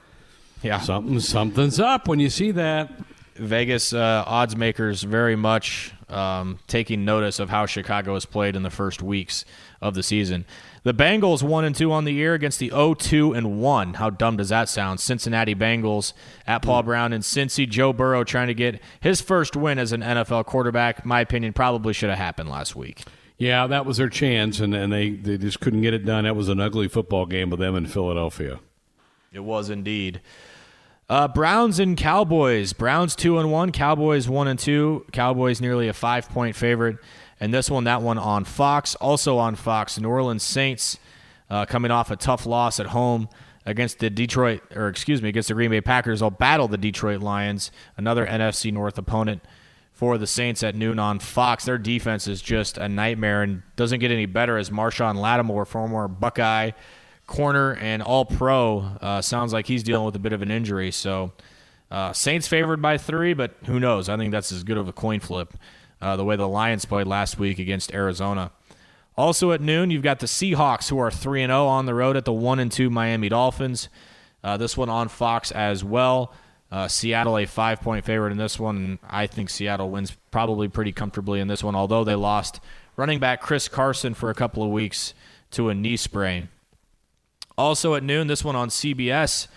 [0.61, 0.79] Yeah.
[0.79, 2.91] Something, something's up when you see that.
[3.35, 8.63] Vegas uh, odds makers very much um, taking notice of how Chicago has played in
[8.63, 9.43] the first weeks
[9.81, 10.45] of the season.
[10.85, 13.95] The Bengals one and two on the year against the 0-2 and one.
[13.95, 14.99] How dumb does that sound?
[14.99, 16.13] Cincinnati Bengals
[16.45, 17.67] at Paul Brown and Cincy.
[17.67, 21.03] Joe Burrow trying to get his first win as an NFL quarterback.
[21.03, 23.01] My opinion probably should have happened last week.
[23.39, 26.25] Yeah, that was their chance, and, and they, they just couldn't get it done.
[26.25, 28.59] That was an ugly football game with them in Philadelphia.
[29.33, 30.21] It was indeed.
[31.09, 32.73] Uh, Browns and Cowboys.
[32.73, 33.71] Browns two and one.
[33.71, 35.03] Cowboys one and two.
[35.11, 36.97] Cowboys nearly a five point favorite.
[37.39, 38.95] And this one, that one on Fox.
[38.95, 40.97] Also on Fox, New Orleans Saints
[41.49, 43.29] uh, coming off a tough loss at home
[43.65, 46.19] against the Detroit, or excuse me, against the Green Bay Packers.
[46.19, 49.43] They'll battle the Detroit Lions, another NFC North opponent
[49.91, 51.65] for the Saints at noon on Fox.
[51.65, 56.07] Their defense is just a nightmare and doesn't get any better as Marshon Lattimore, former
[56.07, 56.71] Buckeye
[57.27, 60.91] corner and all pro, uh, sounds like he's dealing with a bit of an injury.
[60.91, 61.33] So
[61.89, 64.09] uh, Saints favored by three, but who knows?
[64.09, 65.53] I think that's as good of a coin flip
[66.05, 68.51] uh, the way the Lions played last week against Arizona.
[69.17, 72.15] Also at noon, you've got the Seahawks who are 3 and 0 on the road
[72.15, 73.89] at the 1 and 2 Miami Dolphins.
[74.43, 76.31] Uh, this one on Fox as well.
[76.71, 78.99] Uh, Seattle a five point favorite in this one.
[79.09, 82.59] I think Seattle wins probably pretty comfortably in this one, although they lost
[82.95, 85.15] running back Chris Carson for a couple of weeks
[85.51, 86.49] to a knee sprain.
[87.57, 89.47] Also at noon, this one on CBS.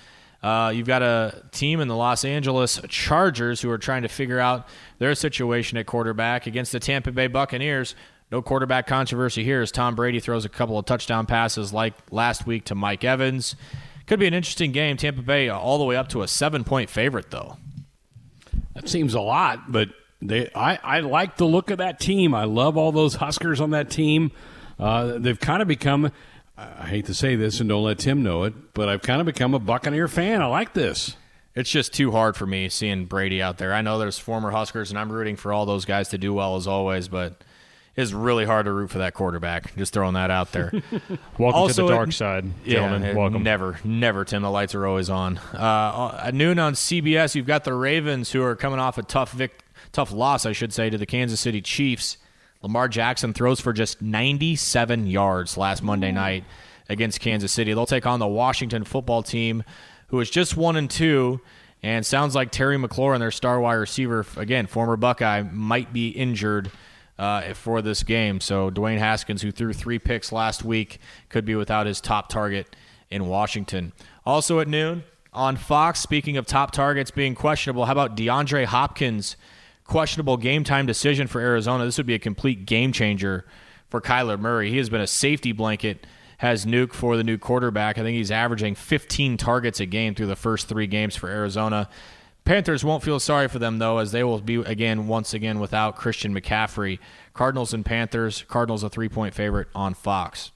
[0.42, 4.38] Uh, you've got a team in the Los Angeles Chargers who are trying to figure
[4.38, 7.94] out their situation at quarterback against the Tampa Bay Buccaneers.
[8.30, 12.46] No quarterback controversy here as Tom Brady throws a couple of touchdown passes like last
[12.46, 13.56] week to Mike Evans.
[14.06, 14.96] Could be an interesting game.
[14.96, 17.56] Tampa Bay all the way up to a seven point favorite, though.
[18.74, 19.88] That seems a lot, but
[20.22, 22.34] they I, I like the look of that team.
[22.34, 24.30] I love all those Huskers on that team.
[24.78, 26.12] Uh, they've kind of become
[26.58, 29.26] I hate to say this and don't let Tim know it, but I've kind of
[29.26, 30.42] become a Buccaneer fan.
[30.42, 31.16] I like this.
[31.54, 33.72] It's just too hard for me seeing Brady out there.
[33.72, 36.56] I know there's former Huskers, and I'm rooting for all those guys to do well
[36.56, 37.42] as always, but
[37.96, 39.74] it's really hard to root for that quarterback.
[39.76, 40.72] Just throwing that out there.
[41.38, 43.02] Welcome Also, to the dark side, gentlemen.
[43.04, 43.42] it- Welcome.
[43.44, 44.42] Never, never, Tim.
[44.42, 45.38] The lights are always on.
[45.38, 49.32] Uh, at noon on CBS, you've got the Ravens who are coming off a tough
[49.32, 49.62] vic-
[49.92, 52.18] tough loss, I should say, to the Kansas City Chiefs.
[52.68, 56.44] Lamar Jackson throws for just 97 yards last Monday night
[56.90, 57.72] against Kansas City.
[57.72, 59.64] They'll take on the Washington football team,
[60.08, 61.40] who is just one and two.
[61.82, 66.70] And sounds like Terry McLaurin, their star wide receiver, again, former Buckeye, might be injured
[67.18, 68.38] uh, for this game.
[68.38, 71.00] So Dwayne Haskins, who threw three picks last week,
[71.30, 72.76] could be without his top target
[73.08, 73.94] in Washington.
[74.26, 79.36] Also at noon on Fox, speaking of top targets being questionable, how about DeAndre Hopkins?
[79.88, 81.86] Questionable game time decision for Arizona.
[81.86, 83.46] This would be a complete game changer
[83.88, 84.70] for Kyler Murray.
[84.70, 86.06] He has been a safety blanket,
[86.36, 87.96] has Nuke for the new quarterback.
[87.96, 91.88] I think he's averaging 15 targets a game through the first three games for Arizona.
[92.44, 95.96] Panthers won't feel sorry for them though, as they will be again once again without
[95.96, 96.98] Christian McCaffrey.
[97.32, 98.44] Cardinals and Panthers.
[98.46, 100.50] Cardinals a three point favorite on Fox.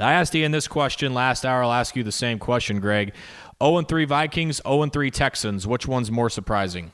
[0.00, 1.62] I asked Ian this question last hour.
[1.62, 3.14] I'll ask you the same question, Greg.
[3.62, 5.64] 0 3 Vikings, 0 3 Texans.
[5.64, 6.90] Which one's more surprising?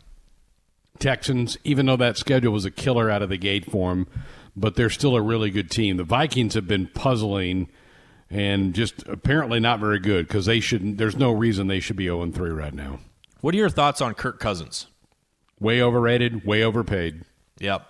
[0.99, 4.07] Texans, even though that schedule was a killer out of the gate for them,
[4.57, 5.97] but they're still a really good team.
[5.97, 7.69] The Vikings have been puzzling
[8.31, 10.99] and just apparently not very good because they shouldn't.
[10.99, 13.01] There's no reason they should be 0 3 right now.
[13.41, 14.89] What are your thoughts on Kirk Cousins?
[15.61, 17.23] Way overrated, way overpaid.
[17.59, 17.87] Yep.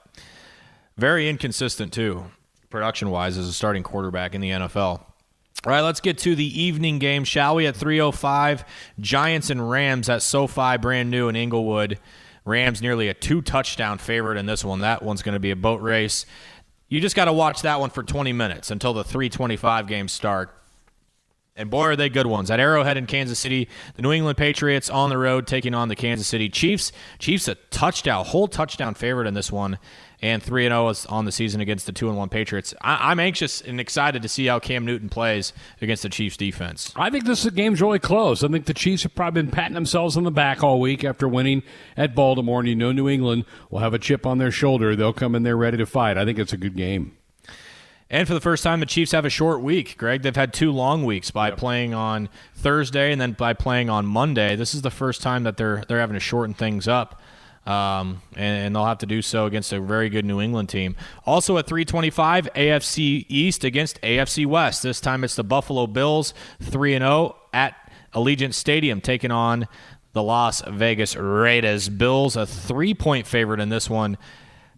[0.97, 2.25] Very inconsistent, too,
[2.71, 5.05] production wise, as a starting quarterback in the NFL.
[5.67, 7.67] All right, let's get to the evening game, shall we?
[7.67, 8.65] At 305,
[9.01, 11.99] Giants and Rams at SoFi, brand new in Inglewood.
[12.49, 14.81] Rams nearly a two touchdown favorite in this one.
[14.81, 16.27] That one's going to be a boat race.
[16.89, 20.55] You just got to watch that one for 20 minutes until the 325 games start.
[21.55, 22.51] And boy, are they good ones.
[22.51, 25.97] At Arrowhead in Kansas City, the New England Patriots on the road taking on the
[25.97, 26.93] Kansas City Chiefs.
[27.19, 29.79] Chiefs a touchdown, whole touchdown favorite in this one,
[30.21, 32.75] and 3 0 on the season against the 2 1 Patriots.
[32.81, 36.93] I- I'm anxious and excited to see how Cam Newton plays against the Chiefs defense.
[36.97, 38.43] I think this game's really close.
[38.43, 41.29] I think the Chiefs have probably been patting themselves on the back all week after
[41.29, 41.63] winning
[41.97, 44.97] at Baltimore, and you know New England will have a chip on their shoulder.
[44.97, 46.19] They'll come in there ready to fight.
[46.19, 47.13] I think it's a good game.
[48.11, 50.23] And for the first time, the Chiefs have a short week, Greg.
[50.23, 54.57] They've had two long weeks by playing on Thursday and then by playing on Monday.
[54.57, 57.21] This is the first time that they're they're having to shorten things up.
[57.69, 60.97] Um, and, and they'll have to do so against a very good New England team.
[61.27, 64.83] Also at 325, AFC East against AFC West.
[64.83, 66.33] This time it's the Buffalo Bills,
[66.63, 67.75] 3 0 at
[68.15, 69.69] Allegiant Stadium, taking on
[70.15, 71.91] the Las Vegas Raiders.
[71.91, 74.17] Bills, a three point favorite in this one.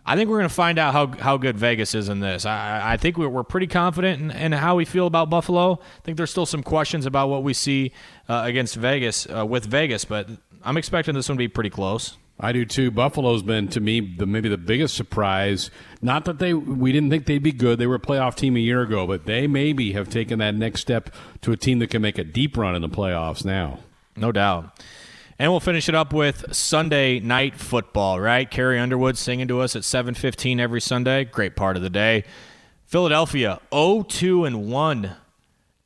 [0.04, 2.44] I think we're going to find out how, how good Vegas is in this.
[2.44, 5.74] I, I think we're, we're pretty confident in, in how we feel about Buffalo.
[5.74, 7.92] I think there's still some questions about what we see
[8.28, 10.28] uh, against Vegas uh, with Vegas, but
[10.64, 12.16] I'm expecting this one to be pretty close.
[12.42, 12.90] I do too.
[12.90, 15.70] Buffalo's been to me the maybe the biggest surprise.
[16.00, 17.78] Not that they we didn't think they'd be good.
[17.78, 20.80] They were a playoff team a year ago, but they maybe have taken that next
[20.80, 23.80] step to a team that can make a deep run in the playoffs now.
[24.16, 24.80] No doubt.
[25.38, 28.50] And we'll finish it up with Sunday night football, right?
[28.50, 31.24] Carrie Underwood singing to us at 7:15 every Sunday.
[31.24, 32.24] Great part of the day.
[32.86, 35.12] Philadelphia 0-2 and 1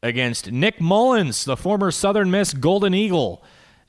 [0.02, 3.43] against Nick Mullens, the former Southern Miss Golden Eagle,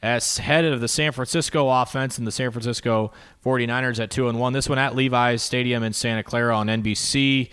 [0.05, 3.11] as head of the San Francisco offense and the San Francisco
[3.43, 4.53] 49ers at 2 and 1.
[4.53, 7.49] This one at Levi's Stadium in Santa Clara on NBC.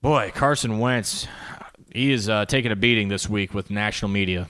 [0.00, 1.26] Boy, Carson Wentz,
[1.92, 4.48] he is uh, taking a beating this week with national media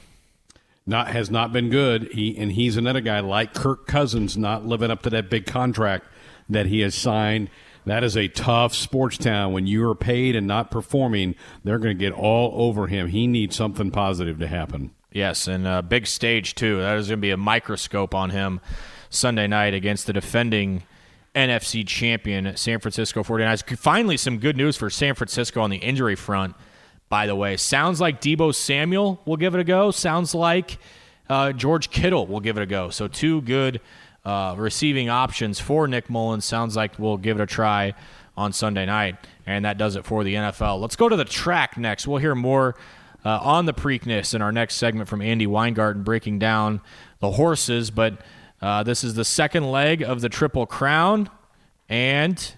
[0.86, 2.10] not has not been good.
[2.12, 6.06] He and he's another guy like Kirk Cousins, not living up to that big contract
[6.48, 7.48] that he has signed.
[7.86, 9.52] That is a tough sports town.
[9.52, 13.08] When you are paid and not performing, they're going to get all over him.
[13.08, 14.92] He needs something positive to happen.
[15.14, 16.80] Yes, and a big stage too.
[16.80, 18.60] That is going to be a microscope on him
[19.08, 20.82] Sunday night against the defending
[21.34, 23.78] NFC champion San Francisco 49ers.
[23.78, 26.54] Finally, some good news for San Francisco on the injury front
[27.08, 27.56] by the way.
[27.56, 29.92] Sounds like Deebo Samuel will give it a go.
[29.92, 30.78] Sounds like
[31.28, 32.90] uh, George Kittle will give it a go.
[32.90, 33.80] So, two good
[34.24, 36.44] uh, receiving options for Nick Mullens.
[36.44, 37.94] Sounds like we'll give it a try
[38.36, 39.16] on Sunday night.
[39.46, 40.80] And that does it for the NFL.
[40.80, 42.08] Let's go to the track next.
[42.08, 42.74] We'll hear more
[43.24, 46.80] uh, on the Preakness in our next segment from Andy Weingarten breaking down
[47.20, 47.90] the horses.
[47.90, 48.20] But
[48.60, 51.30] uh, this is the second leg of the Triple Crown.
[51.88, 52.54] And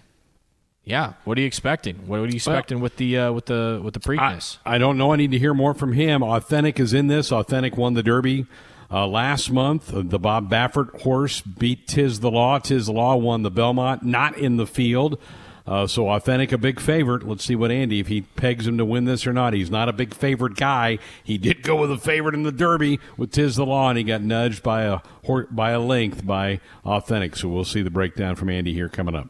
[0.83, 2.07] yeah, what are you expecting?
[2.07, 4.57] What are you expecting well, with the uh, with the with the Preakness?
[4.65, 5.11] I, I, don't know.
[5.11, 6.23] I need to hear more from him.
[6.23, 7.31] Authentic is in this.
[7.31, 8.45] Authentic won the Derby
[8.89, 9.93] uh, last month.
[9.93, 12.59] Uh, the Bob Baffert horse beat Tiz the Law.
[12.59, 15.19] Tiz the Law won the Belmont, not in the field.
[15.67, 17.27] Uh, so authentic, a big favorite.
[17.27, 19.53] Let's see what Andy if he pegs him to win this or not.
[19.53, 20.97] He's not a big favorite guy.
[21.21, 24.03] He did go with a favorite in the Derby with Tiz the Law, and he
[24.05, 24.99] got nudged by a
[25.51, 27.35] by a length by authentic.
[27.35, 29.27] So we'll see the breakdown from Andy here coming up.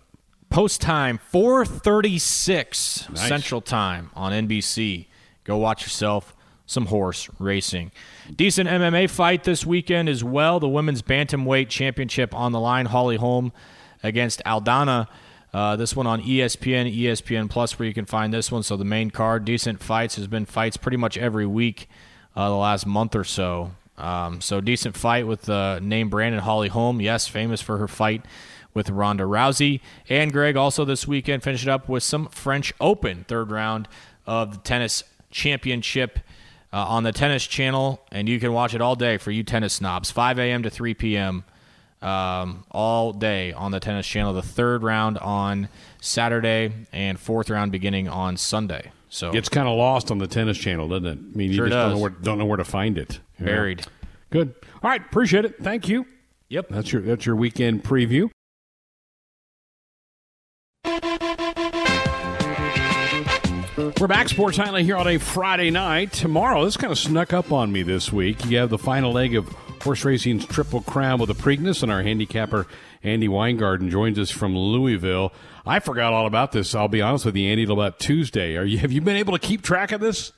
[0.51, 3.27] Post time, 436 nice.
[3.27, 5.07] Central Time on NBC.
[5.43, 6.35] Go watch yourself
[6.67, 7.91] some horse racing.
[8.33, 10.59] Decent MMA fight this weekend as well.
[10.59, 12.85] The women's bantamweight championship on the line.
[12.85, 13.51] Holly Holm
[14.03, 15.07] against Aldana.
[15.53, 18.63] Uh, this one on ESPN, ESPN Plus, where you can find this one.
[18.63, 20.15] So the main card, decent fights.
[20.15, 21.89] Has been fights pretty much every week
[22.35, 23.71] uh, the last month or so.
[23.97, 27.01] Um, so decent fight with the uh, name Brandon Holly Holm.
[27.01, 28.23] Yes, famous for her fight
[28.73, 29.81] with Ronda Rousey.
[30.07, 33.87] And Greg also this weekend finished up with some French Open, third round
[34.27, 36.19] of the tennis championship
[36.71, 37.99] uh, on the Tennis Channel.
[38.11, 40.61] And you can watch it all day for you tennis snobs, 5 a.m.
[40.63, 41.43] to 3 p.m.
[41.99, 44.33] Um, all day on the Tennis Channel.
[44.33, 45.67] The third round on
[45.99, 48.91] Saturday and fourth round beginning on Sunday.
[49.09, 51.17] So it's kind of lost on the Tennis Channel, doesn't it?
[51.17, 51.91] I mean, you sure just does.
[51.91, 53.19] don't know, where, don't know where to find it.
[53.39, 53.85] Buried.
[54.29, 54.53] Good.
[54.83, 55.01] All right.
[55.01, 55.55] Appreciate it.
[55.63, 56.05] Thank you.
[56.49, 56.67] Yep.
[56.69, 58.29] That's your that's your weekend preview.
[63.99, 66.11] We're back, Sports Nightly, here on a Friday night.
[66.11, 68.45] Tomorrow, this kind of snuck up on me this week.
[68.45, 72.03] You have the final leg of horse racing's Triple Crown with the Preakness, and our
[72.03, 72.67] handicapper
[73.03, 75.31] Andy Weingarten joins us from Louisville.
[75.65, 76.73] I forgot all about this.
[76.75, 78.55] I'll be honest with you, Andy, about Tuesday.
[78.57, 78.77] Are you?
[78.79, 80.31] Have you been able to keep track of this?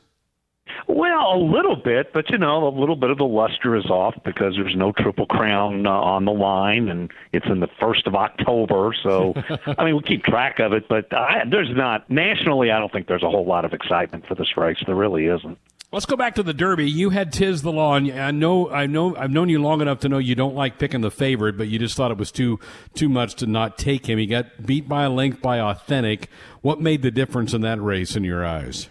[0.87, 4.15] Well, a little bit, but you know, a little bit of the luster is off
[4.23, 8.15] because there's no Triple Crown uh, on the line, and it's in the first of
[8.15, 8.93] October.
[9.03, 9.33] So,
[9.77, 12.71] I mean, we keep track of it, but I, there's not nationally.
[12.71, 14.77] I don't think there's a whole lot of excitement for this race.
[14.85, 15.57] There really isn't.
[15.91, 16.87] Let's go back to the Derby.
[16.87, 20.01] You had Tiz the Law, and I know, I know, I've known you long enough
[20.01, 22.59] to know you don't like picking the favorite, but you just thought it was too
[22.93, 24.19] too much to not take him.
[24.19, 26.29] He got beat by a length by Authentic.
[26.61, 28.87] What made the difference in that race in your eyes?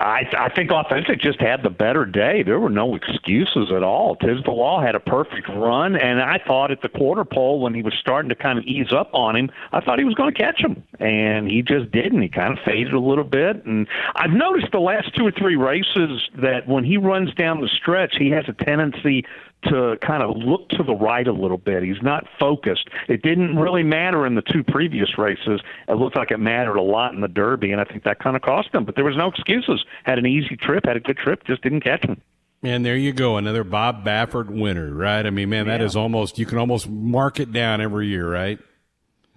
[0.00, 2.42] I, I think Authentic just had the better day.
[2.42, 4.16] There were no excuses at all.
[4.46, 7.94] Law had a perfect run, and I thought at the quarter pole when he was
[8.00, 10.58] starting to kind of ease up on him, I thought he was going to catch
[10.60, 12.22] him, and he just didn't.
[12.22, 13.86] He kind of faded a little bit, and
[14.16, 18.16] I've noticed the last two or three races that when he runs down the stretch,
[18.18, 19.24] he has a tendency
[19.64, 21.82] to kind of look to the right a little bit.
[21.82, 22.88] He's not focused.
[23.08, 25.60] It didn't really matter in the two previous races.
[25.88, 28.36] It looked like it mattered a lot in the Derby, and I think that kind
[28.36, 28.84] of cost him.
[28.84, 29.84] But there was no excuses.
[30.04, 32.20] Had an easy trip, had a good trip, just didn't catch him.
[32.62, 35.24] And there you go, another Bob Baffert winner, right?
[35.24, 35.86] I mean, man, that yeah.
[35.86, 38.58] is almost you can almost mark it down every year, right?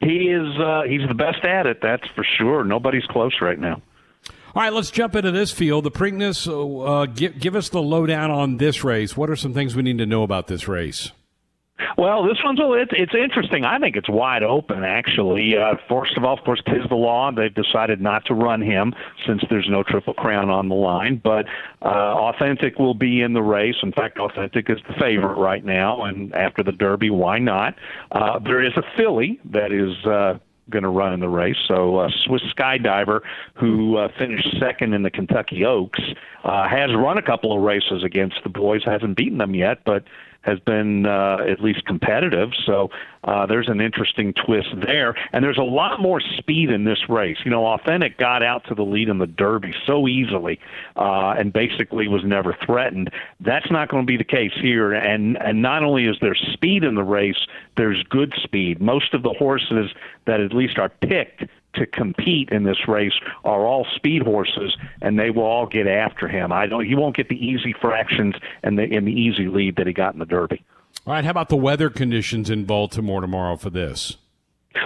[0.01, 2.65] He is uh, he's the best at it, that's for sure.
[2.65, 3.81] Nobody's close right now.
[4.55, 5.84] All right, let's jump into this field.
[5.84, 9.17] The Preakness, uh, give, give us the lowdown on this race.
[9.17, 11.11] What are some things we need to know about this race?
[11.97, 13.65] Well, this one's it's, it's interesting.
[13.65, 15.57] I think it's wide open, actually.
[15.57, 17.31] Uh, first of all, of course, Tiz the Law.
[17.31, 18.93] They've decided not to run him
[19.25, 21.19] since there's no Triple Crown on the line.
[21.23, 21.47] But
[21.81, 23.75] uh, Authentic will be in the race.
[23.81, 26.03] In fact, Authentic is the favorite right now.
[26.03, 27.73] And after the Derby, why not?
[28.11, 30.05] Uh, there is a filly that is.
[30.05, 30.38] Uh,
[30.69, 31.57] going to run in the race.
[31.68, 33.22] So uh, Swiss Skydiver,
[33.56, 35.99] who uh, finished second in the Kentucky Oaks,
[36.44, 38.84] uh, has run a couple of races against the boys.
[38.85, 40.03] Hasn't beaten them yet, but
[40.44, 42.52] has been uh, at least competitive.
[42.65, 42.91] So
[43.24, 45.15] uh, there's an interesting twist there.
[45.32, 47.38] And there's a lot more speed in this race.
[47.44, 50.60] You know, Authentic got out to the lead in the Derby so easily
[50.95, 53.10] uh, and basically was never threatened.
[53.40, 54.94] That's not going to be the case here.
[54.94, 57.48] And, and not only is there speed in the race,
[57.78, 58.82] there's good speed.
[58.82, 59.91] Most of the horses
[60.26, 61.44] that at least are picked
[61.75, 63.13] to compete in this race
[63.43, 66.51] are all speed horses, and they will all get after him.
[66.51, 66.85] I don't.
[66.85, 70.13] He won't get the easy fractions and the in the easy lead that he got
[70.13, 70.63] in the Derby.
[71.05, 71.23] All right.
[71.23, 74.17] How about the weather conditions in Baltimore tomorrow for this?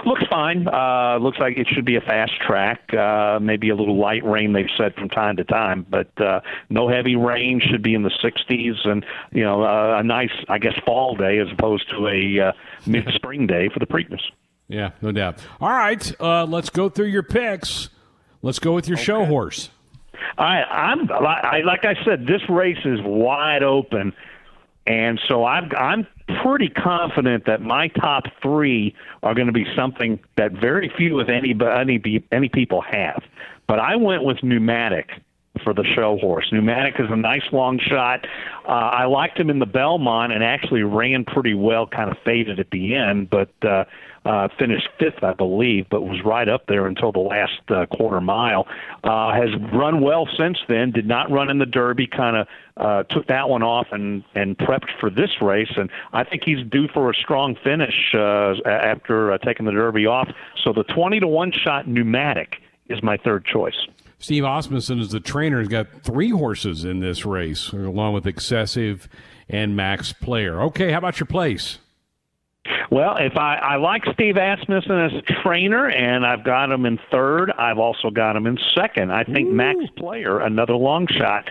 [0.04, 0.68] Looks fine.
[0.68, 2.92] Uh, looks like it should be a fast track.
[2.92, 6.88] Uh, maybe a little light rain they've said from time to time, but uh, no
[6.88, 7.60] heavy rain.
[7.60, 11.38] Should be in the 60s, and you know uh, a nice, I guess, fall day
[11.38, 12.52] as opposed to a uh,
[12.86, 14.20] mid spring day for the Preakness.
[14.68, 15.42] Yeah, no doubt.
[15.60, 17.88] All right, uh, let's go through your picks.
[18.42, 19.04] Let's go with your okay.
[19.04, 19.70] show horse.
[20.38, 24.12] Right, I'm I, like I said, this race is wide open,
[24.86, 26.06] and so I'm I'm
[26.42, 31.28] pretty confident that my top three are going to be something that very few, if
[31.28, 33.22] any, any any people have.
[33.66, 35.10] But I went with pneumatic
[35.64, 36.46] for the show horse.
[36.52, 38.26] Pneumatic is a nice long shot.
[38.64, 42.60] Uh, I liked him in the Belmont and actually ran pretty well, kind of faded
[42.60, 43.84] at the end, but uh,
[44.28, 48.20] uh, finished fifth, I believe, but was right up there until the last uh, quarter
[48.20, 48.66] mile.
[49.02, 50.90] Uh, has run well since then.
[50.90, 52.06] Did not run in the Derby.
[52.06, 52.46] Kind of
[52.76, 55.72] uh, took that one off and and prepped for this race.
[55.76, 60.06] And I think he's due for a strong finish uh, after uh, taking the Derby
[60.06, 60.28] off.
[60.62, 62.56] So the twenty to one shot pneumatic
[62.88, 63.86] is my third choice.
[64.18, 65.60] Steve Asmussen is the trainer.
[65.60, 69.00] He's got three horses in this race, along with Excession
[69.48, 70.60] and Max Player.
[70.62, 71.78] Okay, how about your place?
[72.90, 76.98] Well, if I, I like Steve Asmussen as a trainer, and I've got him in
[77.10, 79.12] third, I've also got him in second.
[79.12, 79.52] I think Ooh.
[79.52, 81.48] Max Player, another long shot,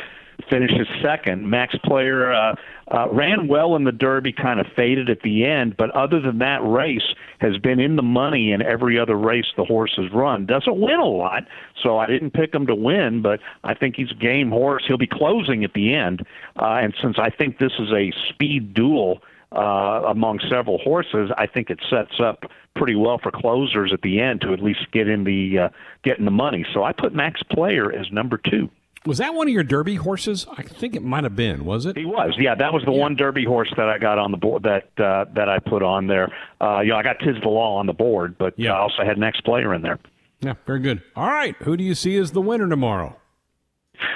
[0.50, 1.48] finishes second.
[1.48, 2.56] Max Player uh,
[2.92, 6.40] uh, ran well in the Derby, kind of faded at the end, but other than
[6.40, 10.48] that race, has been in the money in every other race the horse has run.
[10.48, 11.44] Doesn't win a lot,
[11.84, 14.84] so I didn't pick him to win, but I think he's a game horse.
[14.88, 16.26] He'll be closing at the end,
[16.60, 19.22] uh, and since I think this is a speed duel
[19.52, 22.44] uh, among several horses, I think it sets up
[22.76, 25.70] pretty well for closers at the end to at least get in the uh,
[26.04, 26.66] get in the money.
[26.74, 28.70] So I put Max Player as number two.
[29.06, 30.46] Was that one of your Derby horses?
[30.58, 31.64] I think it might have been.
[31.64, 31.96] Was it?
[31.96, 32.34] He was.
[32.38, 33.00] Yeah, that was the yeah.
[33.00, 36.08] one Derby horse that I got on the board that uh, that I put on
[36.08, 36.30] there.
[36.60, 38.74] Uh, you know, I got Tiz the Law on the board, but yeah.
[38.74, 40.00] I also had Max Player in there.
[40.42, 41.02] Yeah, very good.
[41.16, 43.18] All right, who do you see as the winner tomorrow?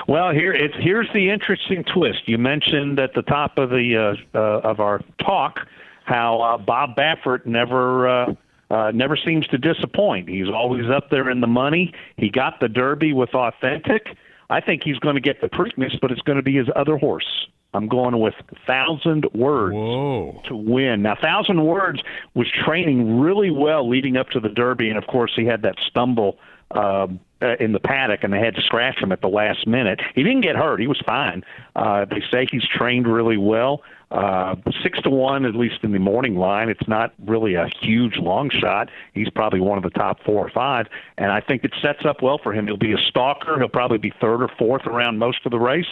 [0.08, 2.28] Well, here it's here's the interesting twist.
[2.28, 5.60] You mentioned at the top of the uh, uh, of our talk
[6.04, 8.34] how uh, Bob Baffert never uh,
[8.70, 10.30] uh, never seems to disappoint.
[10.30, 11.94] He's always up there in the money.
[12.18, 14.16] He got the Derby with Authentic.
[14.50, 16.98] I think he's going to get the Preakness, but it's going to be his other
[16.98, 17.48] horse.
[17.74, 18.34] I'm going with
[18.68, 20.42] Thousand Words Whoa.
[20.48, 21.02] to win.
[21.04, 22.02] Now, Thousand Words
[22.34, 25.76] was training really well leading up to the Derby, and of course, he had that
[25.88, 26.38] stumble
[26.72, 30.00] um, uh, in the paddock, and they had to scratch him at the last minute.
[30.16, 31.44] He didn't get hurt; he was fine.
[31.76, 33.82] Uh, they say he's trained really well.
[34.12, 36.68] Uh, six to one, at least in the morning line.
[36.68, 38.90] It's not really a huge long shot.
[39.14, 40.88] He's probably one of the top four or five,
[41.18, 42.68] and I think it sets up well for him.
[42.68, 43.58] He'll be a stalker.
[43.58, 45.88] He'll probably be third or fourth around most of the race.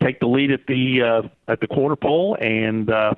[0.00, 3.14] Take the lead at the uh, at the quarter pole and uh,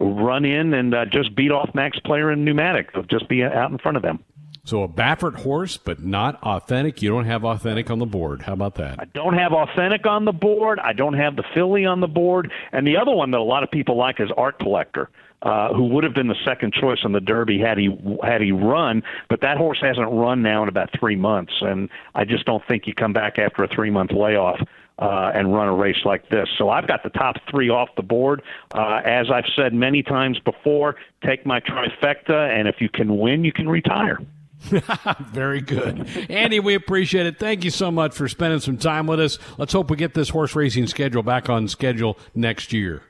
[0.00, 2.92] run in and uh, just beat off Max Player and Pneumatic.
[2.92, 4.24] They'll just be out in front of them.
[4.70, 7.02] So a Baffert horse, but not authentic.
[7.02, 8.42] You don't have authentic on the board.
[8.42, 9.00] How about that?
[9.00, 10.78] I don't have authentic on the board.
[10.78, 12.52] I don't have the filly on the board.
[12.70, 15.10] And the other one that a lot of people like is Art Collector.
[15.42, 17.88] Uh, who would have been the second choice in the Derby had he
[18.22, 22.26] had he run, but that horse hasn't run now in about three months, and I
[22.26, 24.60] just don't think you come back after a three month layoff
[24.98, 26.46] uh, and run a race like this.
[26.58, 28.42] So I've got the top three off the board.
[28.74, 33.42] Uh, as I've said many times before, take my trifecta, and if you can win,
[33.42, 34.20] you can retire.
[35.32, 36.06] Very good.
[36.28, 37.38] Andy, we appreciate it.
[37.38, 39.38] Thank you so much for spending some time with us.
[39.58, 43.02] Let's hope we get this horse racing schedule back on schedule next year.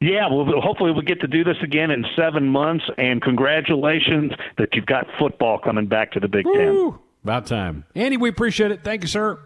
[0.00, 2.84] Yeah, well, hopefully we'll get to do this again in seven months.
[2.96, 6.92] And congratulations that you've got football coming back to the Big Woo!
[6.92, 6.98] Ten.
[7.22, 7.84] About time.
[7.94, 8.82] Andy, we appreciate it.
[8.82, 9.38] Thank you, sir.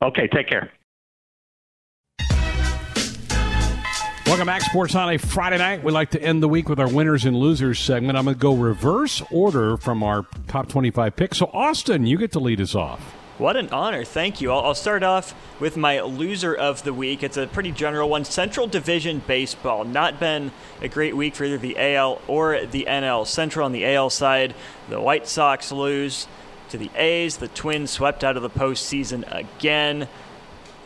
[0.00, 0.70] Okay, take care.
[4.26, 5.84] Welcome back, Sports on a Friday night.
[5.84, 8.18] We like to end the week with our winners and losers segment.
[8.18, 11.38] I'm going to go reverse order from our top 25 picks.
[11.38, 13.00] So, Austin, you get to lead us off.
[13.38, 14.04] What an honor.
[14.04, 14.50] Thank you.
[14.50, 17.22] I'll, I'll, start off with my loser of the week.
[17.22, 19.84] It's a pretty general one Central Division Baseball.
[19.84, 20.50] Not been
[20.82, 23.28] a great week for either the AL or the NL.
[23.28, 24.56] Central on the AL side,
[24.88, 26.26] the White Sox lose
[26.70, 27.36] to the A's.
[27.36, 30.08] The Twins swept out of the postseason again.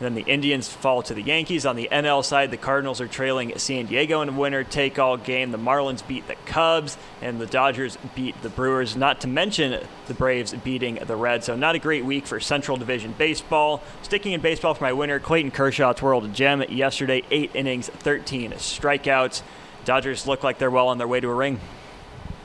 [0.01, 1.63] Then the Indians fall to the Yankees.
[1.63, 5.15] On the NL side, the Cardinals are trailing San Diego in a winner take all
[5.15, 5.51] game.
[5.51, 10.13] The Marlins beat the Cubs, and the Dodgers beat the Brewers, not to mention the
[10.15, 11.45] Braves beating the Reds.
[11.45, 13.83] So, not a great week for Central Division Baseball.
[14.01, 18.53] Sticking in baseball for my winner, Clayton Kershaw twirled a gem yesterday, eight innings, 13
[18.53, 19.43] strikeouts.
[19.85, 21.59] Dodgers look like they're well on their way to a ring.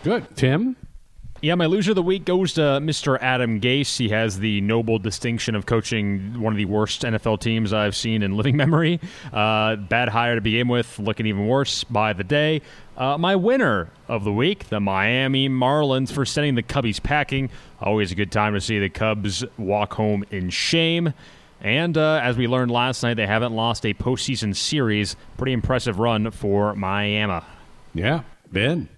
[0.03, 0.37] Good.
[0.37, 0.77] Tim?
[1.43, 3.19] Yeah, my loser of the week goes to Mr.
[3.21, 3.99] Adam Gase.
[3.99, 8.23] He has the noble distinction of coaching one of the worst NFL teams I've seen
[8.23, 9.01] in living memory.
[9.33, 12.63] Uh, bad hire to begin with, looking even worse by the day.
[12.97, 17.51] Uh, my winner of the week, the Miami Marlins, for sending the Cubbies packing.
[17.83, 21.13] Always a good time to see the Cubs walk home in shame.
[21.61, 25.17] And uh, as we learned last night, they haven't lost a postseason series.
[25.37, 27.41] Pretty impressive run for Miami.
[27.95, 28.89] Yeah, Ben.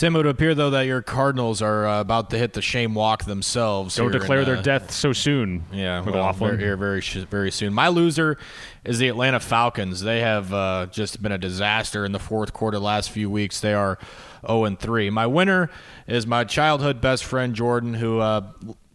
[0.00, 2.94] Tim, it would appear though that your Cardinals are uh, about to hit the shame
[2.94, 3.96] walk themselves.
[3.96, 5.66] Don't declare in, uh, their death so soon.
[5.70, 7.74] Yeah, well, very, very, very soon.
[7.74, 8.38] My loser
[8.82, 10.00] is the Atlanta Falcons.
[10.00, 12.78] They have uh, just been a disaster in the fourth quarter.
[12.78, 13.98] Last few weeks, they are
[14.46, 15.10] zero and three.
[15.10, 15.68] My winner
[16.06, 18.50] is my childhood best friend Jordan, who uh,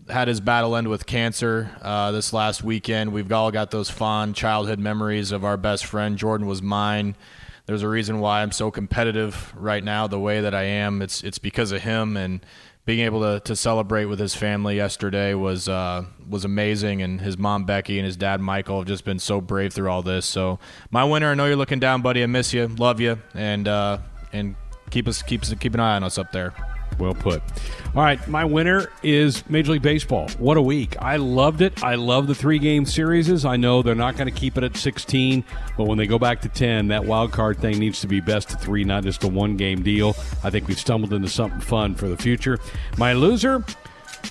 [0.09, 3.13] had his battle end with cancer uh, this last weekend.
[3.13, 6.17] We've all got those fond childhood memories of our best friend.
[6.17, 7.15] Jordan was mine
[7.65, 11.01] there's a reason why I'm so competitive right now the way that I am.
[11.01, 12.45] It's it's because of him and
[12.85, 17.37] being able to, to celebrate with his family yesterday was uh, was amazing, and his
[17.37, 20.25] mom Becky and his dad Michael have just been so brave through all this.
[20.25, 20.59] So
[20.91, 22.21] my winner, I know you're looking down, buddy.
[22.21, 23.97] I miss you, love you, and uh,
[24.31, 24.55] and
[24.91, 26.53] keep us keep keep an eye on us up there.
[26.99, 27.41] Well put.
[27.95, 30.29] All right, my winner is Major League Baseball.
[30.37, 30.95] What a week.
[31.01, 31.83] I loved it.
[31.83, 33.45] I love the three game series.
[33.45, 35.43] I know they're not going to keep it at 16,
[35.77, 38.53] but when they go back to 10, that wild card thing needs to be best
[38.53, 40.09] of three, not just a one game deal.
[40.43, 42.59] I think we've stumbled into something fun for the future.
[42.97, 43.63] My loser.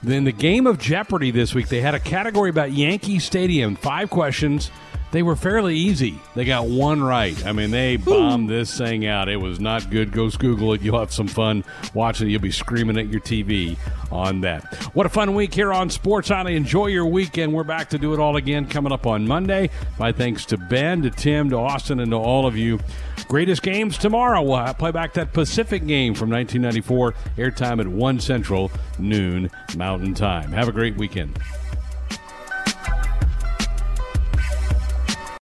[0.03, 3.77] Then the game of Jeopardy this week, they had a category about Yankee Stadium.
[3.77, 4.70] Five questions
[5.15, 6.19] they were fairly easy.
[6.35, 7.47] They got one right.
[7.47, 8.53] I mean, they bombed Ooh.
[8.53, 9.28] this thing out.
[9.28, 10.11] It was not good.
[10.11, 10.82] Go Google it.
[10.82, 11.62] You'll have some fun
[11.95, 12.31] watching it.
[12.32, 13.78] You'll be screaming at your TV
[14.11, 14.74] on that.
[14.93, 16.57] What a fun week here on Sports Nightly.
[16.57, 17.53] Enjoy your weekend.
[17.53, 19.70] We're back to do it all again coming up on Monday.
[20.01, 22.81] My thanks to Ben, to Tim, to Austin, and to all of you.
[23.28, 24.43] Greatest games tomorrow.
[24.43, 27.15] We'll play back that Pacific game from 1994.
[27.39, 30.51] Airtime at 1 Central, noon Mountain Time.
[30.51, 31.39] Have a great weekend.